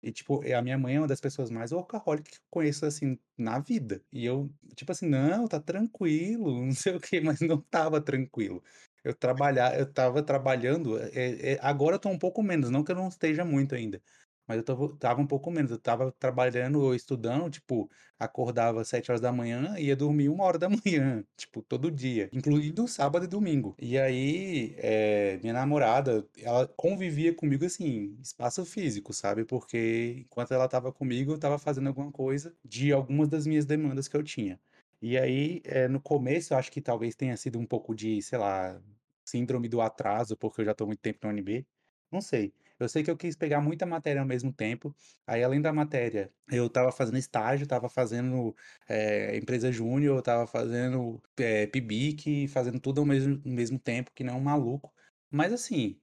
E, 0.03 0.11
tipo, 0.13 0.43
a 0.55 0.63
minha 0.63 0.77
mãe 0.79 0.97
é 0.97 1.01
uma 1.01 1.07
das 1.07 1.21
pessoas 1.21 1.51
mais 1.51 1.73
workaholic 1.73 2.31
que 2.31 2.37
eu 2.39 2.43
conheço, 2.51 2.85
assim, 2.87 3.19
na 3.39 3.59
vida. 3.61 4.03
E 4.13 4.25
eu, 4.27 4.51
tipo 4.77 4.91
assim, 4.93 5.07
não, 5.09 5.47
tá 5.49 5.61
tranquilo, 5.61 6.61
não 6.67 6.73
sei 6.73 6.95
o 6.97 7.01
quê, 7.01 7.21
mas 7.21 7.41
não 7.41 7.61
tava 7.61 8.01
tranquilo. 8.01 8.63
Eu 9.05 9.15
trabalhar, 9.15 9.79
eu 9.79 9.93
tava 9.93 10.23
trabalhando, 10.23 10.99
é, 10.99 11.55
é, 11.55 11.59
agora 11.61 11.97
eu 11.97 12.01
tô 12.01 12.09
um 12.09 12.19
pouco 12.19 12.43
menos, 12.43 12.71
não 12.71 12.85
que 12.85 12.93
eu 12.93 12.97
não 12.97 13.09
esteja 13.09 13.45
muito 13.45 13.75
ainda, 13.75 14.01
mas 14.47 14.59
eu 14.59 14.65
tava, 14.65 14.97
tava 14.99 15.21
um 15.21 15.27
pouco 15.27 15.51
menos. 15.51 15.71
Eu 15.71 15.79
tava 15.79 16.13
trabalhando 16.13 16.81
ou 16.81 16.95
estudando, 16.95 17.51
tipo, 17.51 17.91
acordava 18.19 18.85
7 18.85 19.11
horas 19.11 19.21
da 19.21 19.33
manhã 19.33 19.75
e 19.79 19.87
ia 19.87 19.97
dormir 19.97 20.29
uma 20.29 20.45
hora 20.45 20.59
da 20.59 20.69
manhã, 20.71 21.25
tipo, 21.37 21.63
todo 21.63 21.91
dia, 21.91 22.29
incluindo 22.33 22.87
sábado 22.89 23.25
e 23.25 23.29
domingo. 23.29 23.75
E 23.79 23.99
aí, 23.99 24.75
é, 24.79 25.39
minha 25.43 25.53
namorada, 25.53 26.27
ela 26.39 26.69
convivia 26.77 27.35
comigo 27.35 27.65
assim, 27.65 28.17
espaço 28.23 28.65
físico, 28.65 29.13
sabe? 29.13 29.45
Porque 29.45 30.25
enquanto 30.27 30.53
ela 30.53 30.69
tava 30.69 30.93
comigo, 30.93 31.33
eu 31.33 31.39
tava 31.39 31.59
fazendo 31.59 31.89
alguma 31.89 32.11
coisa 32.13 32.55
de 32.65 32.93
algumas 32.93 33.29
das 33.29 33.47
minhas 33.47 33.65
demandas 33.67 34.09
que 34.09 34.17
eu 34.17 34.23
tinha. 34.23 34.61
E 35.01 35.19
aí, 35.19 35.61
é, 35.65 35.89
no 35.89 36.01
começo, 36.01 36.55
eu 36.55 36.59
acho 36.59 36.71
que 36.71 36.81
talvez 36.81 37.15
tenha 37.17 37.37
sido 37.37 37.59
um 37.59 37.67
pouco 37.67 37.95
de, 37.95 38.23
sei 38.23 38.39
lá, 38.39 38.81
síndrome 39.25 39.69
do 39.69 39.81
atraso, 39.81 40.37
porque 40.37 40.61
eu 40.61 40.65
já 40.65 40.73
estou 40.73 40.87
muito 40.87 41.01
tempo 41.01 41.19
no 41.27 41.33
UNB. 41.33 41.67
Não 42.11 42.21
sei. 42.21 42.53
Eu 42.85 42.89
sei 42.89 43.03
que 43.03 43.11
eu 43.11 43.17
quis 43.17 43.37
pegar 43.37 43.61
muita 43.61 43.87
matéria 43.87 44.21
ao 44.21 44.27
mesmo 44.27 44.53
tempo. 44.53 44.95
Aí, 45.27 45.43
além 45.43 45.61
da 45.61 45.73
matéria, 45.73 46.33
eu 46.51 46.67
estava 46.67 46.93
fazendo 46.93 47.19
estágio, 47.19 47.65
estava 47.65 47.89
fazendo 47.89 48.57
é, 48.89 49.37
empresa 49.37 49.71
júnior, 49.73 50.19
estava 50.19 50.47
fazendo 50.47 51.23
é, 51.39 51.67
PIBIC, 51.67 52.49
fazendo 52.49 52.81
tudo 52.81 53.01
ao 53.01 53.07
mesmo, 53.07 53.41
ao 53.45 53.53
mesmo 53.53 53.79
tempo, 53.79 54.11
que 54.15 54.25
não 54.25 54.39
um 54.39 54.43
maluco. 54.43 54.93
Mas 55.31 55.53
assim, 55.53 56.01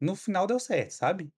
no 0.00 0.16
final 0.16 0.46
deu 0.46 0.58
certo, 0.60 0.92
sabe? 0.92 1.32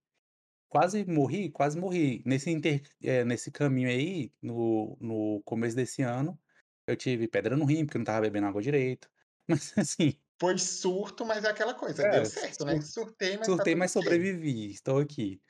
Quase 0.69 1.05
morri, 1.05 1.49
quase 1.51 1.77
morri. 1.79 2.23
Nesse, 2.25 2.51
inter, 2.51 2.83
é, 3.03 3.23
nesse 3.25 3.51
caminho 3.51 3.89
aí, 3.89 4.31
no, 4.41 4.97
no 5.01 5.41
começo 5.43 5.75
desse 5.75 6.01
ano, 6.03 6.39
eu 6.87 6.95
tive 6.95 7.27
pedra 7.27 7.57
no 7.57 7.65
rim, 7.65 7.85
porque 7.85 7.97
eu 7.97 7.99
não 7.99 8.05
tava 8.05 8.21
bebendo 8.21 8.47
água 8.47 8.61
direito. 8.61 9.09
Mas 9.47 9.77
assim. 9.77 10.19
Foi 10.39 10.57
surto, 10.57 11.25
mas 11.25 11.43
é 11.43 11.49
aquela 11.49 11.73
coisa. 11.73 12.03
É, 12.03 12.11
deu 12.11 12.25
certo, 12.25 12.63
né? 12.65 12.79
Surtei, 12.81 13.31
mas. 13.31 13.39
Tá 13.39 13.45
surtei, 13.45 13.73
tá 13.73 13.79
mas 13.79 13.91
sobrevivi. 13.91 14.71
Estou 14.71 14.99
aqui. 14.99 15.41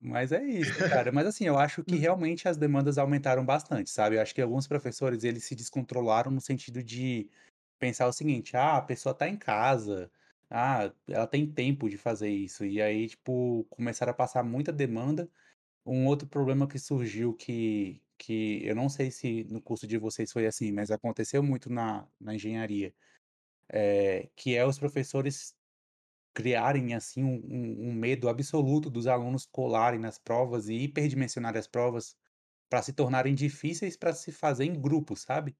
Mas 0.00 0.32
é 0.32 0.42
isso, 0.42 0.78
cara. 0.88 1.12
Mas 1.12 1.26
assim, 1.26 1.44
eu 1.46 1.58
acho 1.58 1.84
que 1.84 1.94
hum. 1.94 1.98
realmente 1.98 2.48
as 2.48 2.56
demandas 2.56 2.98
aumentaram 2.98 3.44
bastante, 3.44 3.90
sabe? 3.90 4.16
Eu 4.16 4.22
acho 4.22 4.34
que 4.34 4.40
alguns 4.40 4.66
professores, 4.66 5.24
eles 5.24 5.44
se 5.44 5.54
descontrolaram 5.54 6.30
no 6.30 6.40
sentido 6.40 6.82
de 6.82 7.28
pensar 7.78 8.06
o 8.06 8.12
seguinte: 8.12 8.56
ah, 8.56 8.76
a 8.76 8.82
pessoa 8.82 9.14
tá 9.14 9.28
em 9.28 9.36
casa, 9.36 10.10
ah, 10.50 10.92
ela 11.08 11.26
tem 11.26 11.46
tempo 11.46 11.88
de 11.88 11.96
fazer 11.96 12.28
isso. 12.28 12.64
E 12.64 12.80
aí, 12.80 13.08
tipo, 13.08 13.66
começaram 13.70 14.10
a 14.10 14.14
passar 14.14 14.42
muita 14.42 14.72
demanda. 14.72 15.28
Um 15.86 16.06
outro 16.06 16.28
problema 16.28 16.66
que 16.68 16.78
surgiu 16.78 17.34
que, 17.34 18.02
que 18.18 18.64
eu 18.66 18.74
não 18.74 18.88
sei 18.88 19.10
se 19.10 19.44
no 19.44 19.60
curso 19.62 19.86
de 19.86 19.98
vocês 19.98 20.32
foi 20.32 20.46
assim, 20.46 20.72
mas 20.72 20.90
aconteceu 20.90 21.42
muito 21.42 21.70
na, 21.70 22.06
na 22.20 22.34
engenharia, 22.34 22.94
é, 23.72 24.28
que 24.36 24.56
é 24.56 24.66
os 24.66 24.78
professores 24.78 25.54
criarem 26.34 26.94
assim 26.94 27.24
um, 27.24 27.88
um, 27.90 27.92
medo 27.94 28.28
absoluto 28.28 28.90
dos 28.90 29.06
alunos 29.06 29.46
colarem 29.46 30.00
nas 30.00 30.18
provas 30.18 30.68
e 30.68 30.74
hiperdimensionarem 30.74 31.58
as 31.58 31.66
provas 31.66 32.16
para 32.68 32.82
se 32.82 32.92
tornarem 32.92 33.34
difíceis 33.34 33.96
para 33.96 34.12
se 34.14 34.32
fazer 34.32 34.64
em 34.64 34.80
grupo, 34.80 35.16
sabe? 35.16 35.56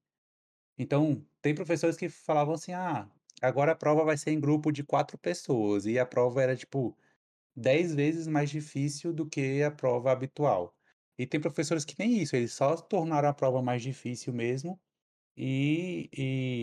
Então, 0.77 1.25
tem 1.41 1.55
professores 1.55 1.97
que 1.97 2.09
falavam 2.09 2.55
assim: 2.55 2.73
ah, 2.73 3.09
agora 3.41 3.73
a 3.73 3.75
prova 3.75 4.03
vai 4.05 4.17
ser 4.17 4.31
em 4.31 4.39
grupo 4.39 4.71
de 4.71 4.83
quatro 4.83 5.17
pessoas, 5.17 5.85
e 5.85 5.99
a 5.99 6.05
prova 6.05 6.41
era 6.41 6.55
tipo 6.55 6.97
dez 7.55 7.93
vezes 7.95 8.27
mais 8.27 8.49
difícil 8.49 9.13
do 9.13 9.27
que 9.27 9.61
a 9.63 9.71
prova 9.71 10.11
habitual. 10.11 10.75
E 11.17 11.27
tem 11.27 11.39
professores 11.39 11.85
que 11.85 11.95
nem 11.99 12.21
isso, 12.21 12.35
eles 12.35 12.53
só 12.53 12.75
tornaram 12.77 13.29
a 13.29 13.33
prova 13.33 13.61
mais 13.61 13.81
difícil 13.83 14.33
mesmo. 14.33 14.79
E, 15.37 16.09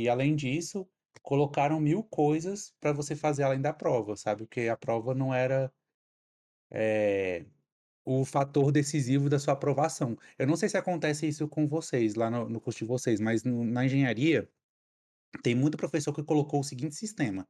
e 0.05 0.09
além 0.09 0.37
disso, 0.37 0.89
colocaram 1.23 1.81
mil 1.81 2.03
coisas 2.05 2.75
para 2.81 2.93
você 2.93 3.15
fazer 3.17 3.43
além 3.43 3.61
da 3.61 3.73
prova, 3.73 4.17
sabe? 4.17 4.45
Porque 4.45 4.69
a 4.69 4.77
prova 4.77 5.15
não 5.15 5.35
era 5.35 5.73
é, 6.71 7.45
o 8.05 8.25
fator 8.25 8.73
decisivo 8.73 9.29
da 9.29 9.39
sua 9.39 9.55
aprovação. 9.55 10.17
Eu 10.39 10.47
não 10.47 10.57
sei 10.57 10.69
se 10.69 10.77
acontece 10.77 11.27
isso 11.29 11.49
com 11.49 11.67
vocês, 11.69 12.15
lá 12.15 12.31
no, 12.31 12.49
no 12.49 12.61
curso 12.61 12.81
de 12.81 12.85
vocês, 12.87 13.21
mas 13.21 13.45
no, 13.45 13.65
na 13.65 13.85
engenharia, 13.85 14.49
tem 15.43 15.55
muito 15.55 15.77
professor 15.77 16.13
que 16.13 16.23
colocou 16.23 16.61
o 16.61 16.65
seguinte 16.65 16.95
sistema. 16.95 17.47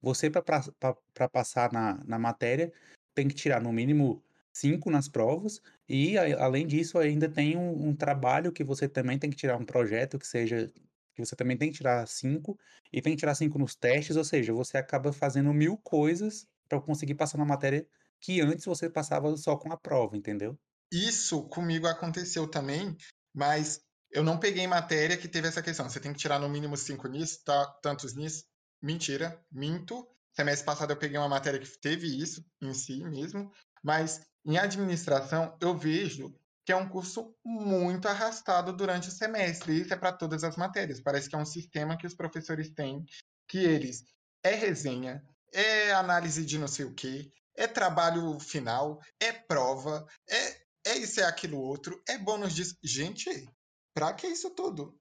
Você, 0.00 0.30
para 0.30 1.28
passar 1.28 1.72
na, 1.72 2.02
na 2.04 2.18
matéria, 2.18 2.72
tem 3.14 3.28
que 3.28 3.34
tirar 3.34 3.60
no 3.60 3.72
mínimo 3.72 4.22
cinco 4.52 4.90
nas 4.90 5.08
provas, 5.08 5.60
e 5.88 6.16
além 6.18 6.66
disso, 6.66 6.98
ainda 6.98 7.28
tem 7.28 7.56
um, 7.56 7.88
um, 7.88 7.94
trabalho 7.94 8.52
que 8.52 8.64
você 8.64 8.88
também 8.88 9.18
tem 9.18 9.30
que 9.30 9.36
tirar 9.36 9.56
um 9.56 9.64
projeto 9.64 10.18
que 10.18 10.26
seja. 10.26 10.72
Que 11.20 11.28
você 11.28 11.36
também 11.36 11.56
tem 11.56 11.70
que 11.70 11.78
tirar 11.78 12.06
cinco, 12.06 12.58
e 12.92 13.00
tem 13.00 13.14
que 13.14 13.20
tirar 13.20 13.34
cinco 13.34 13.58
nos 13.58 13.74
testes, 13.74 14.16
ou 14.16 14.24
seja, 14.24 14.52
você 14.52 14.76
acaba 14.76 15.12
fazendo 15.12 15.52
mil 15.52 15.76
coisas 15.78 16.46
para 16.68 16.80
conseguir 16.80 17.14
passar 17.14 17.38
na 17.38 17.44
matéria 17.44 17.86
que 18.20 18.40
antes 18.40 18.64
você 18.64 18.88
passava 18.88 19.36
só 19.36 19.56
com 19.56 19.72
a 19.72 19.76
prova, 19.76 20.16
entendeu? 20.16 20.58
Isso 20.92 21.42
comigo 21.48 21.86
aconteceu 21.86 22.48
também, 22.48 22.96
mas 23.34 23.80
eu 24.10 24.22
não 24.22 24.38
peguei 24.38 24.66
matéria 24.66 25.16
que 25.16 25.28
teve 25.28 25.48
essa 25.48 25.62
questão. 25.62 25.88
Você 25.88 26.00
tem 26.00 26.12
que 26.12 26.18
tirar 26.18 26.38
no 26.38 26.48
mínimo 26.48 26.76
cinco 26.76 27.08
nisso, 27.08 27.42
tá, 27.44 27.66
tantos 27.82 28.14
nisso. 28.14 28.44
Mentira, 28.82 29.40
minto. 29.50 30.06
Semestre 30.32 30.66
passado 30.66 30.90
eu 30.90 30.96
peguei 30.96 31.18
uma 31.18 31.28
matéria 31.28 31.60
que 31.60 31.78
teve 31.80 32.06
isso 32.06 32.44
em 32.60 32.72
si 32.74 33.04
mesmo, 33.04 33.50
mas 33.82 34.20
em 34.44 34.58
administração, 34.58 35.56
eu 35.60 35.76
vejo 35.76 36.34
que 36.70 36.74
é 36.74 36.76
um 36.76 36.88
curso 36.88 37.34
muito 37.44 38.06
arrastado 38.06 38.72
durante 38.72 39.08
o 39.08 39.10
semestre. 39.10 39.80
Isso 39.80 39.92
é 39.92 39.96
para 39.96 40.12
todas 40.12 40.44
as 40.44 40.56
matérias. 40.56 41.00
Parece 41.00 41.28
que 41.28 41.34
é 41.34 41.38
um 41.38 41.44
sistema 41.44 41.98
que 41.98 42.06
os 42.06 42.14
professores 42.14 42.70
têm, 42.70 43.04
que 43.48 43.58
eles 43.58 44.04
é 44.40 44.54
resenha, 44.54 45.20
é 45.52 45.90
análise 45.90 46.46
de 46.46 46.58
não 46.58 46.68
sei 46.68 46.84
o 46.84 46.94
quê, 46.94 47.32
é 47.56 47.66
trabalho 47.66 48.38
final, 48.38 49.00
é 49.18 49.32
prova, 49.32 50.06
é, 50.28 50.90
é 50.92 50.98
isso, 50.98 51.20
é 51.20 51.24
aquilo 51.24 51.60
outro, 51.60 52.00
é 52.08 52.16
bônus 52.16 52.54
de. 52.54 52.62
Gente, 52.84 53.28
pra 53.92 54.12
que 54.12 54.28
isso 54.28 54.50
tudo? 54.50 54.96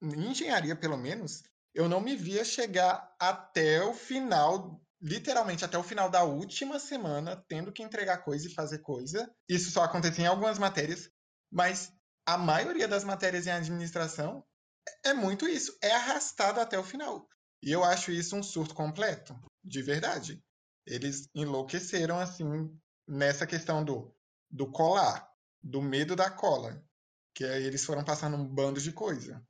Em 0.00 0.30
engenharia, 0.30 0.74
pelo 0.74 0.96
menos, 0.96 1.42
eu 1.74 1.90
não 1.90 2.00
me 2.00 2.16
via 2.16 2.42
chegar 2.42 3.14
até 3.20 3.84
o 3.84 3.92
final, 3.92 4.81
literalmente 5.02 5.64
até 5.64 5.76
o 5.76 5.82
final 5.82 6.08
da 6.08 6.22
última 6.22 6.78
semana, 6.78 7.44
tendo 7.48 7.72
que 7.72 7.82
entregar 7.82 8.18
coisa 8.18 8.46
e 8.46 8.54
fazer 8.54 8.78
coisa. 8.78 9.28
Isso 9.48 9.70
só 9.70 9.82
acontecia 9.82 10.24
em 10.24 10.28
algumas 10.28 10.58
matérias, 10.58 11.10
mas 11.50 11.92
a 12.24 12.38
maioria 12.38 12.86
das 12.86 13.02
matérias 13.02 13.46
em 13.46 13.50
administração 13.50 14.44
é 15.04 15.12
muito 15.12 15.48
isso, 15.48 15.76
é 15.82 15.92
arrastado 15.92 16.60
até 16.60 16.78
o 16.78 16.84
final. 16.84 17.28
E 17.62 17.70
eu 17.70 17.82
acho 17.82 18.12
isso 18.12 18.36
um 18.36 18.42
surto 18.42 18.74
completo, 18.74 19.38
de 19.64 19.82
verdade. 19.82 20.42
Eles 20.86 21.28
enlouqueceram 21.34 22.18
assim 22.18 22.44
nessa 23.06 23.46
questão 23.46 23.84
do, 23.84 24.14
do 24.50 24.70
colar, 24.70 25.28
do 25.62 25.82
medo 25.82 26.16
da 26.16 26.30
cola, 26.30 26.82
que 27.34 27.44
aí 27.44 27.64
eles 27.64 27.84
foram 27.84 28.04
passando 28.04 28.36
um 28.36 28.46
bando 28.46 28.80
de 28.80 28.92
coisa. 28.92 29.44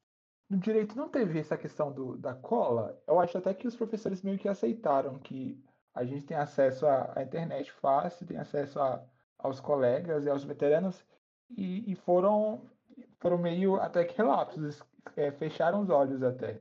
No 0.52 0.58
direito 0.58 0.94
não 0.94 1.08
teve 1.08 1.38
essa 1.38 1.56
questão 1.56 1.90
do, 1.90 2.14
da 2.18 2.34
cola. 2.34 3.02
Eu 3.06 3.18
acho 3.18 3.38
até 3.38 3.54
que 3.54 3.66
os 3.66 3.74
professores 3.74 4.20
meio 4.20 4.38
que 4.38 4.50
aceitaram 4.50 5.18
que 5.18 5.58
a 5.94 6.04
gente 6.04 6.26
tem 6.26 6.36
acesso 6.36 6.84
à, 6.86 7.10
à 7.16 7.22
internet 7.22 7.72
fácil, 7.72 8.26
tem 8.26 8.36
acesso 8.36 8.78
a, 8.78 9.02
aos 9.38 9.60
colegas 9.60 10.26
e 10.26 10.28
aos 10.28 10.44
veteranos, 10.44 11.02
e, 11.56 11.90
e 11.90 11.94
foram, 11.94 12.68
foram 13.18 13.38
meio 13.38 13.76
até 13.76 14.04
que 14.04 14.14
relapsos, 14.14 14.82
é, 15.16 15.30
fecharam 15.30 15.80
os 15.80 15.88
olhos 15.88 16.22
até. 16.22 16.60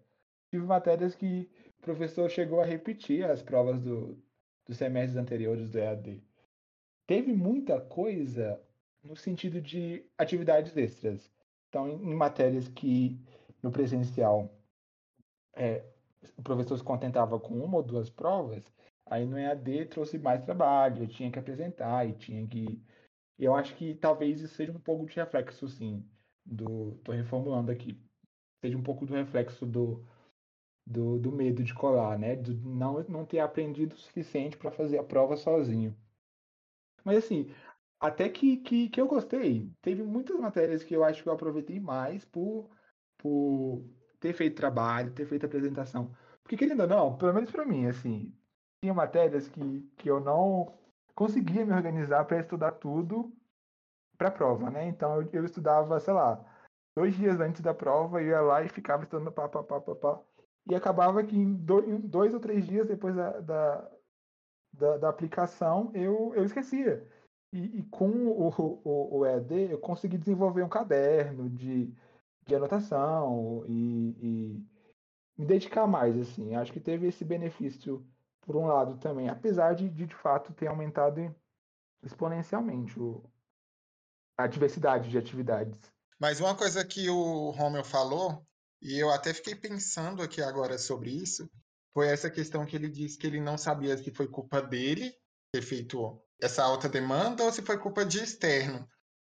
Tive 0.50 0.66
matérias 0.66 1.14
que 1.14 1.50
o 1.80 1.82
professor 1.82 2.30
chegou 2.30 2.62
a 2.62 2.66
repetir 2.66 3.30
as 3.30 3.42
provas 3.42 3.82
do, 3.82 4.18
dos 4.66 4.78
semestres 4.78 5.18
anteriores 5.18 5.70
do 5.70 5.78
EAD. 5.78 6.24
Teve 7.06 7.34
muita 7.34 7.82
coisa 7.82 8.58
no 9.04 9.18
sentido 9.18 9.60
de 9.60 10.06
atividades 10.18 10.78
extras. 10.78 11.30
Então, 11.68 11.90
em, 11.90 12.16
matérias 12.16 12.70
que 12.70 13.20
no 13.62 13.72
presencial 13.72 14.50
é, 15.54 15.84
o 16.38 16.42
professor 16.42 16.78
se 16.78 16.84
contentava 16.84 17.40
com 17.40 17.56
uma 17.56 17.78
ou 17.78 17.84
duas 17.84 18.10
provas, 18.10 18.64
aí 19.06 19.26
no 19.26 19.38
EAD 19.38 19.86
trouxe 19.86 20.18
mais 20.18 20.44
trabalho, 20.44 21.04
eu 21.04 21.08
tinha 21.08 21.32
que 21.32 21.40
apresentar 21.40 22.08
e 22.08 22.14
tinha 22.14 22.46
que. 22.48 22.82
Eu 23.38 23.56
acho 23.56 23.76
que 23.76 23.96
talvez 23.96 24.40
isso 24.40 24.56
seja 24.56 24.72
um 24.72 24.80
pouco 24.80 25.06
de 25.06 25.16
reflexo, 25.16 25.68
sim, 25.68 26.06
do. 26.46 26.94
Estou 26.98 27.16
reformulando 27.16 27.72
aqui. 27.72 28.00
Seja 28.64 28.78
um 28.78 28.84
pouco 28.84 29.06
do 29.06 29.16
reflexo 29.16 29.66
do, 29.66 30.06
do, 30.86 31.18
do 31.20 31.32
medo 31.32 31.64
de 31.64 31.74
colar, 31.74 32.20
né? 32.20 32.36
De 32.36 32.54
não, 32.54 33.04
não 33.04 33.26
ter 33.26 33.40
aprendido 33.40 33.96
o 33.96 33.98
suficiente 33.98 34.58
para 34.58 34.72
fazer 34.72 35.00
a 35.00 35.04
prova 35.04 35.36
sozinho. 35.36 35.96
Mas 37.04 37.18
assim, 37.18 37.52
até 38.00 38.30
que, 38.30 38.58
que, 38.58 38.90
que 38.90 39.02
eu 39.02 39.08
gostei. 39.08 39.72
Teve 39.82 40.04
muitas 40.04 40.40
matérias 40.40 40.84
que 40.84 40.96
eu 40.96 41.04
acho 41.04 41.24
que 41.24 41.30
eu 41.30 41.34
aproveitei 41.34 41.80
mais 41.80 42.24
por 42.26 42.70
por 43.22 43.84
ter 44.20 44.34
feito 44.34 44.56
trabalho, 44.56 45.14
ter 45.14 45.26
feito 45.26 45.46
apresentação. 45.46 46.12
Porque, 46.44 46.58
querendo 46.58 46.82
ou 46.82 46.88
não, 46.88 47.18
pelo 47.18 47.34
menos 47.34 47.52
para 47.52 47.66
mim, 47.66 47.86
assim, 47.88 48.34
tinha 48.82 48.94
matérias 48.94 49.48
que, 49.48 49.82
que 49.98 50.10
eu 50.10 50.20
não 50.20 50.74
conseguia 51.16 51.66
me 51.66 51.74
organizar 51.74 52.26
para 52.26 52.40
estudar 52.40 52.74
tudo 52.74 53.32
para 54.18 54.30
a 54.30 54.32
prova, 54.32 54.70
né? 54.70 54.88
Então 54.88 55.22
eu, 55.22 55.30
eu, 55.34 55.46
estudava, 55.46 56.00
sei 56.00 56.14
lá, 56.14 56.44
dois 56.96 57.16
dias 57.16 57.40
antes 57.40 57.62
da 57.62 57.74
prova, 57.74 58.22
ia 58.22 58.42
lá 58.42 58.64
e 58.64 58.70
ficava 58.70 59.04
estudando 59.04 59.32
pá, 59.32 59.48
pá, 59.48 59.64
pá, 59.64 59.80
pá, 59.80 59.96
pá. 59.96 60.20
E 60.70 60.76
acabava 60.76 61.24
que 61.24 61.36
em 61.36 61.54
dois, 61.54 61.88
em 61.88 62.00
dois 62.00 62.34
ou 62.34 62.40
três 62.40 62.66
dias 62.66 62.88
depois 62.88 63.16
da, 63.16 63.40
da, 63.40 63.92
da, 64.74 64.98
da 64.98 65.10
aplicação, 65.10 65.92
eu, 65.94 66.34
eu 66.36 66.44
esquecia. 66.44 67.08
E, 67.54 67.80
e 67.80 67.84
com 67.84 68.10
o, 68.10 68.50
o, 68.50 69.18
o 69.20 69.26
EAD, 69.26 69.72
eu 69.72 69.80
consegui 69.80 70.18
desenvolver 70.18 70.64
um 70.64 70.70
caderno 70.70 71.50
de 71.50 71.94
de 72.46 72.56
anotação 72.56 73.64
e, 73.68 74.16
e 74.20 74.66
me 75.38 75.46
dedicar 75.46 75.88
mais, 75.88 76.18
assim. 76.18 76.56
Acho 76.56 76.74
que 76.74 76.80
teve 76.80 77.08
esse 77.08 77.24
benefício 77.24 78.06
por 78.42 78.56
um 78.56 78.66
lado 78.66 78.98
também, 78.98 79.30
apesar 79.30 79.74
de, 79.74 79.90
de, 79.90 80.06
de 80.06 80.16
fato 80.16 80.54
ter 80.54 80.68
aumentado 80.68 81.34
exponencialmente 82.04 83.00
o, 83.00 83.24
a 84.38 84.48
diversidade 84.48 85.10
de 85.10 85.18
atividades. 85.18 85.78
Mas 86.20 86.40
uma 86.40 86.56
coisa 86.56 86.84
que 86.86 87.10
o 87.10 87.52
Romeu 87.52 87.84
falou, 87.84 88.46
e 88.82 88.98
eu 88.98 89.12
até 89.12 89.34
fiquei 89.34 89.56
pensando 89.56 90.22
aqui 90.22 90.42
agora 90.42 90.78
sobre 90.78 91.12
isso, 91.12 91.50
foi 91.94 92.08
essa 92.08 92.30
questão 92.30 92.66
que 92.66 92.76
ele 92.76 92.90
disse 92.90 93.18
que 93.18 93.28
ele 93.28 93.40
não 93.40 93.58
sabia 93.58 93.98
se 93.98 94.12
foi 94.12 94.28
culpa 94.28 94.62
dele 94.62 95.14
ter 95.54 95.62
feito 95.62 96.22
essa 96.42 96.64
alta 96.64 96.88
demanda 96.88 97.44
ou 97.44 97.52
se 97.52 97.62
foi 97.62 97.78
culpa 97.78 98.06
de 98.06 98.20
externo. 98.20 98.88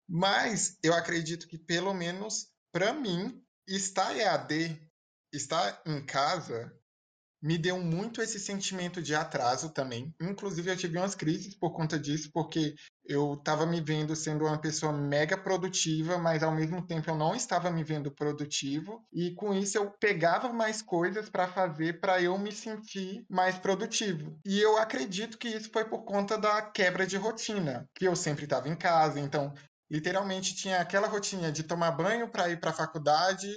Mas 0.08 0.78
eu 0.84 0.94
acredito 0.94 1.48
que 1.48 1.58
pelo 1.58 1.94
menos 1.94 2.52
para 2.72 2.94
mim, 2.94 3.44
estar 3.68 4.16
EAD, 4.16 4.80
estar 5.34 5.82
em 5.86 6.04
casa, 6.06 6.74
me 7.42 7.58
deu 7.58 7.80
muito 7.80 8.22
esse 8.22 8.40
sentimento 8.40 9.02
de 9.02 9.16
atraso 9.16 9.70
também. 9.70 10.14
Inclusive, 10.22 10.70
eu 10.70 10.78
tive 10.78 10.98
umas 10.98 11.16
crises 11.16 11.56
por 11.56 11.72
conta 11.72 11.98
disso, 11.98 12.30
porque 12.34 12.76
eu 13.06 13.34
estava 13.34 13.66
me 13.66 13.80
vendo 13.80 14.16
sendo 14.16 14.46
uma 14.46 14.60
pessoa 14.60 14.92
mega 14.92 15.38
produtiva, 15.38 16.18
mas 16.18 16.44
ao 16.44 16.54
mesmo 16.54 16.86
tempo 16.86 17.10
eu 17.10 17.16
não 17.16 17.34
estava 17.34 17.72
me 17.72 17.84
vendo 17.84 18.12
produtivo. 18.12 19.04
E 19.12 19.32
com 19.32 19.54
isso 19.54 19.78
eu 19.78 19.90
pegava 20.00 20.52
mais 20.52 20.82
coisas 20.82 21.30
para 21.30 21.48
fazer 21.48 22.00
para 22.00 22.22
eu 22.22 22.38
me 22.38 22.52
sentir 22.52 23.26
mais 23.30 23.58
produtivo. 23.58 24.38
E 24.46 24.60
eu 24.60 24.78
acredito 24.78 25.38
que 25.38 25.48
isso 25.48 25.70
foi 25.72 25.86
por 25.86 26.04
conta 26.04 26.38
da 26.38 26.62
quebra 26.62 27.08
de 27.08 27.18
rotina, 27.18 27.90
que 27.96 28.06
eu 28.06 28.16
sempre 28.16 28.44
estava 28.44 28.68
em 28.68 28.76
casa, 28.76 29.20
então 29.20 29.54
literalmente 29.90 30.56
tinha 30.56 30.80
aquela 30.80 31.08
rotina 31.08 31.52
de 31.52 31.64
tomar 31.64 31.92
banho 31.92 32.30
para 32.30 32.50
ir 32.50 32.60
para 32.60 32.70
a 32.70 32.74
faculdade, 32.74 33.50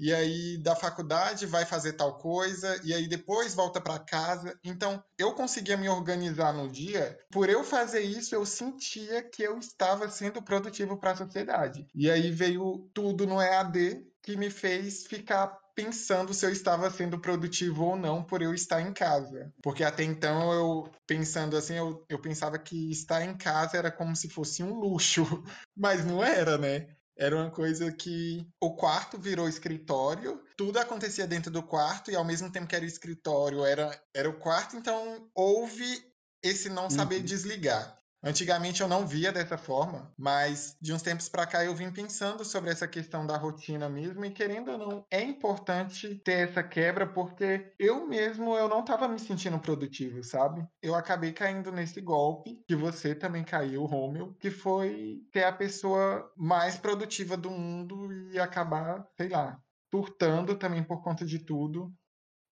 e 0.00 0.14
aí 0.14 0.56
da 0.56 0.74
faculdade 0.74 1.44
vai 1.44 1.66
fazer 1.66 1.92
tal 1.92 2.16
coisa, 2.16 2.80
e 2.82 2.94
aí 2.94 3.06
depois 3.06 3.54
volta 3.54 3.82
para 3.82 3.98
casa. 3.98 4.58
Então, 4.64 5.02
eu 5.18 5.34
conseguia 5.34 5.76
me 5.76 5.90
organizar 5.90 6.54
no 6.54 6.70
dia. 6.70 7.18
Por 7.30 7.50
eu 7.50 7.62
fazer 7.62 8.00
isso, 8.00 8.34
eu 8.34 8.46
sentia 8.46 9.22
que 9.22 9.42
eu 9.42 9.58
estava 9.58 10.08
sendo 10.08 10.40
produtivo 10.40 10.96
para 10.96 11.10
a 11.10 11.16
sociedade. 11.16 11.86
E 11.94 12.10
aí 12.10 12.30
veio 12.30 12.88
tudo 12.94 13.26
no 13.26 13.42
EAD 13.42 14.02
que 14.22 14.36
me 14.36 14.48
fez 14.48 15.06
ficar 15.06 15.59
pensando 15.74 16.32
se 16.34 16.44
eu 16.44 16.50
estava 16.50 16.90
sendo 16.90 17.18
produtivo 17.18 17.84
ou 17.84 17.96
não 17.96 18.22
por 18.22 18.42
eu 18.42 18.54
estar 18.54 18.80
em 18.80 18.92
casa. 18.92 19.52
Porque 19.62 19.84
até 19.84 20.04
então 20.04 20.52
eu, 20.52 20.90
pensando 21.06 21.56
assim, 21.56 21.74
eu, 21.74 22.04
eu 22.08 22.20
pensava 22.20 22.58
que 22.58 22.90
estar 22.90 23.22
em 23.24 23.36
casa 23.36 23.76
era 23.76 23.90
como 23.90 24.14
se 24.14 24.28
fosse 24.28 24.62
um 24.62 24.74
luxo. 24.74 25.22
Mas 25.76 26.04
não 26.04 26.22
era, 26.22 26.58
né? 26.58 26.88
Era 27.16 27.36
uma 27.36 27.50
coisa 27.50 27.92
que 27.92 28.46
o 28.58 28.74
quarto 28.74 29.18
virou 29.18 29.46
escritório, 29.46 30.42
tudo 30.56 30.78
acontecia 30.78 31.26
dentro 31.26 31.50
do 31.50 31.62
quarto 31.62 32.10
e 32.10 32.16
ao 32.16 32.24
mesmo 32.24 32.50
tempo 32.50 32.66
que 32.66 32.74
era 32.74 32.84
o 32.84 32.88
escritório, 32.88 33.62
era, 33.62 34.00
era 34.14 34.30
o 34.30 34.38
quarto, 34.38 34.74
então 34.76 35.28
houve 35.34 36.02
esse 36.42 36.70
não 36.70 36.88
saber 36.88 37.16
uhum. 37.16 37.24
desligar. 37.24 37.99
Antigamente 38.22 38.82
eu 38.82 38.88
não 38.88 39.06
via 39.06 39.32
dessa 39.32 39.56
forma, 39.56 40.12
mas 40.16 40.76
de 40.80 40.92
uns 40.92 41.00
tempos 41.00 41.28
para 41.28 41.46
cá 41.46 41.64
eu 41.64 41.74
vim 41.74 41.90
pensando 41.90 42.44
sobre 42.44 42.70
essa 42.70 42.86
questão 42.86 43.26
da 43.26 43.36
rotina 43.36 43.88
mesmo 43.88 44.24
e 44.24 44.30
querendo 44.30 44.72
ou 44.72 44.78
não, 44.78 45.06
é 45.10 45.22
importante 45.22 46.16
ter 46.16 46.48
essa 46.48 46.62
quebra 46.62 47.06
porque 47.06 47.72
eu 47.78 48.06
mesmo 48.06 48.54
eu 48.56 48.68
não 48.68 48.80
estava 48.80 49.08
me 49.08 49.18
sentindo 49.18 49.58
produtivo, 49.58 50.22
sabe? 50.22 50.66
Eu 50.82 50.94
acabei 50.94 51.32
caindo 51.32 51.72
nesse 51.72 52.00
golpe 52.02 52.62
que 52.68 52.76
você 52.76 53.14
também 53.14 53.42
caiu, 53.42 53.86
Romeu, 53.86 54.34
que 54.34 54.50
foi 54.50 55.22
ter 55.32 55.44
a 55.44 55.52
pessoa 55.52 56.30
mais 56.36 56.76
produtiva 56.76 57.38
do 57.38 57.50
mundo 57.50 58.12
e 58.32 58.38
acabar, 58.38 59.06
sei 59.16 59.30
lá, 59.30 59.58
turtando 59.90 60.56
também 60.56 60.84
por 60.84 61.02
conta 61.02 61.24
de 61.24 61.38
tudo. 61.38 61.90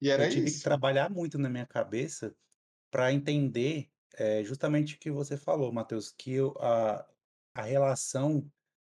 E 0.01 0.09
era 0.09 0.25
eu 0.25 0.31
tive 0.31 0.47
isso. 0.47 0.59
que 0.59 0.65
trabalhar 0.65 1.11
muito 1.11 1.39
na 1.39 1.51
minha 1.51 1.67
cabeça 1.67 2.35
para 2.91 3.13
entender 3.13 3.91
é 4.15 4.43
justamente 4.45 4.97
o 4.97 4.99
que 4.99 5.11
você 5.11 5.37
falou, 5.37 5.73
Matheus, 5.73 6.11
que 6.11 6.37
a, 6.61 7.07
a 7.55 7.63
relação 7.63 8.51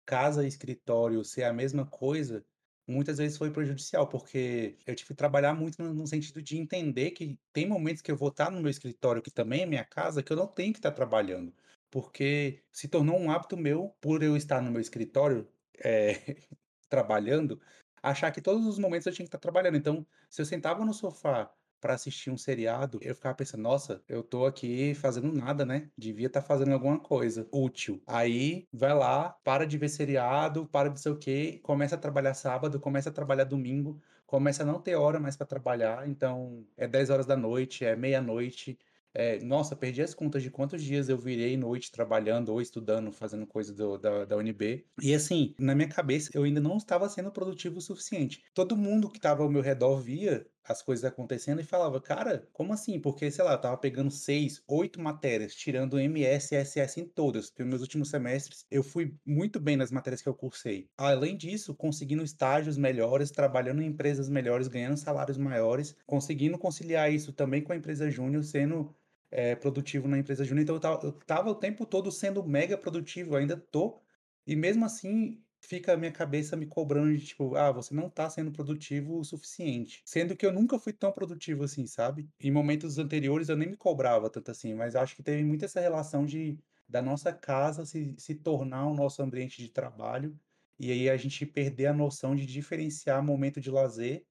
casa-escritório 0.06 1.24
ser 1.24 1.44
a 1.44 1.52
mesma 1.52 1.86
coisa, 1.86 2.44
muitas 2.86 3.18
vezes 3.18 3.38
foi 3.38 3.50
prejudicial, 3.50 4.08
porque 4.08 4.76
eu 4.86 4.94
tive 4.94 5.08
que 5.08 5.14
trabalhar 5.14 5.54
muito 5.54 5.82
no, 5.82 5.94
no, 5.94 6.06
sentido 6.06 6.42
de 6.42 6.58
entender 6.58 7.12
que 7.12 7.38
tem 7.52 7.66
momentos 7.66 8.02
que 8.02 8.10
eu 8.10 8.16
vou 8.16 8.28
estar 8.28 8.50
no 8.50 8.60
meu 8.60 8.70
escritório, 8.70 9.22
que 9.22 9.30
também 9.30 9.62
é 9.62 9.66
minha 9.66 9.84
casa, 9.84 10.22
que 10.22 10.32
eu 10.32 10.36
não 10.36 10.46
tenho 10.46 10.72
que 10.72 10.78
estar 10.78 10.90
trabalhando. 10.92 11.54
Porque 11.90 12.62
se 12.72 12.88
tornou 12.88 13.18
um 13.18 13.30
hábito 13.30 13.56
meu, 13.56 13.94
por 14.00 14.22
eu 14.22 14.36
estar 14.36 14.60
no 14.60 14.70
meu 14.70 14.80
escritório 14.80 15.48
é, 15.78 16.14
trabalhando, 16.88 17.60
achar 18.02 18.30
que 18.32 18.40
todos 18.40 18.66
os 18.66 18.78
momentos 18.78 19.06
eu 19.06 19.12
tinha 19.12 19.24
que 19.24 19.28
estar 19.28 19.38
trabalhando. 19.38 19.76
Então, 19.76 20.06
se 20.28 20.42
eu 20.42 20.46
sentava 20.46 20.84
no 20.84 20.94
sofá 20.94 21.52
para 21.80 21.94
assistir 21.94 22.30
um 22.30 22.36
seriado, 22.36 22.98
eu 23.02 23.14
ficava 23.14 23.34
pensando, 23.34 23.62
nossa, 23.62 24.02
eu 24.08 24.22
tô 24.22 24.46
aqui 24.46 24.94
fazendo 24.94 25.32
nada, 25.32 25.64
né? 25.64 25.90
Devia 25.96 26.26
estar 26.26 26.42
tá 26.42 26.46
fazendo 26.46 26.72
alguma 26.72 26.98
coisa 26.98 27.48
útil. 27.50 28.02
Aí 28.06 28.66
vai 28.72 28.94
lá, 28.94 29.30
para 29.44 29.66
de 29.66 29.78
ver 29.78 29.88
seriado, 29.88 30.66
para 30.66 30.88
de 30.88 31.00
sei 31.00 31.12
o 31.12 31.18
quê, 31.18 31.60
começa 31.62 31.94
a 31.94 31.98
trabalhar 31.98 32.34
sábado, 32.34 32.78
começa 32.78 33.08
a 33.08 33.12
trabalhar 33.12 33.44
domingo, 33.44 34.00
começa 34.26 34.62
a 34.62 34.66
não 34.66 34.80
ter 34.80 34.94
hora 34.94 35.18
mais 35.18 35.36
para 35.36 35.46
trabalhar, 35.46 36.08
então 36.08 36.64
é 36.76 36.86
10 36.86 37.10
horas 37.10 37.26
da 37.26 37.36
noite, 37.36 37.84
é 37.84 37.96
meia-noite. 37.96 38.78
É, 39.12 39.40
nossa, 39.40 39.74
perdi 39.74 40.02
as 40.02 40.14
contas 40.14 40.42
de 40.42 40.50
quantos 40.50 40.82
dias 40.82 41.08
eu 41.08 41.18
virei 41.18 41.56
noite 41.56 41.90
trabalhando 41.90 42.50
ou 42.50 42.60
estudando, 42.60 43.10
fazendo 43.10 43.46
coisa 43.46 43.74
do, 43.74 43.98
da, 43.98 44.24
da 44.24 44.36
UNB. 44.36 44.86
E 45.02 45.12
assim, 45.12 45.54
na 45.58 45.74
minha 45.74 45.88
cabeça, 45.88 46.30
eu 46.32 46.44
ainda 46.44 46.60
não 46.60 46.76
estava 46.76 47.08
sendo 47.08 47.32
produtivo 47.32 47.78
o 47.78 47.80
suficiente. 47.80 48.44
Todo 48.54 48.76
mundo 48.76 49.10
que 49.10 49.18
estava 49.18 49.42
ao 49.42 49.50
meu 49.50 49.62
redor 49.62 50.00
via 50.00 50.46
as 50.64 50.82
coisas 50.82 51.04
acontecendo 51.04 51.60
e 51.60 51.64
falava, 51.64 52.00
cara, 52.00 52.48
como 52.52 52.72
assim? 52.72 53.00
Porque, 53.00 53.30
sei 53.30 53.44
lá, 53.44 53.52
eu 53.52 53.60
tava 53.60 53.76
pegando 53.78 54.10
seis, 54.10 54.62
oito 54.68 55.00
matérias, 55.00 55.54
tirando 55.54 55.98
MS 55.98 56.54
SS 56.54 57.00
em 57.00 57.06
todas, 57.06 57.50
porque 57.50 57.64
meus 57.64 57.80
últimos 57.80 58.10
semestres 58.10 58.66
eu 58.70 58.82
fui 58.82 59.16
muito 59.24 59.58
bem 59.58 59.76
nas 59.76 59.90
matérias 59.90 60.22
que 60.22 60.28
eu 60.28 60.34
cursei. 60.34 60.88
Além 60.96 61.36
disso, 61.36 61.74
conseguindo 61.74 62.22
estágios 62.22 62.76
melhores, 62.76 63.30
trabalhando 63.30 63.82
em 63.82 63.86
empresas 63.86 64.28
melhores, 64.28 64.68
ganhando 64.68 64.96
salários 64.96 65.38
maiores, 65.38 65.96
conseguindo 66.06 66.58
conciliar 66.58 67.12
isso 67.12 67.32
também 67.32 67.62
com 67.62 67.72
a 67.72 67.76
empresa 67.76 68.10
júnior, 68.10 68.44
sendo 68.44 68.94
é, 69.30 69.54
produtivo 69.54 70.08
na 70.08 70.18
empresa 70.18 70.44
júnior. 70.44 70.62
Então 70.62 70.76
eu 70.76 70.80
tava, 70.80 71.06
eu 71.06 71.12
tava 71.12 71.50
o 71.50 71.54
tempo 71.54 71.86
todo 71.86 72.10
sendo 72.10 72.42
mega 72.44 72.76
produtivo, 72.76 73.36
ainda 73.36 73.56
tô. 73.56 74.00
E 74.46 74.56
mesmo 74.56 74.84
assim, 74.84 75.42
fica 75.70 75.92
a 75.92 75.96
minha 75.96 76.10
cabeça 76.10 76.56
me 76.56 76.66
cobrando 76.66 77.16
de 77.16 77.24
tipo, 77.26 77.54
ah, 77.54 77.70
você 77.70 77.94
não 77.94 78.10
tá 78.10 78.28
sendo 78.28 78.50
produtivo 78.50 79.20
o 79.20 79.24
suficiente. 79.24 80.02
Sendo 80.04 80.36
que 80.36 80.44
eu 80.44 80.52
nunca 80.52 80.80
fui 80.80 80.92
tão 80.92 81.12
produtivo 81.12 81.62
assim, 81.62 81.86
sabe? 81.86 82.28
Em 82.40 82.50
momentos 82.50 82.98
anteriores 82.98 83.48
eu 83.48 83.56
nem 83.56 83.68
me 83.68 83.76
cobrava 83.76 84.28
tanto 84.28 84.50
assim, 84.50 84.74
mas 84.74 84.96
acho 84.96 85.14
que 85.14 85.22
teve 85.22 85.44
muito 85.44 85.64
essa 85.64 85.80
relação 85.80 86.26
de 86.26 86.58
da 86.88 87.00
nossa 87.00 87.32
casa 87.32 87.86
se, 87.86 88.16
se 88.18 88.34
tornar 88.34 88.84
o 88.88 88.94
nosso 88.94 89.22
ambiente 89.22 89.62
de 89.62 89.68
trabalho 89.68 90.36
e 90.76 90.90
aí 90.90 91.08
a 91.08 91.16
gente 91.16 91.46
perder 91.46 91.86
a 91.86 91.92
noção 91.94 92.34
de 92.34 92.44
diferenciar 92.46 93.24
momento 93.24 93.60
de 93.60 93.70
lazer 93.70 94.26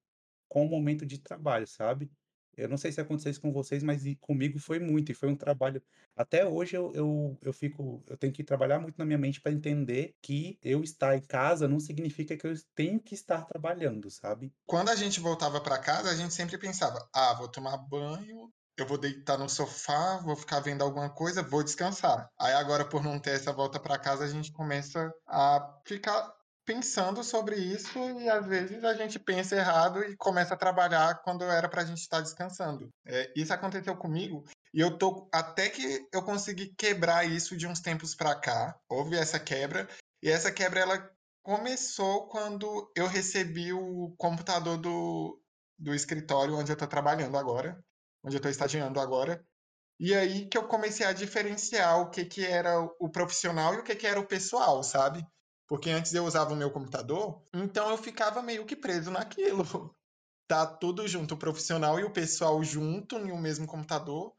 com 0.46 0.66
momento 0.66 1.06
de 1.06 1.18
trabalho, 1.18 1.66
sabe? 1.66 2.10
Eu 2.56 2.68
não 2.68 2.76
sei 2.76 2.92
se 2.92 3.00
aconteceu 3.00 3.30
isso 3.30 3.40
com 3.40 3.52
vocês, 3.52 3.82
mas 3.82 4.02
comigo 4.20 4.58
foi 4.58 4.78
muito, 4.78 5.10
e 5.10 5.14
foi 5.14 5.28
um 5.28 5.36
trabalho. 5.36 5.82
Até 6.16 6.46
hoje 6.46 6.76
eu, 6.76 6.92
eu, 6.94 7.38
eu 7.40 7.52
fico, 7.52 8.02
eu 8.06 8.16
tenho 8.16 8.32
que 8.32 8.44
trabalhar 8.44 8.78
muito 8.78 8.98
na 8.98 9.04
minha 9.04 9.18
mente 9.18 9.40
para 9.40 9.52
entender 9.52 10.14
que 10.20 10.58
eu 10.62 10.82
estar 10.82 11.16
em 11.16 11.20
casa 11.20 11.68
não 11.68 11.80
significa 11.80 12.36
que 12.36 12.46
eu 12.46 12.54
tenho 12.74 13.00
que 13.00 13.14
estar 13.14 13.44
trabalhando, 13.46 14.10
sabe? 14.10 14.52
Quando 14.66 14.90
a 14.90 14.96
gente 14.96 15.20
voltava 15.20 15.60
para 15.60 15.78
casa, 15.78 16.10
a 16.10 16.14
gente 16.14 16.34
sempre 16.34 16.58
pensava: 16.58 17.08
ah, 17.14 17.34
vou 17.34 17.48
tomar 17.48 17.76
banho, 17.78 18.52
eu 18.76 18.86
vou 18.86 18.98
deitar 18.98 19.38
no 19.38 19.48
sofá, 19.48 20.18
vou 20.18 20.36
ficar 20.36 20.60
vendo 20.60 20.82
alguma 20.82 21.10
coisa, 21.10 21.42
vou 21.42 21.62
descansar. 21.62 22.28
Aí 22.38 22.52
agora, 22.54 22.84
por 22.84 23.02
não 23.02 23.18
ter 23.18 23.30
essa 23.30 23.52
volta 23.52 23.78
para 23.78 23.98
casa, 23.98 24.24
a 24.24 24.28
gente 24.28 24.52
começa 24.52 25.12
a 25.26 25.80
ficar 25.84 26.34
pensando 26.64 27.24
sobre 27.24 27.56
isso 27.56 27.98
e 28.20 28.28
às 28.28 28.46
vezes 28.46 28.84
a 28.84 28.94
gente 28.94 29.18
pensa 29.18 29.56
errado 29.56 30.02
e 30.04 30.16
começa 30.16 30.54
a 30.54 30.58
trabalhar 30.58 31.22
quando 31.22 31.44
era 31.44 31.68
para 31.68 31.82
a 31.82 31.84
gente 31.84 31.98
estar 31.98 32.20
descansando. 32.20 32.88
É, 33.06 33.32
isso 33.36 33.52
aconteceu 33.52 33.96
comigo 33.96 34.44
e 34.72 34.80
eu 34.80 34.96
tô 34.96 35.28
até 35.32 35.68
que 35.68 36.06
eu 36.12 36.22
consegui 36.22 36.74
quebrar 36.76 37.24
isso 37.24 37.56
de 37.56 37.66
uns 37.66 37.80
tempos 37.80 38.14
para 38.14 38.34
cá. 38.34 38.78
Houve 38.88 39.16
essa 39.16 39.40
quebra 39.40 39.88
e 40.22 40.28
essa 40.28 40.52
quebra 40.52 40.80
ela 40.80 41.10
começou 41.42 42.28
quando 42.28 42.90
eu 42.94 43.06
recebi 43.06 43.72
o 43.72 44.14
computador 44.16 44.78
do, 44.78 45.40
do 45.78 45.94
escritório 45.94 46.56
onde 46.56 46.70
eu 46.70 46.74
estou 46.74 46.88
trabalhando 46.88 47.36
agora, 47.36 47.82
onde 48.22 48.36
eu 48.36 48.38
estou 48.38 48.50
estagiando 48.50 49.00
agora. 49.00 49.44
E 49.98 50.14
aí 50.14 50.46
que 50.48 50.56
eu 50.56 50.66
comecei 50.66 51.04
a 51.04 51.12
diferenciar 51.12 52.00
o 52.00 52.10
que, 52.10 52.24
que 52.24 52.44
era 52.44 52.80
o 52.98 53.10
profissional 53.10 53.74
e 53.74 53.78
o 53.78 53.82
que, 53.82 53.94
que 53.94 54.06
era 54.06 54.20
o 54.20 54.26
pessoal, 54.26 54.82
sabe? 54.82 55.26
Porque 55.70 55.88
antes 55.88 56.12
eu 56.12 56.24
usava 56.24 56.52
o 56.52 56.56
meu 56.56 56.68
computador, 56.68 57.40
então 57.54 57.88
eu 57.90 57.96
ficava 57.96 58.42
meio 58.42 58.66
que 58.66 58.74
preso 58.74 59.10
naquilo. 59.10 59.64
Tá 60.48 60.66
tudo 60.66 61.06
junto, 61.06 61.34
o 61.34 61.38
profissional 61.38 62.00
e 62.00 62.02
o 62.02 62.10
pessoal 62.10 62.60
junto 62.64 63.16
em 63.16 63.30
um 63.30 63.38
mesmo 63.38 63.68
computador, 63.68 64.34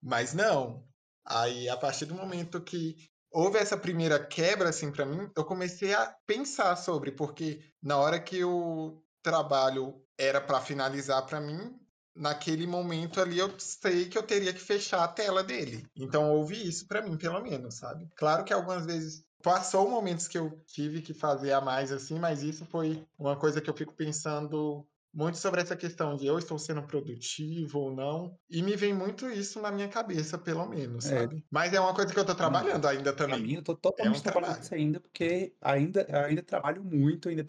mas 0.00 0.32
não. 0.32 0.86
Aí, 1.26 1.68
a 1.68 1.76
partir 1.76 2.04
do 2.04 2.14
momento 2.14 2.60
que 2.60 2.94
houve 3.32 3.58
essa 3.58 3.76
primeira 3.76 4.24
quebra, 4.24 4.68
assim, 4.68 4.92
para 4.92 5.04
mim, 5.04 5.28
eu 5.36 5.44
comecei 5.44 5.92
a 5.92 6.06
pensar 6.24 6.76
sobre, 6.76 7.10
porque 7.10 7.64
na 7.82 7.98
hora 7.98 8.20
que 8.20 8.44
o 8.44 9.02
trabalho 9.24 10.00
era 10.16 10.40
para 10.40 10.60
finalizar 10.60 11.26
para 11.26 11.40
mim, 11.40 11.76
naquele 12.14 12.64
momento 12.64 13.20
ali 13.20 13.40
eu 13.40 13.52
sei 13.58 14.08
que 14.08 14.16
eu 14.16 14.22
teria 14.22 14.54
que 14.54 14.60
fechar 14.60 15.02
a 15.02 15.08
tela 15.08 15.42
dele. 15.42 15.84
Então 15.96 16.30
houve 16.30 16.64
isso 16.64 16.86
para 16.86 17.02
mim, 17.02 17.18
pelo 17.18 17.42
menos, 17.42 17.74
sabe? 17.74 18.08
Claro 18.14 18.44
que 18.44 18.52
algumas 18.52 18.86
vezes 18.86 19.25
passou 19.42 19.88
momentos 19.88 20.26
que 20.28 20.38
eu 20.38 20.60
tive 20.66 21.00
que 21.02 21.14
fazer 21.14 21.52
a 21.52 21.60
mais 21.60 21.92
assim, 21.92 22.18
mas 22.18 22.42
isso 22.42 22.64
foi 22.66 23.06
uma 23.18 23.36
coisa 23.36 23.60
que 23.60 23.70
eu 23.70 23.74
fico 23.74 23.94
pensando 23.94 24.86
muito 25.16 25.38
sobre 25.38 25.62
essa 25.62 25.74
questão 25.74 26.14
de 26.14 26.26
eu 26.26 26.38
estou 26.38 26.58
sendo 26.58 26.82
produtivo 26.82 27.78
ou 27.78 27.96
não. 27.96 28.38
E 28.50 28.62
me 28.62 28.76
vem 28.76 28.92
muito 28.92 29.30
isso 29.30 29.62
na 29.62 29.72
minha 29.72 29.88
cabeça, 29.88 30.36
pelo 30.36 30.66
menos, 30.68 31.06
é. 31.06 31.20
sabe? 31.20 31.42
Mas 31.50 31.72
é 31.72 31.80
uma 31.80 31.94
coisa 31.94 32.12
que 32.12 32.18
eu 32.18 32.22
estou 32.22 32.36
trabalhando 32.36 32.86
ainda 32.86 33.14
também. 33.14 33.38
Pra 33.38 33.46
mim, 33.46 33.54
eu 33.54 33.62
tô 33.62 33.74
totalmente 33.74 34.16
é 34.16 34.18
um 34.18 34.22
trabalhando 34.22 34.46
trabalho. 34.48 34.64
isso 34.64 34.74
ainda, 34.74 35.00
porque 35.00 35.54
ainda, 35.58 36.06
ainda 36.26 36.42
trabalho 36.42 36.84
muito, 36.84 37.30
ainda 37.30 37.46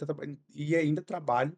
e 0.55 0.75
ainda 0.77 1.01
trabalho 1.01 1.57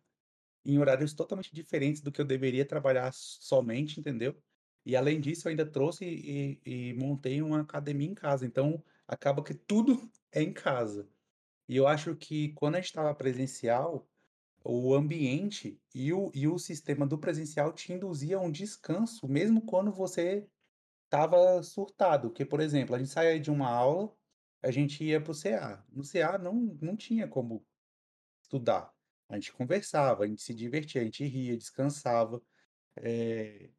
em 0.65 0.79
horários 0.79 1.13
totalmente 1.13 1.53
diferentes 1.53 2.01
do 2.01 2.11
que 2.11 2.19
eu 2.19 2.25
deveria 2.25 2.65
trabalhar 2.65 3.11
somente, 3.13 3.99
entendeu? 3.99 4.35
E 4.83 4.95
além 4.95 5.21
disso, 5.21 5.47
eu 5.47 5.51
ainda 5.51 5.65
trouxe 5.65 6.05
e, 6.05 6.59
e 6.65 6.93
montei 6.95 7.39
uma 7.41 7.61
academia 7.61 8.07
em 8.07 8.15
casa. 8.15 8.47
Então, 8.47 8.83
acaba 9.07 9.43
que 9.43 9.53
tudo 9.53 10.09
é 10.31 10.41
em 10.41 10.53
casa. 10.53 11.07
E 11.67 11.75
eu 11.75 11.87
acho 11.87 12.15
que 12.15 12.49
quando 12.53 12.75
a 12.75 12.77
gente 12.79 12.87
estava 12.87 13.13
presencial, 13.13 14.07
o 14.63 14.93
ambiente 14.93 15.81
e 15.93 16.11
o, 16.11 16.31
e 16.33 16.47
o 16.47 16.57
sistema 16.57 17.07
do 17.07 17.17
presencial 17.17 17.71
te 17.71 17.93
induzia 17.93 18.37
a 18.37 18.41
um 18.41 18.51
descanso, 18.51 19.27
mesmo 19.27 19.61
quando 19.61 19.91
você 19.91 20.47
estava 21.05 21.61
surtado. 21.63 22.29
Porque, 22.29 22.45
por 22.45 22.59
exemplo, 22.59 22.95
a 22.95 22.99
gente 22.99 23.09
saía 23.09 23.39
de 23.39 23.49
uma 23.51 23.69
aula, 23.69 24.13
a 24.61 24.71
gente 24.71 25.03
ia 25.03 25.21
para 25.21 25.31
o 25.31 25.39
CA. 25.39 25.83
No 25.91 26.03
CA 26.03 26.37
não, 26.37 26.77
não 26.81 26.95
tinha 26.95 27.27
como 27.27 27.65
estudar. 28.41 28.93
A 29.29 29.35
gente 29.35 29.53
conversava, 29.53 30.23
a 30.23 30.27
gente 30.27 30.41
se 30.41 30.53
divertia, 30.53 31.01
a 31.01 31.05
gente 31.05 31.23
ria, 31.23 31.55
descansava. 31.55 32.41
É... 32.97 33.69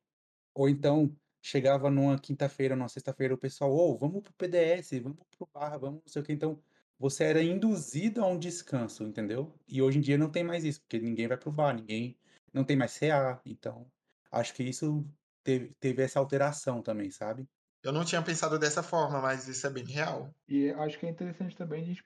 Ou 0.55 0.69
então, 0.69 1.15
chegava 1.43 1.91
numa 1.91 2.18
quinta-feira, 2.18 2.76
numa 2.76 2.88
sexta-feira, 2.88 3.34
o 3.34 3.38
pessoal, 3.38 3.70
ô, 3.72 3.93
oh, 3.93 3.97
vamos 3.97 4.22
pro 4.22 4.32
PDS, 4.34 4.91
vamos 5.03 5.18
pro 5.36 5.49
barra, 5.53 5.78
vamos 5.78 6.03
não 6.05 6.12
sei 6.12 6.22
o 6.22 6.24
que. 6.24 6.32
Então, 6.32 6.61
você 6.99 7.24
era 7.24 7.43
induzido 7.43 8.22
a 8.22 8.26
um 8.26 8.38
descanso, 8.38 9.05
entendeu? 9.05 9.55
E 9.66 9.80
hoje 9.80 9.99
em 9.99 10.03
dia 10.03 10.18
não 10.18 10.30
tem 10.30 10.45
mais 10.45 10.64
isso, 10.64 10.80
porque 10.82 10.99
ninguém 10.99 11.26
vai 11.26 11.38
pro 11.38 11.51
bar, 11.51 11.74
ninguém 11.74 12.16
não 12.53 12.62
tem 12.62 12.76
mais 12.76 12.99
CA. 12.99 13.41
Então, 13.47 13.91
acho 14.30 14.53
que 14.55 14.62
isso 14.62 15.05
teve, 15.43 15.72
teve 15.80 16.03
essa 16.03 16.18
alteração 16.18 16.82
também, 16.82 17.11
sabe? 17.11 17.49
Eu 17.82 17.93
não 17.93 18.05
tinha 18.05 18.20
pensado 18.20 18.59
dessa 18.59 18.82
forma, 18.82 19.20
mas 19.22 19.49
isso 19.49 19.66
é 19.66 19.70
bem 19.70 19.84
real. 19.84 20.34
E 20.47 20.70
acho 20.70 20.99
que 20.99 21.07
é 21.07 21.09
interessante 21.09 21.57
também 21.57 21.80
a 21.80 21.86
gente, 21.86 22.05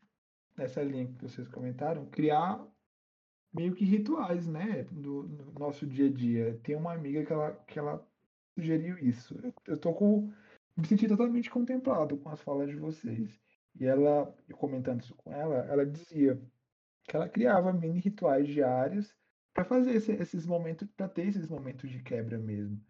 nessa 0.57 0.81
linha 0.81 1.07
que 1.07 1.21
vocês 1.21 1.49
comentaram, 1.49 2.07
criar 2.07 2.65
meio 3.53 3.75
que 3.75 3.85
rituais, 3.85 4.47
né? 4.47 4.87
No, 4.93 5.25
no 5.25 5.53
nosso 5.59 5.85
dia 5.85 6.07
a 6.07 6.13
dia. 6.13 6.61
Tem 6.63 6.77
uma 6.77 6.93
amiga 6.93 7.25
que 7.25 7.33
ela, 7.33 7.53
que 7.67 7.79
ela 7.79 8.14
sugeriu 8.55 8.99
isso. 8.99 9.39
Eu, 9.43 9.55
eu 9.67 9.77
tô 9.77 9.93
com. 9.93 10.33
Me 10.77 10.87
senti 10.87 11.07
totalmente 11.07 11.51
contemplado 11.51 12.17
com 12.17 12.29
as 12.31 12.41
falas 12.41 12.69
de 12.69 12.77
vocês. 12.77 13.41
E 13.79 13.87
ela, 13.87 14.35
eu 14.49 14.57
comentando 14.57 15.03
isso 15.03 15.15
com 15.17 15.33
ela, 15.33 15.67
ela 15.67 15.85
dizia 15.85 16.41
que 17.05 17.17
ela 17.17 17.29
criava 17.29 17.73
mini 17.73 18.01
rituais 18.01 18.47
diários 18.49 19.15
para 19.53 19.65
fazer 19.65 19.95
esse, 19.95 20.13
esses 20.13 20.47
momentos, 20.47 20.89
para 20.97 21.09
ter 21.09 21.27
esses 21.27 21.47
momentos 21.47 21.91
de 21.91 22.03
quebra 22.03 22.39
mesmo. 22.39 22.81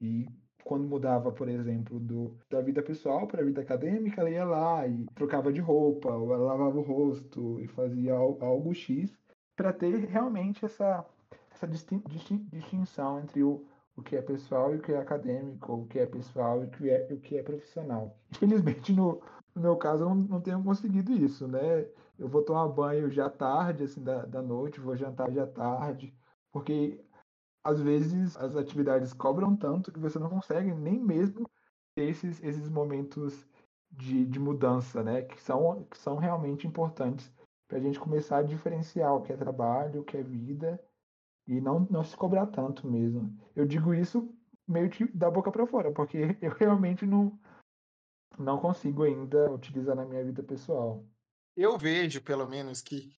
E 0.00 0.26
quando 0.64 0.86
mudava, 0.86 1.32
por 1.32 1.48
exemplo, 1.48 1.98
do, 1.98 2.36
da 2.48 2.60
vida 2.60 2.82
pessoal 2.82 3.26
para 3.26 3.42
a 3.42 3.44
vida 3.44 3.60
acadêmica, 3.60 4.20
ela 4.20 4.30
ia 4.30 4.44
lá 4.44 4.86
e 4.86 5.06
trocava 5.14 5.52
de 5.52 5.60
roupa, 5.60 6.12
ou 6.12 6.32
ela 6.32 6.44
lavava 6.44 6.78
o 6.78 6.82
rosto 6.82 7.60
e 7.60 7.66
fazia 7.68 8.14
algo, 8.14 8.44
algo 8.44 8.74
X 8.74 9.16
para 9.56 9.72
ter 9.72 9.96
realmente 10.06 10.64
essa, 10.64 11.04
essa 11.50 11.66
distinção 11.66 13.20
entre 13.20 13.42
o, 13.42 13.64
o 13.96 14.02
que 14.02 14.16
é 14.16 14.22
pessoal 14.22 14.74
e 14.74 14.78
o 14.78 14.82
que 14.82 14.92
é 14.92 14.98
acadêmico, 14.98 15.72
o 15.72 15.86
que 15.86 15.98
é 15.98 16.06
pessoal 16.06 16.62
e 16.62 16.66
o 16.66 16.70
que 16.70 16.90
é, 16.90 17.08
o 17.10 17.20
que 17.20 17.36
é 17.36 17.42
profissional. 17.42 18.16
Infelizmente, 18.30 18.92
no, 18.92 19.20
no 19.54 19.62
meu 19.62 19.76
caso, 19.76 20.04
eu 20.04 20.08
não, 20.08 20.14
não 20.16 20.40
tenho 20.40 20.62
conseguido 20.62 21.12
isso, 21.12 21.46
né? 21.46 21.86
Eu 22.18 22.28
vou 22.28 22.42
tomar 22.42 22.68
banho 22.68 23.10
já 23.10 23.28
tarde, 23.28 23.84
assim, 23.84 24.02
da, 24.02 24.24
da 24.24 24.40
noite, 24.40 24.80
vou 24.80 24.96
jantar 24.96 25.30
já 25.30 25.46
tarde, 25.46 26.14
porque 26.50 27.00
às 27.64 27.80
vezes 27.80 28.36
as 28.36 28.56
atividades 28.56 29.12
cobram 29.12 29.54
tanto 29.54 29.92
que 29.92 30.00
você 30.00 30.18
não 30.18 30.28
consegue 30.28 30.72
nem 30.72 30.98
mesmo 30.98 31.48
ter 31.94 32.08
esses, 32.08 32.42
esses 32.42 32.68
momentos 32.68 33.46
de, 33.90 34.24
de 34.24 34.38
mudança, 34.38 35.02
né? 35.02 35.22
Que 35.22 35.40
são, 35.40 35.84
que 35.84 35.98
são 35.98 36.16
realmente 36.16 36.66
importantes 36.66 37.30
para 37.68 37.78
a 37.78 37.80
gente 37.80 38.00
começar 38.00 38.38
a 38.38 38.42
diferenciar 38.42 39.14
o 39.14 39.22
que 39.22 39.32
é 39.32 39.36
trabalho, 39.36 40.00
o 40.00 40.04
que 40.04 40.16
é 40.16 40.22
vida 40.22 40.80
e 41.46 41.60
não, 41.60 41.86
não 41.90 42.04
se 42.04 42.16
cobrar 42.16 42.46
tanto 42.46 42.86
mesmo. 42.86 43.36
Eu 43.54 43.66
digo 43.66 43.94
isso 43.94 44.32
meio 44.66 44.90
que 44.90 45.04
da 45.12 45.30
boca 45.30 45.50
para 45.50 45.66
fora, 45.66 45.92
porque 45.92 46.18
eu 46.40 46.50
realmente 46.50 47.06
não, 47.06 47.38
não 48.38 48.58
consigo 48.58 49.02
ainda 49.02 49.50
utilizar 49.50 49.96
na 49.96 50.04
minha 50.04 50.24
vida 50.24 50.42
pessoal. 50.42 51.04
Eu 51.56 51.76
vejo, 51.76 52.22
pelo 52.22 52.48
menos, 52.48 52.80
que 52.80 53.12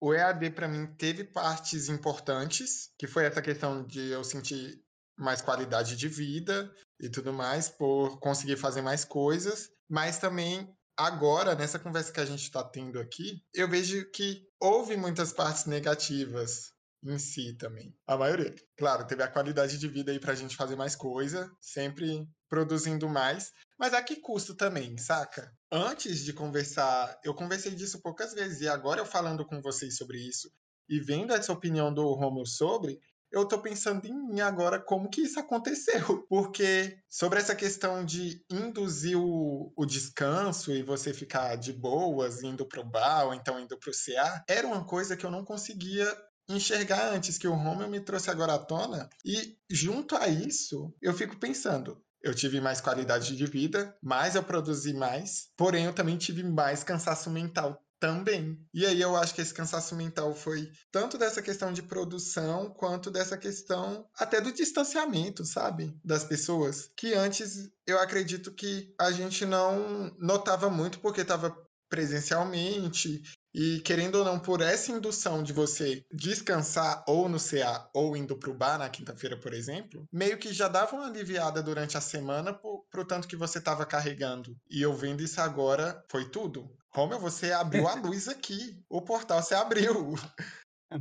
o 0.00 0.12
EAD 0.12 0.50
para 0.50 0.68
mim 0.68 0.86
teve 0.96 1.24
partes 1.24 1.88
importantes, 1.88 2.92
que 2.98 3.06
foi 3.06 3.24
essa 3.24 3.42
questão 3.42 3.86
de 3.86 4.10
eu 4.10 4.24
sentir 4.24 4.82
mais 5.18 5.42
qualidade 5.42 5.96
de 5.96 6.08
vida 6.08 6.74
e 6.98 7.08
tudo 7.08 7.32
mais, 7.32 7.68
por 7.68 8.18
conseguir 8.18 8.56
fazer 8.56 8.80
mais 8.82 9.04
coisas, 9.04 9.70
mas 9.88 10.18
também 10.18 10.74
agora, 10.96 11.54
nessa 11.54 11.78
conversa 11.78 12.12
que 12.12 12.20
a 12.20 12.24
gente 12.24 12.42
está 12.42 12.64
tendo 12.64 12.98
aqui, 12.98 13.42
eu 13.54 13.68
vejo 13.68 14.10
que 14.10 14.46
houve 14.58 14.96
muitas 14.96 15.32
partes 15.32 15.66
negativas 15.66 16.72
em 17.02 17.18
si 17.18 17.54
também. 17.54 17.94
A 18.06 18.16
maioria. 18.16 18.54
Claro, 18.76 19.06
teve 19.06 19.22
a 19.22 19.28
qualidade 19.28 19.78
de 19.78 19.88
vida 19.88 20.12
aí 20.12 20.18
pra 20.18 20.34
gente 20.34 20.56
fazer 20.56 20.76
mais 20.76 20.94
coisa, 20.94 21.50
sempre 21.60 22.26
produzindo 22.48 23.08
mais, 23.08 23.52
mas 23.78 23.94
a 23.94 24.02
que 24.02 24.16
custo 24.16 24.54
também, 24.54 24.98
saca? 24.98 25.52
Antes 25.70 26.24
de 26.24 26.32
conversar, 26.32 27.18
eu 27.24 27.34
conversei 27.34 27.74
disso 27.74 28.02
poucas 28.02 28.34
vezes, 28.34 28.60
e 28.60 28.68
agora 28.68 29.00
eu 29.00 29.06
falando 29.06 29.46
com 29.46 29.62
vocês 29.62 29.96
sobre 29.96 30.18
isso 30.18 30.50
e 30.90 30.98
vendo 30.98 31.32
essa 31.32 31.52
opinião 31.52 31.94
do 31.94 32.02
Romulo 32.14 32.44
sobre, 32.44 32.98
eu 33.30 33.46
tô 33.46 33.62
pensando 33.62 34.04
em 34.06 34.12
mim 34.12 34.40
agora 34.40 34.80
como 34.80 35.08
que 35.08 35.20
isso 35.20 35.38
aconteceu. 35.38 36.26
Porque 36.28 36.98
sobre 37.08 37.38
essa 37.38 37.54
questão 37.54 38.04
de 38.04 38.44
induzir 38.50 39.16
o, 39.16 39.72
o 39.76 39.86
descanso 39.86 40.72
e 40.72 40.82
você 40.82 41.14
ficar 41.14 41.54
de 41.54 41.72
boas 41.72 42.42
indo 42.42 42.66
pro 42.66 42.84
bar 42.84 43.26
ou 43.26 43.34
então 43.34 43.60
indo 43.60 43.78
pro 43.78 43.92
CA, 43.92 44.44
era 44.48 44.66
uma 44.66 44.84
coisa 44.84 45.16
que 45.16 45.24
eu 45.24 45.30
não 45.30 45.44
conseguia 45.44 46.04
enxergar 46.48 47.12
antes, 47.12 47.38
que 47.38 47.48
o 47.48 47.54
Romeo 47.54 47.88
me 47.88 48.00
trouxe 48.00 48.30
agora 48.30 48.54
à 48.54 48.58
tona. 48.58 49.08
E 49.24 49.56
junto 49.70 50.16
a 50.16 50.28
isso, 50.28 50.92
eu 51.00 51.14
fico 51.14 51.36
pensando, 51.36 52.00
eu 52.22 52.34
tive 52.34 52.60
mais 52.60 52.80
qualidade 52.80 53.36
de 53.36 53.46
vida, 53.46 53.96
mais 54.02 54.34
eu 54.34 54.42
produzi 54.42 54.92
mais, 54.92 55.48
porém 55.56 55.86
eu 55.86 55.92
também 55.92 56.16
tive 56.16 56.42
mais 56.42 56.84
cansaço 56.84 57.30
mental 57.30 57.82
também. 58.00 58.58
E 58.72 58.86
aí 58.86 59.00
eu 59.00 59.14
acho 59.14 59.34
que 59.34 59.42
esse 59.42 59.52
cansaço 59.52 59.94
mental 59.94 60.34
foi 60.34 60.72
tanto 60.90 61.18
dessa 61.18 61.42
questão 61.42 61.70
de 61.72 61.82
produção 61.82 62.70
quanto 62.70 63.10
dessa 63.10 63.36
questão 63.36 64.08
até 64.18 64.40
do 64.40 64.50
distanciamento, 64.50 65.44
sabe, 65.44 65.94
das 66.02 66.24
pessoas, 66.24 66.90
que 66.96 67.12
antes 67.12 67.70
eu 67.86 68.00
acredito 68.00 68.52
que 68.52 68.94
a 68.98 69.12
gente 69.12 69.44
não 69.44 70.14
notava 70.18 70.70
muito 70.70 70.98
porque 71.00 71.20
estava 71.20 71.54
presencialmente 71.90 73.22
e 73.52 73.80
querendo 73.80 74.16
ou 74.16 74.24
não, 74.24 74.38
por 74.38 74.60
essa 74.60 74.92
indução 74.92 75.42
de 75.42 75.52
você 75.52 76.04
descansar 76.12 77.04
ou 77.06 77.28
no 77.28 77.38
CA 77.38 77.88
ou 77.92 78.16
indo 78.16 78.36
pro 78.36 78.54
bar 78.54 78.78
na 78.78 78.88
quinta-feira, 78.88 79.36
por 79.36 79.52
exemplo, 79.52 80.06
meio 80.12 80.38
que 80.38 80.52
já 80.52 80.68
dava 80.68 80.94
uma 80.94 81.06
aliviada 81.06 81.62
durante 81.62 81.96
a 81.96 82.00
semana 82.00 82.54
pro, 82.54 82.84
pro 82.90 83.04
tanto 83.04 83.26
que 83.26 83.36
você 83.36 83.58
estava 83.58 83.84
carregando. 83.84 84.56
E 84.70 84.80
eu 84.80 84.94
vendo 84.94 85.22
isso 85.22 85.40
agora, 85.40 86.04
foi 86.08 86.28
tudo. 86.28 86.70
Romeu, 86.90 87.18
você 87.18 87.52
abriu 87.52 87.88
a 87.88 87.94
luz 87.94 88.26
aqui. 88.28 88.80
O 88.88 89.02
portal 89.02 89.42
você 89.42 89.54
abriu. 89.54 90.14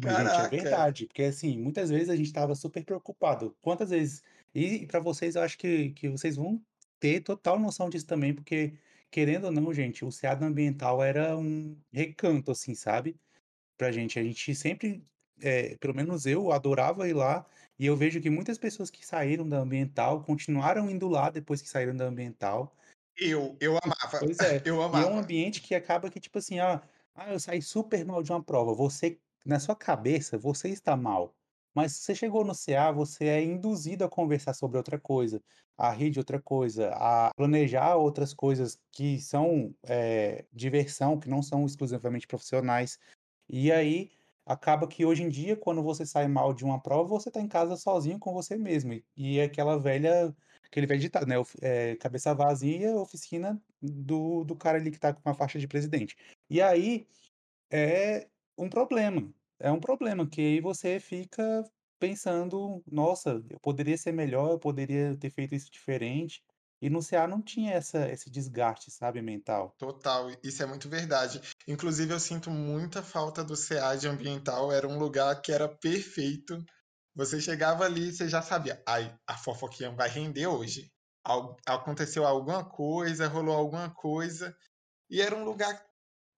Caraca. 0.01 0.43
Gente, 0.43 0.55
é 0.55 0.61
verdade, 0.61 1.05
porque 1.07 1.23
assim, 1.23 1.57
muitas 1.57 1.89
vezes 1.89 2.09
a 2.09 2.15
gente 2.15 2.27
estava 2.27 2.55
super 2.55 2.83
preocupado. 2.83 3.55
Quantas 3.61 3.89
vezes. 3.89 4.23
E 4.53 4.87
para 4.87 4.99
vocês, 4.99 5.35
eu 5.35 5.43
acho 5.43 5.57
que, 5.57 5.91
que 5.91 6.09
vocês 6.09 6.35
vão 6.35 6.61
ter 6.99 7.21
total 7.21 7.59
noção 7.59 7.89
disso 7.89 8.05
também, 8.05 8.33
porque 8.33 8.73
querendo 9.11 9.45
ou 9.45 9.51
não, 9.51 9.73
gente, 9.73 10.05
o 10.05 10.11
SEAD 10.11 10.43
ambiental 10.43 11.03
era 11.03 11.37
um 11.37 11.77
recanto, 11.91 12.51
assim, 12.51 12.75
sabe? 12.75 13.19
Pra 13.77 13.91
gente. 13.91 14.19
A 14.19 14.23
gente 14.23 14.53
sempre, 14.55 15.03
é, 15.41 15.75
pelo 15.77 15.95
menos 15.95 16.25
eu, 16.25 16.51
adorava 16.51 17.07
ir 17.07 17.13
lá. 17.13 17.45
E 17.77 17.85
eu 17.85 17.95
vejo 17.95 18.21
que 18.21 18.29
muitas 18.29 18.57
pessoas 18.57 18.89
que 18.89 19.05
saíram 19.05 19.47
da 19.47 19.59
ambiental 19.59 20.23
continuaram 20.23 20.89
indo 20.89 21.07
lá 21.07 21.29
depois 21.29 21.61
que 21.61 21.69
saíram 21.69 21.95
da 21.95 22.05
ambiental. 22.05 22.75
Eu, 23.17 23.57
eu 23.59 23.77
amava. 23.77 24.19
Pois 24.19 24.37
é. 24.39 24.61
Eu 24.65 24.81
amava. 24.81 25.05
E 25.05 25.07
é 25.07 25.11
um 25.11 25.17
ambiente 25.17 25.61
que 25.61 25.73
acaba 25.73 26.09
que, 26.09 26.19
tipo 26.19 26.37
assim, 26.37 26.59
ah, 26.59 26.81
ah, 27.15 27.33
eu 27.33 27.39
saí 27.39 27.61
super 27.61 28.05
mal 28.05 28.21
de 28.21 28.31
uma 28.31 28.43
prova. 28.43 28.73
Você, 28.73 29.19
na 29.45 29.59
sua 29.59 29.75
cabeça, 29.75 30.37
você 30.37 30.69
está 30.69 30.95
mal. 30.95 31.33
Mas 31.73 31.93
você 31.93 32.15
chegou 32.15 32.43
no 32.43 32.53
CA, 32.53 32.91
você 32.91 33.25
é 33.25 33.43
induzido 33.43 34.03
a 34.03 34.09
conversar 34.09 34.53
sobre 34.53 34.77
outra 34.77 34.99
coisa, 34.99 35.41
a 35.77 35.91
rir 35.91 36.09
de 36.09 36.19
outra 36.19 36.41
coisa, 36.41 36.91
a 36.93 37.31
planejar 37.35 37.95
outras 37.95 38.33
coisas 38.33 38.77
que 38.91 39.19
são 39.19 39.73
é, 39.83 40.45
diversão, 40.51 41.19
que 41.19 41.29
não 41.29 41.41
são 41.41 41.65
exclusivamente 41.65 42.27
profissionais. 42.27 42.99
E 43.47 43.71
aí 43.71 44.11
acaba 44.45 44.87
que 44.87 45.05
hoje 45.05 45.23
em 45.23 45.29
dia, 45.29 45.55
quando 45.55 45.83
você 45.83 46.05
sai 46.05 46.27
mal 46.27 46.53
de 46.53 46.65
uma 46.65 46.81
prova, 46.81 47.07
você 47.07 47.29
está 47.29 47.39
em 47.39 47.47
casa 47.47 47.77
sozinho 47.77 48.17
com 48.19 48.33
você 48.33 48.57
mesmo. 48.57 48.99
E 49.15 49.39
é 49.39 49.43
aquela 49.43 49.77
velha, 49.77 50.35
aquele 50.65 50.87
velho 50.87 50.99
ditado, 50.99 51.27
né? 51.27 51.35
É, 51.61 51.95
cabeça 51.97 52.33
vazia, 52.33 52.95
oficina 52.95 53.61
do, 53.81 54.43
do 54.43 54.55
cara 54.55 54.79
ali 54.79 54.89
que 54.89 54.97
está 54.97 55.13
com 55.13 55.29
a 55.29 55.33
faixa 55.35 55.59
de 55.59 55.67
presidente. 55.67 56.15
E 56.49 56.61
aí 56.61 57.07
é 57.71 58.27
um 58.57 58.69
problema, 58.69 59.31
é 59.59 59.71
um 59.71 59.79
problema, 59.79 60.27
que 60.29 60.41
aí 60.41 60.61
você 60.61 60.99
fica 60.99 61.63
pensando: 61.99 62.83
"Nossa, 62.87 63.41
eu 63.49 63.59
poderia 63.61 63.97
ser 63.97 64.11
melhor, 64.13 64.51
eu 64.51 64.59
poderia 64.59 65.17
ter 65.17 65.29
feito 65.31 65.55
isso 65.55 65.71
diferente". 65.71 66.43
E 66.81 66.89
no 66.89 67.01
CA 67.01 67.27
não 67.27 67.41
tinha 67.41 67.73
essa 67.73 68.09
esse 68.09 68.29
desgaste, 68.29 68.91
sabe, 68.91 69.21
mental. 69.21 69.75
Total, 69.77 70.29
isso 70.43 70.61
é 70.61 70.65
muito 70.65 70.89
verdade. 70.89 71.41
Inclusive, 71.67 72.13
eu 72.13 72.19
sinto 72.19 72.51
muita 72.51 73.01
falta 73.01 73.43
do 73.43 73.55
CA 73.55 73.95
de 73.95 74.07
ambiental, 74.07 74.71
era 74.71 74.87
um 74.87 74.99
lugar 74.99 75.41
que 75.41 75.51
era 75.53 75.69
perfeito. 75.69 76.61
Você 77.15 77.39
chegava 77.41 77.85
ali 77.85 78.09
e 78.09 78.13
você 78.13 78.27
já 78.27 78.41
sabia: 78.41 78.81
"Ai, 78.87 79.17
a 79.27 79.37
fofoquinha 79.37 79.91
vai 79.91 80.09
render 80.09 80.47
hoje". 80.47 80.91
aconteceu 81.65 82.25
alguma 82.25 82.63
coisa, 82.67 83.27
rolou 83.27 83.55
alguma 83.55 83.89
coisa, 83.93 84.55
e 85.09 85.21
era 85.21 85.35
um 85.35 85.43
lugar 85.45 85.85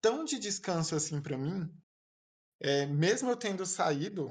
tão 0.02 0.24
de 0.24 0.38
descanso, 0.38 0.96
assim, 0.96 1.20
para 1.22 1.38
mim, 1.38 1.70
é, 2.62 2.86
mesmo 2.86 3.28
eu 3.30 3.36
tendo 3.36 3.66
saído 3.66 4.28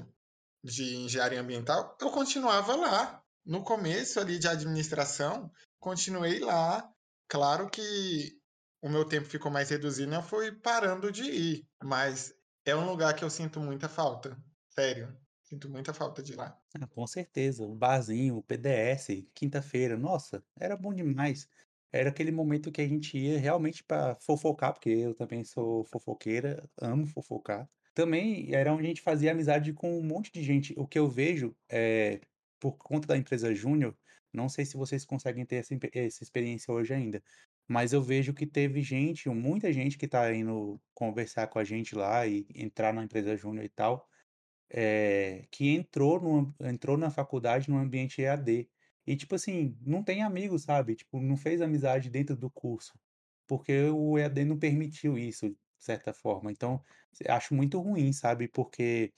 de 0.63 0.95
engenharia 0.95 1.41
ambiental, 1.41 1.97
eu 1.99 2.09
continuava 2.11 2.75
lá. 2.75 3.23
No 3.45 3.63
começo 3.63 4.19
ali 4.19 4.39
de 4.39 4.47
administração, 4.47 5.51
continuei 5.79 6.39
lá. 6.39 6.89
Claro 7.27 7.69
que 7.69 8.39
o 8.81 8.89
meu 8.89 9.03
tempo 9.03 9.27
ficou 9.27 9.51
mais 9.51 9.69
reduzido 9.69 10.11
e 10.11 10.15
eu 10.15 10.23
fui 10.23 10.51
parando 10.51 11.11
de 11.11 11.23
ir, 11.23 11.67
mas 11.83 12.33
é 12.65 12.75
um 12.75 12.85
lugar 12.85 13.15
que 13.15 13.23
eu 13.23 13.29
sinto 13.29 13.59
muita 13.59 13.89
falta. 13.89 14.37
Sério, 14.69 15.13
sinto 15.43 15.69
muita 15.69 15.93
falta 15.93 16.23
de 16.23 16.33
lá. 16.33 16.57
Ah, 16.79 16.87
com 16.87 17.05
certeza, 17.05 17.65
o 17.65 17.75
barzinho, 17.75 18.37
o 18.37 18.43
PDS, 18.43 19.27
quinta-feira, 19.33 19.97
nossa, 19.97 20.43
era 20.57 20.77
bom 20.77 20.93
demais. 20.93 21.47
Era 21.91 22.09
aquele 22.09 22.31
momento 22.31 22.71
que 22.71 22.81
a 22.81 22.87
gente 22.87 23.17
ia 23.17 23.37
realmente 23.37 23.83
para 23.83 24.15
fofocar, 24.15 24.73
porque 24.73 24.89
eu 24.89 25.13
também 25.13 25.43
sou 25.43 25.83
fofoqueira, 25.83 26.63
amo 26.79 27.05
fofocar. 27.05 27.69
Também 28.01 28.51
era 28.51 28.73
onde 28.73 28.83
a 28.83 28.87
gente 28.87 29.01
fazia 29.03 29.31
amizade 29.31 29.73
com 29.73 29.99
um 29.99 30.01
monte 30.01 30.31
de 30.31 30.41
gente. 30.41 30.73
O 30.75 30.87
que 30.87 30.97
eu 30.97 31.07
vejo, 31.07 31.55
é, 31.69 32.19
por 32.59 32.75
conta 32.79 33.07
da 33.07 33.15
empresa 33.15 33.53
Júnior, 33.53 33.95
não 34.33 34.49
sei 34.49 34.65
se 34.65 34.75
vocês 34.75 35.05
conseguem 35.05 35.45
ter 35.45 35.57
essa, 35.57 35.77
essa 35.93 36.23
experiência 36.23 36.73
hoje 36.73 36.95
ainda, 36.95 37.21
mas 37.67 37.93
eu 37.93 38.01
vejo 38.01 38.33
que 38.33 38.47
teve 38.47 38.81
gente, 38.81 39.29
muita 39.29 39.71
gente 39.71 39.99
que 39.99 40.05
está 40.05 40.33
indo 40.33 40.81
conversar 40.95 41.45
com 41.45 41.59
a 41.59 41.63
gente 41.63 41.93
lá 41.93 42.25
e 42.25 42.47
entrar 42.55 42.91
na 42.91 43.03
empresa 43.03 43.37
Júnior 43.37 43.65
e 43.65 43.69
tal, 43.69 44.09
é, 44.67 45.45
que 45.51 45.69
entrou, 45.69 46.19
no, 46.19 46.55
entrou 46.67 46.97
na 46.97 47.11
faculdade 47.11 47.69
no 47.69 47.77
ambiente 47.77 48.19
EAD. 48.23 48.67
E, 49.05 49.15
tipo 49.15 49.35
assim, 49.35 49.77
não 49.79 50.01
tem 50.03 50.23
amigos, 50.23 50.63
sabe? 50.63 50.95
Tipo, 50.95 51.21
não 51.21 51.37
fez 51.37 51.61
amizade 51.61 52.09
dentro 52.09 52.35
do 52.35 52.49
curso. 52.49 52.99
Porque 53.45 53.83
o 53.91 54.17
EAD 54.17 54.43
não 54.43 54.57
permitiu 54.57 55.19
isso 55.19 55.55
certa 55.83 56.13
forma. 56.13 56.51
Então, 56.51 56.83
acho 57.27 57.53
muito 57.53 57.79
ruim, 57.79 58.13
sabe? 58.13 58.47
Porque, 58.47 59.13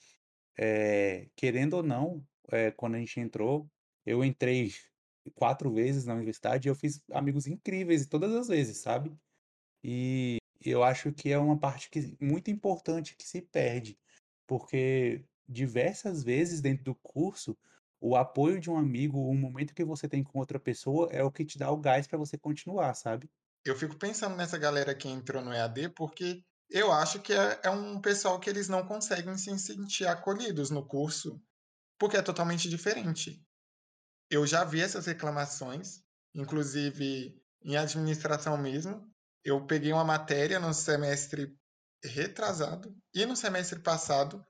é, 0.58 1.28
querendo 1.36 1.76
ou 1.76 1.84
não, 1.84 2.26
é, 2.52 2.72
quando 2.72 2.96
a 2.96 3.00
gente 3.00 3.20
entrou, 3.20 3.70
eu 4.06 4.24
entrei 4.24 4.72
quatro 5.36 5.72
vezes 5.74 6.06
na 6.06 6.16
universidade 6.16 6.68
e 6.68 6.70
eu 6.70 6.76
fiz 6.76 7.02
amigos 7.12 7.48
incríveis 7.48 8.06
todas 8.08 8.34
as 8.34 8.48
vezes, 8.48 8.78
sabe? 8.78 9.16
E 9.84 10.38
eu 10.62 10.84
acho 10.84 11.12
que 11.12 11.32
é 11.32 11.38
uma 11.38 11.58
parte 11.58 11.90
que, 11.90 12.16
muito 12.20 12.50
importante 12.50 13.16
que 13.16 13.28
se 13.28 13.42
perde, 13.42 13.98
porque 14.48 15.24
diversas 15.48 16.24
vezes 16.24 16.62
dentro 16.62 16.84
do 16.86 16.96
curso, 16.96 17.58
o 18.00 18.16
apoio 18.16 18.60
de 18.60 18.70
um 18.70 18.78
amigo, 18.78 19.20
o 19.20 19.34
momento 19.34 19.74
que 19.74 19.84
você 19.84 20.08
tem 20.08 20.24
com 20.24 20.40
outra 20.40 20.60
pessoa 20.60 21.10
é 21.12 21.24
o 21.24 21.32
que 21.32 21.46
te 21.46 21.58
dá 21.58 21.72
o 21.72 21.78
gás 21.78 22.08
para 22.08 22.18
você 22.18 22.38
continuar, 22.38 22.94
sabe? 22.96 23.30
Eu 23.66 23.78
fico 23.78 23.96
pensando 23.96 24.36
nessa 24.36 24.58
galera 24.58 24.94
que 24.94 25.08
entrou 25.08 25.42
no 25.42 25.54
EAD 25.54 25.90
porque 25.90 26.44
eu 26.74 26.92
acho 26.92 27.22
que 27.22 27.32
é, 27.32 27.60
é 27.64 27.70
um 27.70 28.02
pessoal 28.02 28.40
que 28.40 28.50
eles 28.50 28.68
não 28.68 28.84
conseguem 28.84 29.38
se 29.38 29.58
sentir 29.60 30.08
acolhidos 30.08 30.72
no 30.72 30.84
curso, 30.84 31.40
porque 32.00 32.18
é 32.18 32.22
totalmente 32.22 32.68
diferente. 32.68 33.40
Eu 34.28 34.48
já 34.48 34.64
vi 34.64 34.82
essas 34.82 35.06
reclamações, 35.06 36.02
inclusive 36.34 37.40
em 37.64 37.78
administração 37.78 38.58
mesmo. 38.58 39.08
Eu 39.46 39.68
peguei 39.68 39.94
uma 39.94 40.04
matéria 40.04 40.60
no 40.60 40.74
semestre 40.74 41.56
retrasado 42.04 42.98
e 43.14 43.24
no 43.24 43.36
semestre 43.36 43.80
passado 43.80 44.44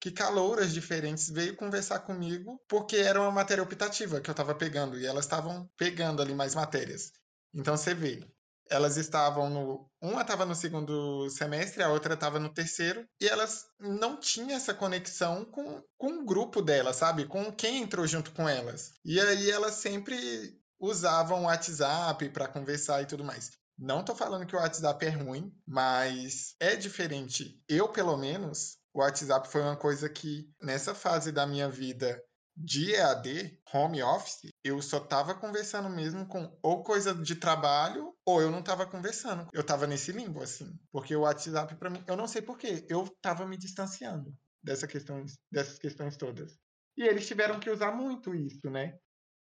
que 0.00 0.10
calouras 0.10 0.72
diferentes 0.72 1.28
veio 1.28 1.54
conversar 1.54 2.00
comigo 2.00 2.58
porque 2.66 2.96
era 2.96 3.20
uma 3.20 3.30
matéria 3.30 3.62
optativa 3.62 4.22
que 4.22 4.30
eu 4.30 4.32
estava 4.32 4.54
pegando 4.54 4.98
e 4.98 5.04
elas 5.04 5.26
estavam 5.26 5.68
pegando 5.76 6.22
ali 6.22 6.34
mais 6.34 6.54
matérias. 6.54 7.12
Então 7.52 7.76
você 7.76 7.94
vê, 7.94 8.26
elas 8.70 8.96
estavam 8.96 9.48
no. 9.50 9.90
Uma 10.00 10.22
estava 10.22 10.44
no 10.44 10.54
segundo 10.54 11.28
semestre, 11.30 11.82
a 11.82 11.90
outra 11.90 12.14
estava 12.14 12.38
no 12.38 12.52
terceiro, 12.52 13.06
e 13.20 13.26
elas 13.26 13.64
não 13.80 14.18
tinham 14.18 14.56
essa 14.56 14.72
conexão 14.72 15.44
com, 15.44 15.82
com 15.96 16.20
o 16.20 16.24
grupo 16.24 16.62
delas, 16.62 16.96
sabe? 16.96 17.26
Com 17.26 17.52
quem 17.52 17.82
entrou 17.82 18.06
junto 18.06 18.30
com 18.32 18.48
elas. 18.48 18.92
E 19.04 19.20
aí 19.20 19.50
elas 19.50 19.74
sempre 19.74 20.56
usavam 20.80 21.42
o 21.42 21.46
WhatsApp 21.46 22.28
para 22.30 22.48
conversar 22.48 23.02
e 23.02 23.06
tudo 23.06 23.24
mais. 23.24 23.50
Não 23.78 24.04
tô 24.04 24.14
falando 24.14 24.46
que 24.46 24.56
o 24.56 24.58
WhatsApp 24.58 25.06
é 25.06 25.10
ruim, 25.10 25.52
mas 25.66 26.54
é 26.58 26.74
diferente. 26.74 27.62
Eu, 27.68 27.88
pelo 27.88 28.16
menos, 28.16 28.76
o 28.92 29.00
WhatsApp 29.00 29.48
foi 29.48 29.62
uma 29.62 29.76
coisa 29.76 30.08
que, 30.08 30.50
nessa 30.60 30.94
fase 30.94 31.30
da 31.30 31.46
minha 31.46 31.68
vida 31.68 32.20
de 32.60 32.92
EAD, 32.92 33.60
home 33.72 34.02
office, 34.02 34.50
eu 34.64 34.82
só 34.82 34.98
tava 34.98 35.34
conversando 35.34 35.88
mesmo 35.88 36.26
com 36.26 36.58
ou 36.60 36.82
coisa 36.82 37.14
de 37.14 37.36
trabalho 37.36 38.12
ou 38.26 38.42
eu 38.42 38.50
não 38.50 38.62
tava 38.62 38.84
conversando. 38.84 39.46
Eu 39.52 39.64
tava 39.64 39.86
nesse 39.86 40.10
limbo, 40.10 40.42
assim. 40.42 40.76
Porque 40.90 41.14
o 41.14 41.20
WhatsApp, 41.20 41.76
para 41.76 41.88
mim, 41.88 42.02
eu 42.06 42.16
não 42.16 42.26
sei 42.26 42.42
porquê, 42.42 42.84
eu 42.88 43.08
tava 43.22 43.46
me 43.46 43.56
distanciando 43.56 44.34
dessa 44.62 44.88
questões, 44.88 45.38
dessas 45.50 45.78
questões 45.78 46.16
todas. 46.16 46.58
E 46.96 47.04
eles 47.04 47.28
tiveram 47.28 47.60
que 47.60 47.70
usar 47.70 47.92
muito 47.92 48.34
isso, 48.34 48.68
né? 48.68 48.98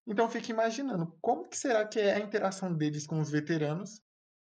Então 0.08 0.30
fico 0.30 0.50
imaginando 0.50 1.16
como 1.22 1.48
que 1.48 1.58
será 1.58 1.88
que 1.88 2.00
é 2.00 2.16
a 2.16 2.20
interação 2.20 2.76
deles 2.76 3.06
com 3.06 3.20
os 3.20 3.30
veteranos, 3.30 4.02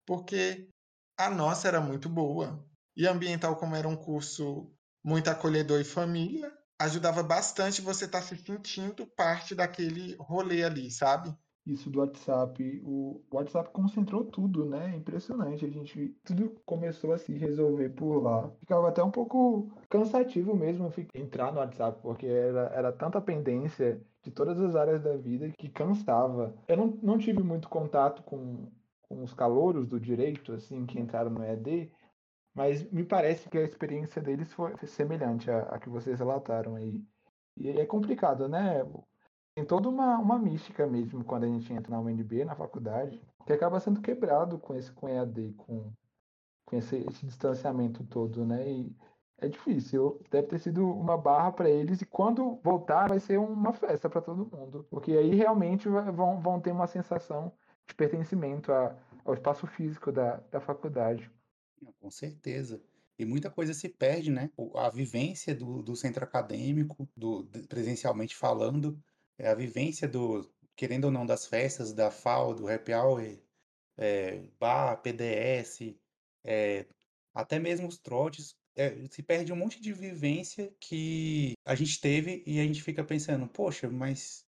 porque 0.04 0.68
a 1.16 1.30
nossa 1.30 1.68
era 1.68 1.80
muito 1.80 2.08
boa. 2.08 2.64
E 2.96 3.06
ambiental, 3.06 3.56
como 3.56 3.76
era 3.76 3.86
um 3.86 3.96
curso 3.96 4.72
muito 5.04 5.28
acolhedor 5.28 5.80
e 5.80 5.84
família, 5.84 6.52
ajudava 6.78 7.22
bastante 7.22 7.82
você 7.82 8.04
estar 8.04 8.20
tá 8.20 8.24
se 8.24 8.36
sentindo 8.36 9.06
parte 9.06 9.54
daquele 9.54 10.14
rolê 10.18 10.62
ali, 10.62 10.90
sabe? 10.90 11.34
Isso 11.68 11.90
do 11.90 11.98
WhatsApp, 11.98 12.80
o 12.82 13.22
WhatsApp 13.30 13.70
concentrou 13.70 14.24
tudo, 14.24 14.64
né? 14.64 14.96
Impressionante. 14.96 15.66
A 15.66 15.68
gente 15.68 16.16
tudo 16.24 16.56
começou 16.64 17.12
a 17.12 17.18
se 17.18 17.32
resolver 17.34 17.90
por 17.90 18.22
lá. 18.22 18.50
Ficava 18.60 18.88
até 18.88 19.02
um 19.02 19.10
pouco 19.10 19.70
cansativo 19.90 20.56
mesmo 20.56 20.90
entrar 21.14 21.52
no 21.52 21.58
WhatsApp, 21.58 22.00
porque 22.00 22.26
era, 22.26 22.72
era 22.74 22.90
tanta 22.90 23.20
pendência 23.20 24.00
de 24.22 24.30
todas 24.30 24.58
as 24.58 24.74
áreas 24.74 25.02
da 25.02 25.14
vida 25.18 25.50
que 25.58 25.68
cansava. 25.68 26.54
Eu 26.66 26.76
não, 26.78 26.98
não 27.02 27.18
tive 27.18 27.42
muito 27.42 27.68
contato 27.68 28.22
com, 28.22 28.70
com 29.02 29.22
os 29.22 29.34
calouros 29.34 29.86
do 29.86 30.00
direito, 30.00 30.54
assim, 30.54 30.86
que 30.86 30.98
entraram 30.98 31.30
no 31.30 31.44
ED, 31.44 31.90
mas 32.58 32.82
me 32.90 33.04
parece 33.04 33.48
que 33.48 33.56
a 33.56 33.62
experiência 33.62 34.20
deles 34.20 34.52
foi 34.52 34.74
semelhante 34.84 35.48
à, 35.48 35.60
à 35.60 35.78
que 35.78 35.88
vocês 35.88 36.18
relataram 36.18 36.74
aí. 36.74 37.00
E 37.56 37.70
é 37.70 37.86
complicado, 37.86 38.48
né? 38.48 38.84
Tem 39.54 39.64
toda 39.64 39.88
uma, 39.88 40.18
uma 40.18 40.36
mística 40.40 40.84
mesmo 40.84 41.24
quando 41.24 41.44
a 41.44 41.46
gente 41.46 41.72
entra 41.72 41.92
na 41.92 42.00
UNB, 42.00 42.44
na 42.44 42.56
faculdade, 42.56 43.22
que 43.46 43.52
acaba 43.52 43.78
sendo 43.78 44.00
quebrado 44.00 44.58
com 44.58 44.74
esse 44.74 44.90
com 44.90 45.08
EAD, 45.08 45.54
com, 45.56 45.92
com 46.66 46.76
esse, 46.76 46.96
esse 46.96 47.26
distanciamento 47.26 48.02
todo, 48.04 48.44
né? 48.44 48.68
E 48.68 48.96
é 49.38 49.46
difícil. 49.46 50.20
Deve 50.28 50.48
ter 50.48 50.58
sido 50.58 50.84
uma 50.90 51.16
barra 51.16 51.52
para 51.52 51.70
eles 51.70 52.02
e 52.02 52.06
quando 52.06 52.56
voltar 52.56 53.08
vai 53.08 53.20
ser 53.20 53.38
uma 53.38 53.72
festa 53.72 54.10
para 54.10 54.20
todo 54.20 54.50
mundo, 54.50 54.84
porque 54.90 55.12
aí 55.12 55.32
realmente 55.32 55.88
vão, 55.88 56.40
vão 56.40 56.60
ter 56.60 56.72
uma 56.72 56.88
sensação 56.88 57.52
de 57.86 57.94
pertencimento 57.94 58.72
a, 58.72 58.96
ao 59.24 59.34
espaço 59.34 59.64
físico 59.68 60.10
da, 60.10 60.38
da 60.50 60.58
faculdade. 60.60 61.30
Com 62.00 62.10
certeza. 62.10 62.80
E 63.18 63.24
muita 63.24 63.50
coisa 63.50 63.74
se 63.74 63.88
perde, 63.88 64.30
né? 64.30 64.50
A 64.76 64.88
vivência 64.88 65.54
do, 65.54 65.82
do 65.82 65.96
centro 65.96 66.22
acadêmico, 66.24 67.08
do, 67.16 67.44
presencialmente 67.68 68.36
falando, 68.36 69.02
é 69.36 69.48
a 69.48 69.54
vivência 69.54 70.06
do, 70.06 70.48
querendo 70.76 71.06
ou 71.06 71.10
não, 71.10 71.26
das 71.26 71.46
festas, 71.46 71.92
da 71.92 72.10
FAO, 72.10 72.54
do 72.54 72.68
Happy 72.68 72.92
Hour, 72.92 73.38
é, 73.96 74.40
bar, 74.60 75.02
PDS, 75.02 75.96
é, 76.44 76.86
até 77.34 77.58
mesmo 77.58 77.88
os 77.88 77.98
trotes, 77.98 78.56
é, 78.76 79.06
se 79.08 79.22
perde 79.22 79.52
um 79.52 79.56
monte 79.56 79.80
de 79.80 79.92
vivência 79.92 80.72
que 80.80 81.54
a 81.64 81.74
gente 81.74 82.00
teve 82.00 82.44
e 82.46 82.60
a 82.60 82.64
gente 82.64 82.82
fica 82.82 83.02
pensando, 83.02 83.48
poxa, 83.48 83.90
mas 83.90 84.46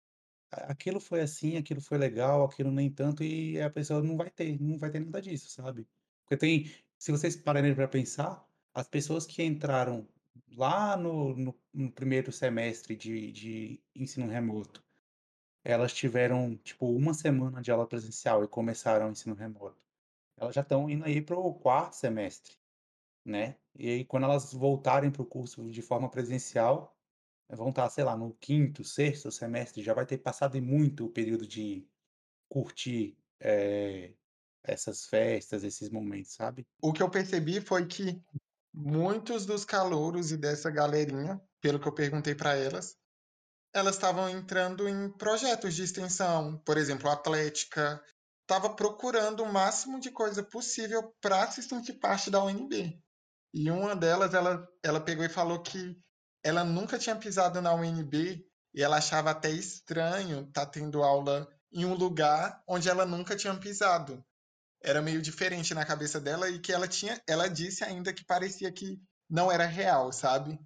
aquilo 0.51 0.99
foi 0.99 1.21
assim, 1.21 1.57
aquilo 1.57 1.81
foi 1.81 1.97
legal, 1.97 2.45
aquilo 2.45 2.71
nem 2.71 2.89
tanto, 2.89 3.23
e 3.23 3.59
a 3.61 3.69
pessoa 3.69 4.01
não 4.01 4.15
vai 4.15 4.29
ter, 4.29 4.59
não 4.61 4.77
vai 4.77 4.89
ter 4.91 4.99
nada 4.99 5.21
disso, 5.21 5.49
sabe? 5.49 5.85
Porque 6.23 6.37
tem, 6.37 6.71
se 7.03 7.11
vocês 7.11 7.35
pararem 7.35 7.75
para 7.75 7.85
pensar, 7.85 8.49
as 8.73 8.87
pessoas 8.87 9.25
que 9.25 9.43
entraram 9.43 10.07
lá 10.55 10.95
no, 10.95 11.35
no, 11.35 11.59
no 11.73 11.91
primeiro 11.91 12.31
semestre 12.31 12.95
de, 12.95 13.29
de 13.29 13.83
ensino 13.93 14.25
remoto, 14.25 14.81
elas 15.65 15.93
tiveram, 15.93 16.55
tipo, 16.63 16.89
uma 16.89 17.13
semana 17.13 17.61
de 17.61 17.69
aula 17.71 17.85
presencial 17.85 18.41
e 18.41 18.47
começaram 18.47 19.09
o 19.09 19.11
ensino 19.11 19.35
remoto. 19.35 19.83
Elas 20.37 20.55
já 20.55 20.61
estão 20.61 20.89
indo 20.89 21.03
aí 21.03 21.21
para 21.21 21.37
o 21.37 21.53
quarto 21.53 21.97
semestre, 21.97 22.55
né? 23.25 23.57
E 23.75 23.89
aí, 23.89 24.05
quando 24.05 24.23
elas 24.23 24.53
voltarem 24.53 25.11
para 25.11 25.23
o 25.23 25.25
curso 25.25 25.69
de 25.69 25.81
forma 25.81 26.09
presencial, 26.09 26.97
vão 27.49 27.67
estar, 27.67 27.89
sei 27.89 28.05
lá, 28.05 28.15
no 28.15 28.33
quinto, 28.35 28.81
sexto 28.81 29.29
semestre, 29.29 29.83
já 29.83 29.93
vai 29.93 30.05
ter 30.05 30.19
passado 30.19 30.61
muito 30.61 31.07
o 31.07 31.11
período 31.11 31.45
de 31.45 31.85
curtir 32.47 33.17
é, 33.41 34.13
essas 34.63 35.05
festas, 35.05 35.63
esses 35.63 35.89
momentos, 35.89 36.33
sabe? 36.33 36.65
O 36.81 36.93
que 36.93 37.03
eu 37.03 37.09
percebi 37.09 37.59
foi 37.59 37.85
que 37.85 38.21
muitos 38.73 39.45
dos 39.45 39.65
calouros 39.65 40.31
e 40.31 40.37
dessa 40.37 40.71
galerinha, 40.71 41.39
pelo 41.61 41.79
que 41.79 41.87
eu 41.87 41.93
perguntei 41.93 42.33
para 42.33 42.55
elas, 42.55 42.95
elas 43.73 43.95
estavam 43.95 44.29
entrando 44.29 44.87
em 44.87 45.11
projetos 45.11 45.75
de 45.75 45.83
extensão, 45.83 46.57
por 46.65 46.77
exemplo, 46.77 47.09
atlética, 47.09 48.01
estava 48.41 48.73
procurando 48.73 49.43
o 49.43 49.51
máximo 49.51 49.99
de 49.99 50.11
coisa 50.11 50.43
possível 50.43 51.13
para 51.21 51.49
se 51.51 51.61
sentir 51.61 51.93
parte 51.93 52.29
da 52.29 52.43
UNB. 52.43 52.99
E 53.53 53.69
uma 53.69 53.95
delas, 53.95 54.33
ela, 54.33 54.67
ela 54.83 54.99
pegou 54.99 55.25
e 55.25 55.29
falou 55.29 55.61
que 55.61 55.97
ela 56.43 56.63
nunca 56.63 56.99
tinha 56.99 57.15
pisado 57.15 57.61
na 57.61 57.73
UNB 57.73 58.45
e 58.73 58.81
ela 58.81 58.97
achava 58.97 59.31
até 59.31 59.49
estranho 59.49 60.41
estar 60.41 60.65
tá 60.65 60.71
tendo 60.71 61.03
aula 61.03 61.47
em 61.71 61.85
um 61.85 61.93
lugar 61.93 62.61
onde 62.67 62.89
ela 62.89 63.05
nunca 63.05 63.35
tinha 63.35 63.55
pisado 63.55 64.23
era 64.83 65.01
meio 65.01 65.21
diferente 65.21 65.73
na 65.73 65.85
cabeça 65.85 66.19
dela 66.19 66.49
e 66.49 66.59
que 66.59 66.71
ela 66.71 66.87
tinha, 66.87 67.19
ela 67.25 67.47
disse 67.47 67.83
ainda 67.83 68.13
que 68.13 68.25
parecia 68.25 68.71
que 68.71 68.99
não 69.29 69.51
era 69.51 69.65
real, 69.65 70.11
sabe? 70.11 70.59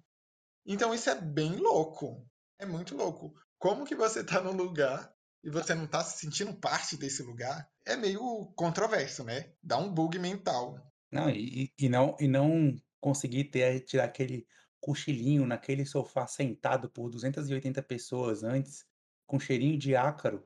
Então 0.66 0.92
isso 0.92 1.08
é 1.08 1.14
bem 1.14 1.56
louco. 1.56 2.26
É 2.58 2.66
muito 2.66 2.96
louco. 2.96 3.32
Como 3.58 3.84
que 3.84 3.94
você 3.94 4.24
tá 4.24 4.42
no 4.42 4.52
lugar 4.52 5.10
e 5.42 5.50
você 5.50 5.74
não 5.74 5.86
tá 5.86 6.02
se 6.02 6.18
sentindo 6.18 6.52
parte 6.54 6.96
desse 6.96 7.22
lugar? 7.22 7.68
É 7.86 7.96
meio 7.96 8.52
controverso, 8.56 9.22
né? 9.24 9.52
Dá 9.62 9.78
um 9.78 9.92
bug 9.92 10.18
mental. 10.18 10.76
Não, 11.10 11.30
e, 11.30 11.72
e 11.78 11.88
não 11.88 12.16
e 12.20 12.28
não 12.28 12.76
conseguir 13.00 13.44
ter 13.44 13.80
tirar 13.80 14.04
aquele 14.04 14.46
cochilinho 14.80 15.46
naquele 15.46 15.86
sofá 15.86 16.26
sentado 16.26 16.90
por 16.90 17.08
280 17.08 17.82
pessoas 17.82 18.42
antes, 18.42 18.84
com 19.26 19.40
cheirinho 19.40 19.78
de 19.78 19.96
ácaro, 19.96 20.44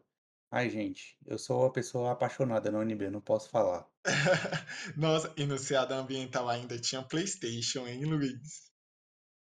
Ai, 0.55 0.69
gente, 0.69 1.17
eu 1.25 1.39
sou 1.39 1.63
uma 1.63 1.73
pessoa 1.73 2.13
apaixonada 2.13 2.71
na 2.71 2.81
UNB, 2.81 3.09
não 3.09 3.23
posso 3.23 3.49
falar. 3.49 3.89
Nossa, 4.95 5.33
e 5.35 5.47
no 5.47 5.57
Ceada 5.57 5.97
Ambiental 5.97 6.47
ainda 6.47 6.79
tinha 6.79 7.03
PlayStation, 7.03 7.87
hein, 7.87 8.05
Luiz? 8.05 8.71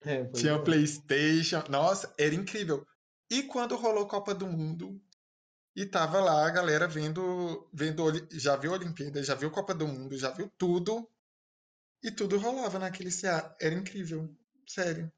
É, 0.02 0.26
tinha 0.26 0.52
é. 0.52 0.58
PlayStation. 0.62 1.64
Nossa, 1.70 2.14
era 2.18 2.34
incrível. 2.34 2.86
E 3.30 3.42
quando 3.44 3.74
rolou 3.74 4.06
Copa 4.06 4.34
do 4.34 4.46
Mundo, 4.46 5.00
e 5.74 5.86
tava 5.86 6.20
lá 6.20 6.46
a 6.46 6.50
galera 6.50 6.86
vendo, 6.86 7.70
vendo 7.72 8.04
já 8.32 8.54
viu 8.56 8.72
a 8.72 8.76
Olimpíada, 8.76 9.22
já 9.22 9.34
viu 9.34 9.50
Copa 9.50 9.74
do 9.74 9.88
Mundo, 9.88 10.18
já 10.18 10.30
viu 10.30 10.52
tudo. 10.58 11.08
E 12.02 12.10
tudo 12.10 12.36
rolava 12.36 12.78
naquele 12.78 13.10
CA. 13.10 13.56
Era 13.58 13.74
incrível. 13.74 14.28
Sério. 14.66 15.10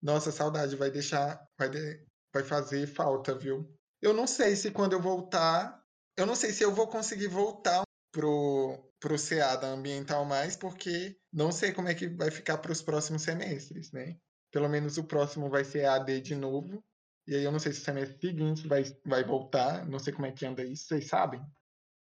Nossa, 0.00 0.32
saudade. 0.32 0.74
Vai 0.74 0.90
deixar. 0.90 1.46
Vai, 1.58 1.68
de, 1.68 2.06
vai 2.32 2.42
fazer 2.44 2.86
falta, 2.86 3.36
viu? 3.36 3.77
Eu 4.00 4.14
não 4.14 4.26
sei 4.26 4.54
se 4.56 4.70
quando 4.70 4.92
eu 4.92 5.00
voltar, 5.00 5.82
eu 6.16 6.26
não 6.26 6.34
sei 6.34 6.52
se 6.52 6.62
eu 6.62 6.74
vou 6.74 6.88
conseguir 6.88 7.28
voltar 7.28 7.82
pro 8.12 8.84
pro 9.00 9.16
CEADA 9.16 9.68
ambiental 9.68 10.24
mais, 10.24 10.56
porque 10.56 11.16
não 11.32 11.52
sei 11.52 11.72
como 11.72 11.88
é 11.88 11.94
que 11.94 12.08
vai 12.08 12.30
ficar 12.30 12.58
para 12.58 12.72
os 12.72 12.82
próximos 12.82 13.22
semestres, 13.22 13.92
né? 13.92 14.18
Pelo 14.50 14.68
menos 14.68 14.98
o 14.98 15.04
próximo 15.04 15.48
vai 15.48 15.64
ser 15.64 15.84
AD 15.84 16.20
de 16.20 16.34
novo. 16.34 16.82
E 17.26 17.34
aí 17.34 17.44
eu 17.44 17.52
não 17.52 17.58
sei 17.58 17.72
se 17.72 17.80
o 17.80 17.84
semestre 17.84 18.18
seguinte 18.18 18.66
vai, 18.66 18.82
vai 19.04 19.22
voltar, 19.22 19.86
não 19.86 19.98
sei 19.98 20.12
como 20.12 20.26
é 20.26 20.32
que 20.32 20.46
anda 20.46 20.64
isso, 20.64 20.86
vocês 20.86 21.06
sabem? 21.06 21.40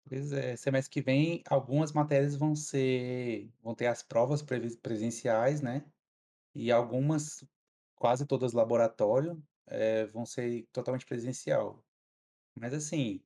Pois 0.08 0.30
é, 0.32 0.54
semestre 0.56 0.92
que 0.92 1.02
vem 1.02 1.42
algumas 1.48 1.90
matérias 1.90 2.36
vão 2.36 2.54
ser, 2.54 3.50
vão 3.60 3.74
ter 3.74 3.86
as 3.86 4.02
provas 4.02 4.42
presenciais, 4.42 5.60
né? 5.60 5.84
E 6.54 6.70
algumas, 6.70 7.44
quase 7.96 8.26
todas 8.26 8.52
laboratório, 8.52 9.42
é, 9.66 10.06
vão 10.06 10.26
ser 10.26 10.66
totalmente 10.72 11.06
presencial. 11.06 11.84
Mas 12.58 12.74
assim, 12.74 13.24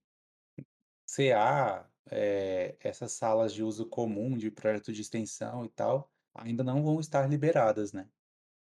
CA, 1.06 1.90
é, 2.10 2.76
essas 2.80 3.12
salas 3.12 3.52
de 3.54 3.62
uso 3.62 3.88
comum 3.88 4.36
de 4.36 4.50
projeto 4.50 4.92
de 4.92 5.00
extensão 5.02 5.64
e 5.64 5.68
tal, 5.70 6.12
ainda 6.34 6.64
não 6.64 6.82
vão 6.84 7.00
estar 7.00 7.26
liberadas, 7.28 7.92
né? 7.92 8.10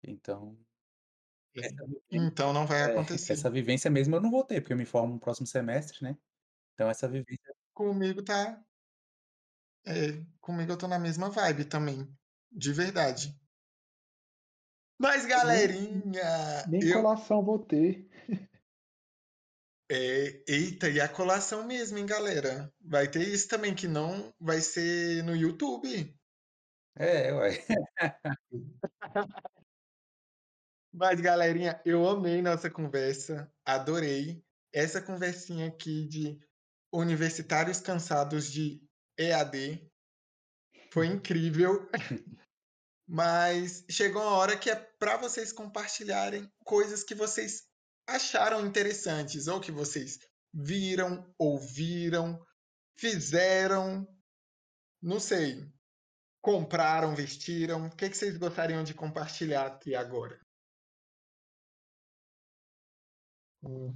Então, 0.02 0.58
então 2.10 2.52
não 2.52 2.66
vai 2.66 2.82
é, 2.82 2.84
acontecer. 2.84 3.34
essa 3.34 3.50
vivência 3.50 3.90
mesmo 3.90 4.16
eu 4.16 4.20
não 4.20 4.30
vou 4.30 4.44
ter, 4.44 4.60
porque 4.60 4.72
eu 4.72 4.76
me 4.76 4.84
formo 4.86 5.14
no 5.14 5.20
próximo 5.20 5.46
semestre, 5.46 6.02
né? 6.04 6.18
Então 6.74 6.90
essa 6.90 7.08
vivência 7.08 7.54
comigo 7.72 8.22
tá 8.24 8.64
É, 9.86 10.24
comigo 10.40 10.72
eu 10.72 10.78
tô 10.78 10.86
na 10.88 10.98
mesma 10.98 11.30
vibe 11.30 11.64
também. 11.66 12.14
De 12.50 12.72
verdade. 12.72 13.38
Mas, 14.98 15.26
galerinha. 15.26 16.64
Nem 16.68 16.82
eu... 16.84 16.94
colação 16.94 17.44
vou 17.44 17.58
ter. 17.58 18.08
É, 19.90 20.42
eita, 20.48 20.88
e 20.88 21.00
a 21.00 21.08
colação 21.08 21.66
mesmo, 21.66 21.98
hein, 21.98 22.06
galera? 22.06 22.72
Vai 22.80 23.06
ter 23.08 23.28
isso 23.28 23.48
também, 23.48 23.74
que 23.74 23.86
não 23.86 24.32
vai 24.40 24.60
ser 24.60 25.22
no 25.22 25.36
YouTube. 25.36 26.16
É, 26.96 27.32
ué. 27.32 27.64
Mas, 30.92 31.20
galerinha, 31.20 31.80
eu 31.84 32.08
amei 32.08 32.40
nossa 32.40 32.70
conversa, 32.70 33.52
adorei 33.64 34.44
essa 34.72 35.02
conversinha 35.02 35.66
aqui 35.66 36.06
de 36.06 36.38
universitários 36.92 37.80
cansados 37.80 38.50
de 38.50 38.80
EAD. 39.18 39.90
Foi 40.92 41.08
incrível. 41.08 41.88
Mas 43.06 43.84
chegou 43.90 44.22
a 44.22 44.36
hora 44.36 44.56
que 44.56 44.70
é 44.70 44.74
para 44.74 45.16
vocês 45.16 45.52
compartilharem 45.52 46.50
coisas 46.64 47.04
que 47.04 47.14
vocês 47.14 47.68
acharam 48.06 48.66
interessantes 48.66 49.46
ou 49.46 49.60
que 49.60 49.70
vocês 49.70 50.18
viram, 50.52 51.32
ouviram, 51.38 52.42
fizeram, 52.96 54.06
não 55.02 55.20
sei, 55.20 55.70
compraram, 56.40 57.14
vestiram. 57.14 57.86
O 57.86 57.96
que, 57.96 58.08
que 58.08 58.16
vocês 58.16 58.38
gostariam 58.38 58.82
de 58.82 58.94
compartilhar 58.94 59.66
aqui 59.66 59.94
agora? 59.94 60.40
Hum, 63.62 63.94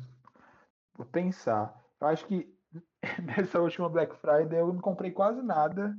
vou 0.94 1.06
pensar. 1.06 1.74
Eu 2.00 2.08
acho 2.08 2.26
que 2.26 2.54
nessa 3.24 3.60
última 3.60 3.88
Black 3.88 4.16
Friday 4.16 4.60
eu 4.60 4.72
não 4.72 4.80
comprei 4.80 5.12
quase 5.12 5.40
nada. 5.42 5.96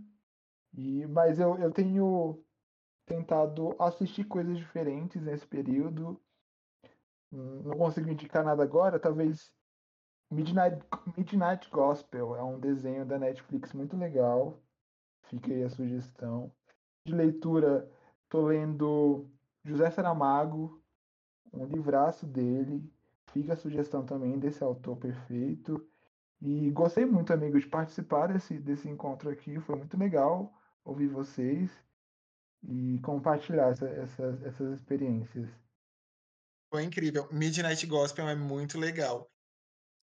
E, 0.73 1.07
mas 1.07 1.39
eu, 1.39 1.57
eu 1.57 1.71
tenho 1.71 2.43
tentado 3.09 3.75
assistir 3.79 4.23
coisas 4.25 4.55
diferentes 4.55 5.21
nesse 5.21 5.45
período. 5.45 6.21
Hum, 7.31 7.63
não 7.65 7.77
consigo 7.77 8.09
indicar 8.09 8.45
nada 8.45 8.63
agora, 8.63 8.99
talvez 8.99 9.51
Midnight, 10.31 10.79
Midnight 11.17 11.69
Gospel 11.71 12.35
é 12.35 12.43
um 12.43 12.59
desenho 12.59 13.05
da 13.05 13.17
Netflix 13.17 13.73
muito 13.73 13.97
legal. 13.97 14.61
Fica 15.23 15.51
aí 15.51 15.63
a 15.63 15.69
sugestão. 15.69 16.51
De 17.03 17.13
leitura, 17.13 17.89
tô 18.29 18.45
lendo 18.45 19.27
José 19.65 19.89
Saramago, 19.89 20.81
um 21.51 21.65
livraço 21.65 22.27
dele. 22.27 22.93
Fica 23.31 23.53
a 23.53 23.57
sugestão 23.57 24.05
também 24.05 24.37
desse 24.37 24.63
autor 24.63 24.97
perfeito. 24.97 25.83
E 26.41 26.69
gostei 26.71 27.05
muito, 27.05 27.33
amigo, 27.33 27.59
de 27.59 27.67
participar 27.67 28.27
desse, 28.27 28.59
desse 28.59 28.87
encontro 28.87 29.29
aqui. 29.29 29.59
Foi 29.59 29.75
muito 29.75 29.97
legal 29.97 30.53
ouvir 30.85 31.07
vocês 31.07 31.71
e 32.63 32.99
compartilhar 32.99 33.69
essa, 33.69 33.87
essas, 33.87 34.43
essas 34.43 34.79
experiências. 34.79 35.49
Foi 36.71 36.83
incrível. 36.83 37.27
Midnight 37.31 37.85
Gospel 37.87 38.27
é 38.27 38.35
muito 38.35 38.77
legal. 38.77 39.29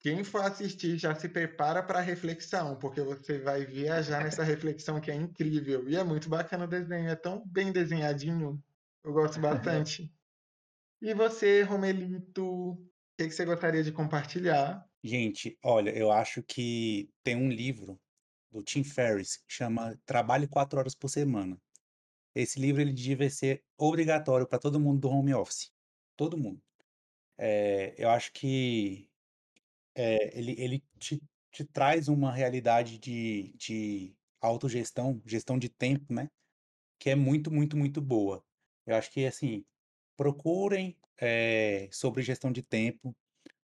Quem 0.01 0.23
for 0.23 0.43
assistir 0.43 0.99
já 0.99 1.15
se 1.15 1.29
prepara 1.29 1.83
para 1.83 1.99
a 1.99 2.03
reflexão, 2.03 2.77
porque 2.77 3.01
você 3.01 3.39
vai 3.39 3.65
viajar 3.65 4.23
nessa 4.23 4.43
reflexão 4.43 5.01
que 5.01 5.11
é 5.11 5.15
incrível. 5.15 5.89
E 5.89 5.97
é 5.97 6.05
muito 6.05 6.29
bacana 6.29 6.65
o 6.65 6.69
desenho, 6.69 7.09
é 7.09 7.17
tão 7.17 7.43
bem 7.47 7.73
desenhadinho. 7.73 8.63
Eu 9.03 9.13
gosto 9.13 9.41
bastante. 9.41 10.13
e 11.01 11.15
você, 11.15 11.63
Romelito, 11.63 12.45
o 12.45 12.77
que, 13.17 13.29
que 13.29 13.31
você 13.31 13.45
gostaria 13.45 13.83
de 13.83 13.93
compartilhar? 13.93 14.85
Gente, 15.03 15.59
olha, 15.63 15.91
eu 15.91 16.11
acho 16.11 16.43
que 16.43 17.09
tem 17.23 17.37
um 17.37 17.49
livro 17.49 17.99
do 18.51 18.63
Tim 18.63 18.83
Ferriss 18.83 19.37
que 19.37 19.53
chama 19.53 19.97
Trabalhe 20.05 20.47
quatro 20.47 20.79
horas 20.79 20.95
por 20.95 21.09
semana. 21.09 21.57
Esse 22.37 22.61
livro 22.61 22.82
ele 22.82 22.93
devia 22.93 23.30
ser 23.30 23.64
obrigatório 23.78 24.47
para 24.47 24.59
todo 24.59 24.78
mundo 24.78 25.01
do 25.01 25.09
home 25.09 25.32
office. 25.32 25.72
Todo 26.14 26.37
mundo. 26.37 26.62
É, 27.39 27.95
eu 27.97 28.11
acho 28.11 28.30
que 28.34 29.09
é, 29.95 30.39
ele, 30.39 30.55
ele 30.59 30.84
te, 30.99 31.18
te 31.51 31.64
traz 31.64 32.09
uma 32.09 32.30
realidade 32.30 32.99
de, 32.99 33.55
de 33.57 34.14
autogestão, 34.39 35.22
gestão 35.24 35.59
de 35.59 35.70
tempo, 35.70 36.12
né? 36.12 36.30
Que 36.99 37.09
é 37.09 37.14
muito, 37.14 37.51
muito, 37.51 37.74
muito 37.74 38.03
boa. 38.03 38.45
Eu 38.84 38.97
acho 38.97 39.11
que, 39.11 39.24
assim, 39.24 39.64
procurem 40.14 40.95
é, 41.16 41.89
sobre 41.91 42.22
gestão 42.22 42.53
de 42.53 42.62
tempo, 42.62 43.16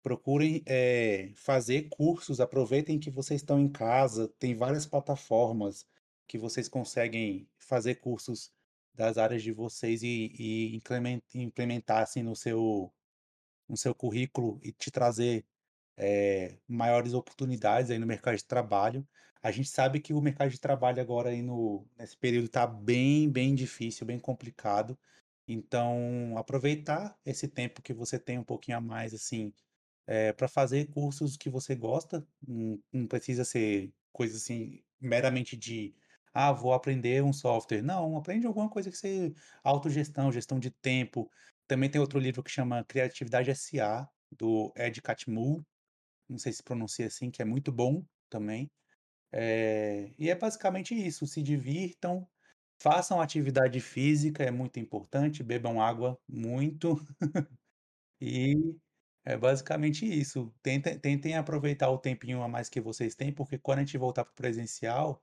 procurem 0.03 0.63
é, 0.67 1.33
fazer 1.35 1.89
cursos, 1.89 2.39
aproveitem 2.39 2.99
que 2.99 3.11
vocês 3.11 3.41
estão 3.41 3.59
em 3.59 3.69
casa, 3.71 4.29
tem 4.39 4.55
várias 4.55 4.85
plataformas 4.85 5.87
que 6.27 6.37
vocês 6.37 6.69
conseguem 6.69 7.49
fazer 7.59 7.95
cursos 7.95 8.53
das 8.99 9.17
áreas 9.17 9.45
de 9.45 9.53
vocês 9.53 10.03
e, 10.03 10.35
e 10.37 10.83
implementar 11.35 12.03
assim, 12.03 12.21
no, 12.21 12.35
seu, 12.35 12.93
no 13.69 13.77
seu 13.77 13.95
currículo 13.95 14.59
e 14.61 14.73
te 14.73 14.91
trazer 14.91 15.47
é, 15.97 16.59
maiores 16.67 17.15
oportunidades 17.15 17.93
aí 17.93 17.99
no 17.99 18.07
mercado 18.07 18.37
de 18.37 18.45
trabalho. 18.45 19.07
A 19.41 19.53
gente 19.53 19.69
sabe 19.69 20.01
que 20.01 20.13
o 20.13 20.21
mercado 20.21 20.51
de 20.51 20.59
trabalho 20.59 21.01
agora 21.01 21.31
aí 21.31 21.43
no, 21.43 21.87
nesse 21.97 22.17
período 22.17 22.47
está 22.47 22.67
bem, 22.67 23.31
bem 23.31 23.55
difícil, 23.55 24.05
bem 24.05 24.19
complicado. 24.19 24.99
Então, 25.47 26.37
aproveitar 26.37 27.17
esse 27.25 27.47
tempo 27.47 27.81
que 27.81 27.95
você 27.95 28.19
tem 28.19 28.37
um 28.37 28.45
pouquinho 28.45 28.79
a 28.79 28.81
mais, 28.81 29.15
assim, 29.15 29.55
é, 30.09 30.33
para 30.33 30.49
fazer 30.49 30.89
cursos 30.89 31.37
que 31.37 31.49
você 31.49 31.77
gosta. 31.77 32.27
Não, 32.47 32.83
não 32.93 33.07
precisa 33.07 33.45
ser 33.45 33.93
coisa 34.13 34.37
assim, 34.37 34.83
meramente 35.01 35.57
de 35.57 35.95
ah, 36.33 36.53
vou 36.53 36.73
aprender 36.73 37.23
um 37.23 37.33
software. 37.33 37.83
Não, 37.83 38.17
aprende 38.17 38.47
alguma 38.47 38.69
coisa 38.69 38.91
que 38.91 38.97
você. 38.97 39.33
Autogestão, 39.63 40.33
gestão 40.33 40.59
de 40.59 40.71
tempo. 40.71 41.31
Também 41.67 41.91
tem 41.91 42.01
outro 42.01 42.19
livro 42.19 42.43
que 42.43 42.51
chama 42.51 42.85
Criatividade 42.85 43.55
SA, 43.55 44.09
do 44.31 44.73
Ed 44.77 45.01
Catmull. 45.03 45.65
Não 46.29 46.39
sei 46.39 46.53
se 46.53 46.63
pronuncia 46.63 47.07
assim, 47.07 47.31
que 47.31 47.43
é 47.43 47.45
muito 47.45 47.73
bom 47.73 48.05
também. 48.29 48.71
É... 49.33 50.13
E 50.19 50.31
é 50.31 50.35
basicamente 50.35 50.95
isso. 50.95 51.27
Se 51.27 51.43
divirtam, 51.43 52.29
façam 52.81 53.21
atividade 53.21 53.81
física, 53.81 54.43
é 54.45 54.51
muito 54.51 54.79
importante. 54.81 55.43
Bebam 55.43 55.81
água 55.81 56.19
muito. 56.29 56.97
e 58.21 58.55
é 59.25 59.37
basicamente 59.37 60.07
isso. 60.07 60.55
Tentem, 60.63 60.99
tentem 60.99 61.37
aproveitar 61.37 61.91
o 61.91 61.99
tempinho 61.99 62.43
a 62.43 62.49
mais 62.49 62.69
que 62.69 62.81
vocês 62.81 63.15
têm, 63.15 63.33
porque 63.33 63.59
quando 63.59 63.81
a 63.81 63.83
gente 63.83 63.99
voltar 63.99 64.25
para 64.25 64.33
o 64.33 64.35
presencial 64.35 65.23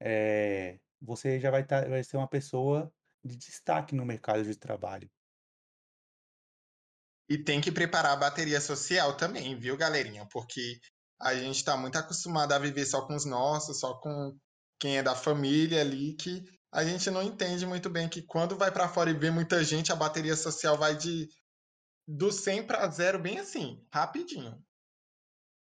é, 0.00 0.78
você 1.00 1.38
já 1.38 1.50
vai, 1.50 1.64
tá, 1.64 1.86
vai 1.88 2.02
ser 2.02 2.16
uma 2.16 2.28
pessoa 2.28 2.92
de 3.24 3.36
destaque 3.36 3.94
no 3.94 4.04
mercado 4.04 4.42
de 4.42 4.56
trabalho. 4.56 5.10
E 7.28 7.36
tem 7.36 7.60
que 7.60 7.70
preparar 7.70 8.12
a 8.12 8.16
bateria 8.16 8.60
social 8.60 9.16
também, 9.16 9.58
viu, 9.58 9.76
galerinha? 9.76 10.26
Porque 10.30 10.80
a 11.20 11.34
gente 11.34 11.56
está 11.56 11.76
muito 11.76 11.96
acostumado 11.96 12.52
a 12.52 12.58
viver 12.58 12.86
só 12.86 13.06
com 13.06 13.14
os 13.14 13.26
nossos, 13.26 13.80
só 13.80 13.94
com 14.00 14.36
quem 14.78 14.96
é 14.96 15.02
da 15.02 15.14
família 15.14 15.80
ali, 15.80 16.14
que 16.14 16.42
a 16.72 16.84
gente 16.84 17.10
não 17.10 17.22
entende 17.22 17.66
muito 17.66 17.90
bem 17.90 18.08
que 18.08 18.22
quando 18.22 18.56
vai 18.56 18.70
para 18.70 18.88
fora 18.88 19.10
e 19.10 19.18
vê 19.18 19.30
muita 19.30 19.62
gente, 19.64 19.92
a 19.92 19.96
bateria 19.96 20.36
social 20.36 20.78
vai 20.78 20.96
de 20.96 21.28
do 22.06 22.32
100 22.32 22.66
para 22.66 22.88
zero 22.88 23.18
bem 23.18 23.38
assim, 23.38 23.84
rapidinho. 23.92 24.62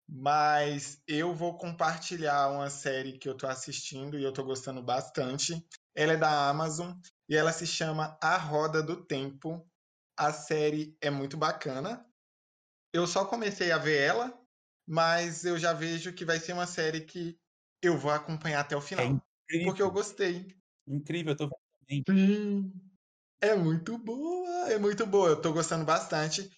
Mas 0.09 1.01
eu 1.05 1.33
vou 1.33 1.57
compartilhar 1.57 2.49
uma 2.49 2.69
série 2.69 3.17
que 3.17 3.27
eu 3.27 3.35
tô 3.35 3.45
assistindo 3.45 4.17
e 4.17 4.23
eu 4.23 4.31
tô 4.31 4.43
gostando 4.43 4.81
bastante. 4.81 5.65
Ela 5.93 6.13
é 6.13 6.17
da 6.17 6.49
Amazon 6.49 6.93
e 7.27 7.35
ela 7.35 7.51
se 7.51 7.67
chama 7.67 8.17
A 8.21 8.37
Roda 8.37 8.81
do 8.81 9.05
Tempo. 9.05 9.69
A 10.17 10.31
série 10.31 10.97
é 11.01 11.09
muito 11.09 11.35
bacana. 11.35 12.05
Eu 12.93 13.05
só 13.05 13.25
comecei 13.25 13.71
a 13.71 13.77
ver 13.77 13.97
ela, 13.97 14.41
mas 14.87 15.43
eu 15.43 15.59
já 15.59 15.73
vejo 15.73 16.13
que 16.13 16.23
vai 16.23 16.39
ser 16.39 16.53
uma 16.53 16.65
série 16.65 17.01
que 17.01 17.37
eu 17.81 17.97
vou 17.97 18.11
acompanhar 18.11 18.61
até 18.61 18.75
o 18.75 18.79
É 18.79 18.81
final. 18.81 19.21
Porque 19.65 19.81
eu 19.81 19.91
gostei. 19.91 20.47
Incrível, 20.87 21.33
eu 21.33 21.37
tô 21.37 21.49
vendo 21.87 22.03
Sim. 22.09 22.71
É 23.41 23.55
muito 23.55 23.97
boa, 23.97 24.71
é 24.71 24.79
muito 24.79 25.05
boa. 25.05 25.29
Eu 25.29 25.41
tô 25.41 25.53
gostando 25.53 25.85
bastante. 25.85 26.49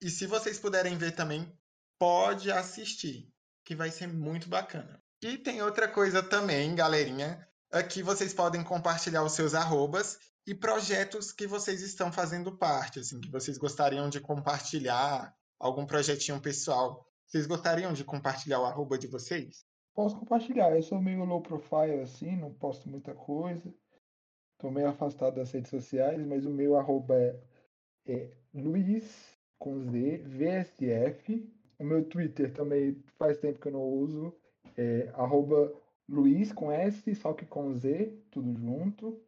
E 0.00 0.08
se 0.08 0.26
vocês 0.26 0.58
puderem 0.58 0.96
ver 0.96 1.12
também, 1.12 1.52
pode 2.00 2.50
assistir, 2.50 3.30
que 3.62 3.76
vai 3.76 3.90
ser 3.90 4.08
muito 4.08 4.48
bacana. 4.48 5.02
E 5.22 5.36
tem 5.36 5.60
outra 5.60 5.86
coisa 5.86 6.22
também, 6.22 6.74
galerinha, 6.74 7.46
aqui 7.70 8.02
vocês 8.02 8.32
podem 8.32 8.64
compartilhar 8.64 9.22
os 9.22 9.32
seus 9.32 9.54
arrobas 9.54 10.18
e 10.46 10.54
projetos 10.54 11.30
que 11.30 11.46
vocês 11.46 11.82
estão 11.82 12.10
fazendo 12.10 12.56
parte, 12.56 13.00
assim, 13.00 13.20
que 13.20 13.30
vocês 13.30 13.58
gostariam 13.58 14.08
de 14.08 14.18
compartilhar, 14.18 15.36
algum 15.58 15.84
projetinho 15.84 16.40
pessoal. 16.40 17.06
Vocês 17.26 17.46
gostariam 17.46 17.92
de 17.92 18.02
compartilhar 18.02 18.60
o 18.60 18.64
arroba 18.64 18.96
de 18.96 19.06
vocês? 19.06 19.66
Posso 19.94 20.18
compartilhar, 20.18 20.74
eu 20.74 20.82
sou 20.82 21.02
meio 21.02 21.26
low 21.26 21.42
profile 21.42 22.00
assim, 22.00 22.34
não 22.34 22.54
posto 22.54 22.88
muita 22.88 23.14
coisa. 23.14 23.70
Tô 24.56 24.70
meio 24.70 24.88
afastado 24.88 25.34
das 25.34 25.50
redes 25.52 25.70
sociais, 25.70 26.24
mas 26.26 26.46
o 26.46 26.50
meu 26.50 26.76
arroba 26.76 27.14
é, 27.14 27.38
é 28.06 28.30
Luiz 28.54 29.38
com 29.58 29.78
Z, 29.78 30.24
VSF, 30.26 31.59
o 31.80 31.84
meu 31.84 32.04
Twitter 32.04 32.52
também 32.52 33.02
faz 33.18 33.38
tempo 33.38 33.58
que 33.58 33.68
eu 33.68 33.72
não 33.72 33.82
uso. 33.82 34.34
É 34.76 35.10
arroba 35.14 35.72
Luiz 36.08 36.52
com 36.52 36.70
S, 36.70 37.14
só 37.14 37.32
que 37.32 37.46
com 37.46 37.72
Z, 37.74 38.14
tudo 38.30 38.52
junto. 38.54 39.18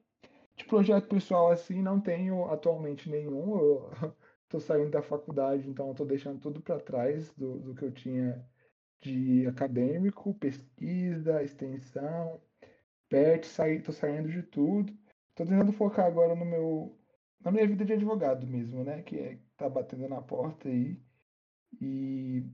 De 0.54 0.64
projeto 0.66 1.08
pessoal 1.08 1.50
assim, 1.50 1.80
não 1.82 2.00
tenho 2.00 2.44
atualmente 2.46 3.08
nenhum. 3.10 3.58
Eu 3.58 3.90
tô 4.50 4.60
saindo 4.60 4.90
da 4.90 5.02
faculdade, 5.02 5.68
então 5.68 5.94
tô 5.94 6.04
deixando 6.04 6.40
tudo 6.40 6.60
para 6.60 6.78
trás 6.78 7.32
do, 7.34 7.58
do 7.58 7.74
que 7.74 7.84
eu 7.84 7.90
tinha 7.90 8.44
de 9.00 9.46
acadêmico, 9.46 10.34
pesquisa, 10.34 11.42
extensão, 11.42 12.40
PET, 13.08 13.46
saí, 13.46 13.80
tô 13.80 13.92
saindo 13.92 14.28
de 14.28 14.42
tudo. 14.42 14.92
Tô 15.34 15.44
tentando 15.46 15.72
focar 15.72 16.06
agora 16.06 16.34
no 16.34 16.44
meu 16.44 16.98
na 17.44 17.50
minha 17.50 17.66
vida 17.66 17.84
de 17.84 17.94
advogado 17.94 18.46
mesmo, 18.46 18.84
né, 18.84 19.02
que 19.02 19.18
é, 19.18 19.38
tá 19.56 19.68
batendo 19.68 20.08
na 20.08 20.20
porta 20.22 20.68
aí. 20.68 21.00
E 21.80 22.44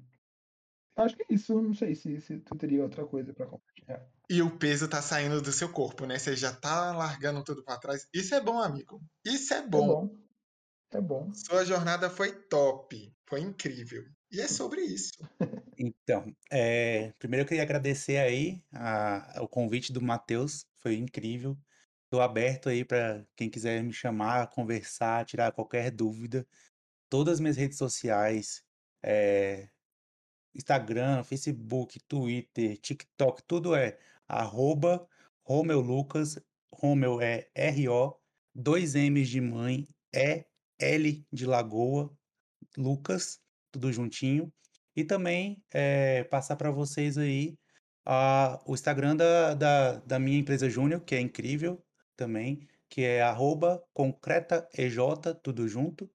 acho 0.96 1.16
que 1.16 1.22
é 1.22 1.34
isso, 1.34 1.60
não 1.60 1.74
sei 1.74 1.94
se, 1.94 2.20
se 2.20 2.38
tu 2.38 2.56
teria 2.56 2.82
outra 2.82 3.06
coisa 3.06 3.32
para 3.32 3.46
compartilhar. 3.46 4.06
E 4.28 4.42
o 4.42 4.58
peso 4.58 4.88
tá 4.88 5.00
saindo 5.00 5.40
do 5.40 5.52
seu 5.52 5.70
corpo, 5.70 6.04
né? 6.04 6.18
Você 6.18 6.36
já 6.36 6.52
tá 6.52 6.92
largando 6.92 7.42
tudo 7.42 7.64
para 7.64 7.78
trás. 7.78 8.06
Isso 8.12 8.34
é 8.34 8.40
bom, 8.40 8.60
amigo. 8.60 9.00
Isso 9.24 9.54
é 9.54 9.66
bom. 9.66 9.84
É 9.84 9.88
bom. 9.88 10.18
É 10.90 11.00
bom. 11.00 11.32
Sua 11.34 11.64
jornada 11.64 12.10
foi 12.10 12.32
top. 12.32 13.12
Foi 13.26 13.40
incrível. 13.40 14.04
E 14.30 14.40
é 14.40 14.48
sobre 14.48 14.82
isso. 14.82 15.12
Então, 15.80 16.34
é, 16.50 17.12
primeiro 17.20 17.44
eu 17.44 17.48
queria 17.48 17.62
agradecer 17.62 18.16
aí 18.16 18.60
a, 18.72 19.38
o 19.40 19.46
convite 19.46 19.92
do 19.92 20.02
Matheus, 20.02 20.66
foi 20.82 20.96
incrível. 20.96 21.56
Estou 22.02 22.20
aberto 22.20 22.68
aí 22.68 22.84
para 22.84 23.24
quem 23.36 23.48
quiser 23.48 23.80
me 23.84 23.92
chamar, 23.92 24.50
conversar, 24.50 25.24
tirar 25.24 25.52
qualquer 25.52 25.92
dúvida. 25.92 26.44
Todas 27.08 27.34
as 27.34 27.40
minhas 27.40 27.56
redes 27.56 27.78
sociais, 27.78 28.64
é, 29.02 29.68
Instagram, 30.54 31.22
Facebook, 31.24 32.00
Twitter, 32.08 32.76
TikTok, 32.78 33.42
tudo 33.46 33.74
é 33.74 33.98
arroba 34.26 35.08
Romeu 35.42 35.80
Lucas, 35.80 36.38
Romeu 36.72 37.20
é 37.20 37.48
R-O, 37.54 38.16
dois 38.54 38.94
M's 38.94 39.28
de 39.28 39.40
mãe, 39.40 39.86
E, 40.12 40.44
L 40.78 41.26
de 41.32 41.46
Lagoa, 41.46 42.14
Lucas, 42.76 43.40
tudo 43.70 43.92
juntinho. 43.92 44.52
E 44.94 45.04
também 45.04 45.62
é, 45.72 46.24
passar 46.24 46.56
para 46.56 46.70
vocês 46.70 47.16
aí 47.16 47.56
a, 48.04 48.60
o 48.66 48.74
Instagram 48.74 49.16
da, 49.16 49.54
da, 49.54 49.92
da 50.00 50.18
minha 50.18 50.38
empresa 50.38 50.68
Júnior, 50.68 51.00
que 51.02 51.14
é 51.14 51.20
incrível 51.20 51.82
também, 52.16 52.66
que 52.88 53.02
é 53.02 53.22
arroba 53.22 53.82
concretaej, 53.94 54.96
tudo 55.42 55.68
junto. 55.68 56.10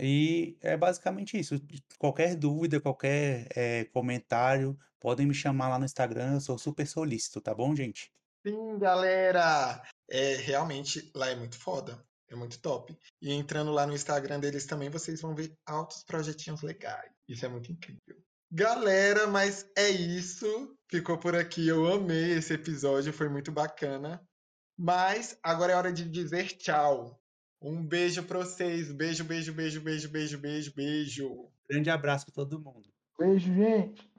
E 0.00 0.56
é 0.60 0.76
basicamente 0.76 1.38
isso. 1.38 1.60
Qualquer 1.98 2.34
dúvida, 2.34 2.80
qualquer 2.80 3.46
é, 3.54 3.84
comentário, 3.86 4.78
podem 4.98 5.26
me 5.26 5.34
chamar 5.34 5.68
lá 5.68 5.78
no 5.78 5.84
Instagram, 5.84 6.34
eu 6.34 6.40
sou 6.40 6.58
super 6.58 6.86
solícito, 6.86 7.40
tá 7.40 7.54
bom, 7.54 7.76
gente? 7.76 8.10
Sim, 8.46 8.78
galera! 8.78 9.82
É, 10.08 10.36
realmente, 10.36 11.10
lá 11.14 11.28
é 11.28 11.36
muito 11.36 11.58
foda. 11.58 12.02
É 12.30 12.36
muito 12.36 12.60
top. 12.60 12.96
E 13.20 13.32
entrando 13.32 13.72
lá 13.72 13.86
no 13.86 13.92
Instagram 13.92 14.38
deles 14.38 14.64
também, 14.64 14.88
vocês 14.88 15.20
vão 15.20 15.34
ver 15.34 15.52
altos 15.66 16.04
projetinhos 16.04 16.62
legais. 16.62 17.10
Isso 17.28 17.44
é 17.44 17.48
muito 17.48 17.72
incrível. 17.72 18.22
Galera, 18.52 19.26
mas 19.26 19.68
é 19.76 19.90
isso. 19.90 20.76
Ficou 20.88 21.18
por 21.18 21.34
aqui. 21.34 21.66
Eu 21.66 21.92
amei 21.92 22.32
esse 22.32 22.54
episódio, 22.54 23.12
foi 23.12 23.28
muito 23.28 23.50
bacana. 23.50 24.24
Mas 24.78 25.36
agora 25.42 25.72
é 25.72 25.76
hora 25.76 25.92
de 25.92 26.08
dizer 26.08 26.56
tchau. 26.56 27.20
Um 27.62 27.84
beijo 27.84 28.22
pra 28.22 28.38
vocês. 28.38 28.90
Beijo, 28.90 29.22
beijo, 29.24 29.52
beijo, 29.52 29.80
beijo, 29.80 30.08
beijo, 30.08 30.38
beijo, 30.38 30.74
beijo. 30.74 31.48
Grande 31.68 31.90
abraço 31.90 32.24
pra 32.26 32.34
todo 32.34 32.58
mundo. 32.58 32.88
Beijo, 33.18 33.52
gente. 33.54 34.10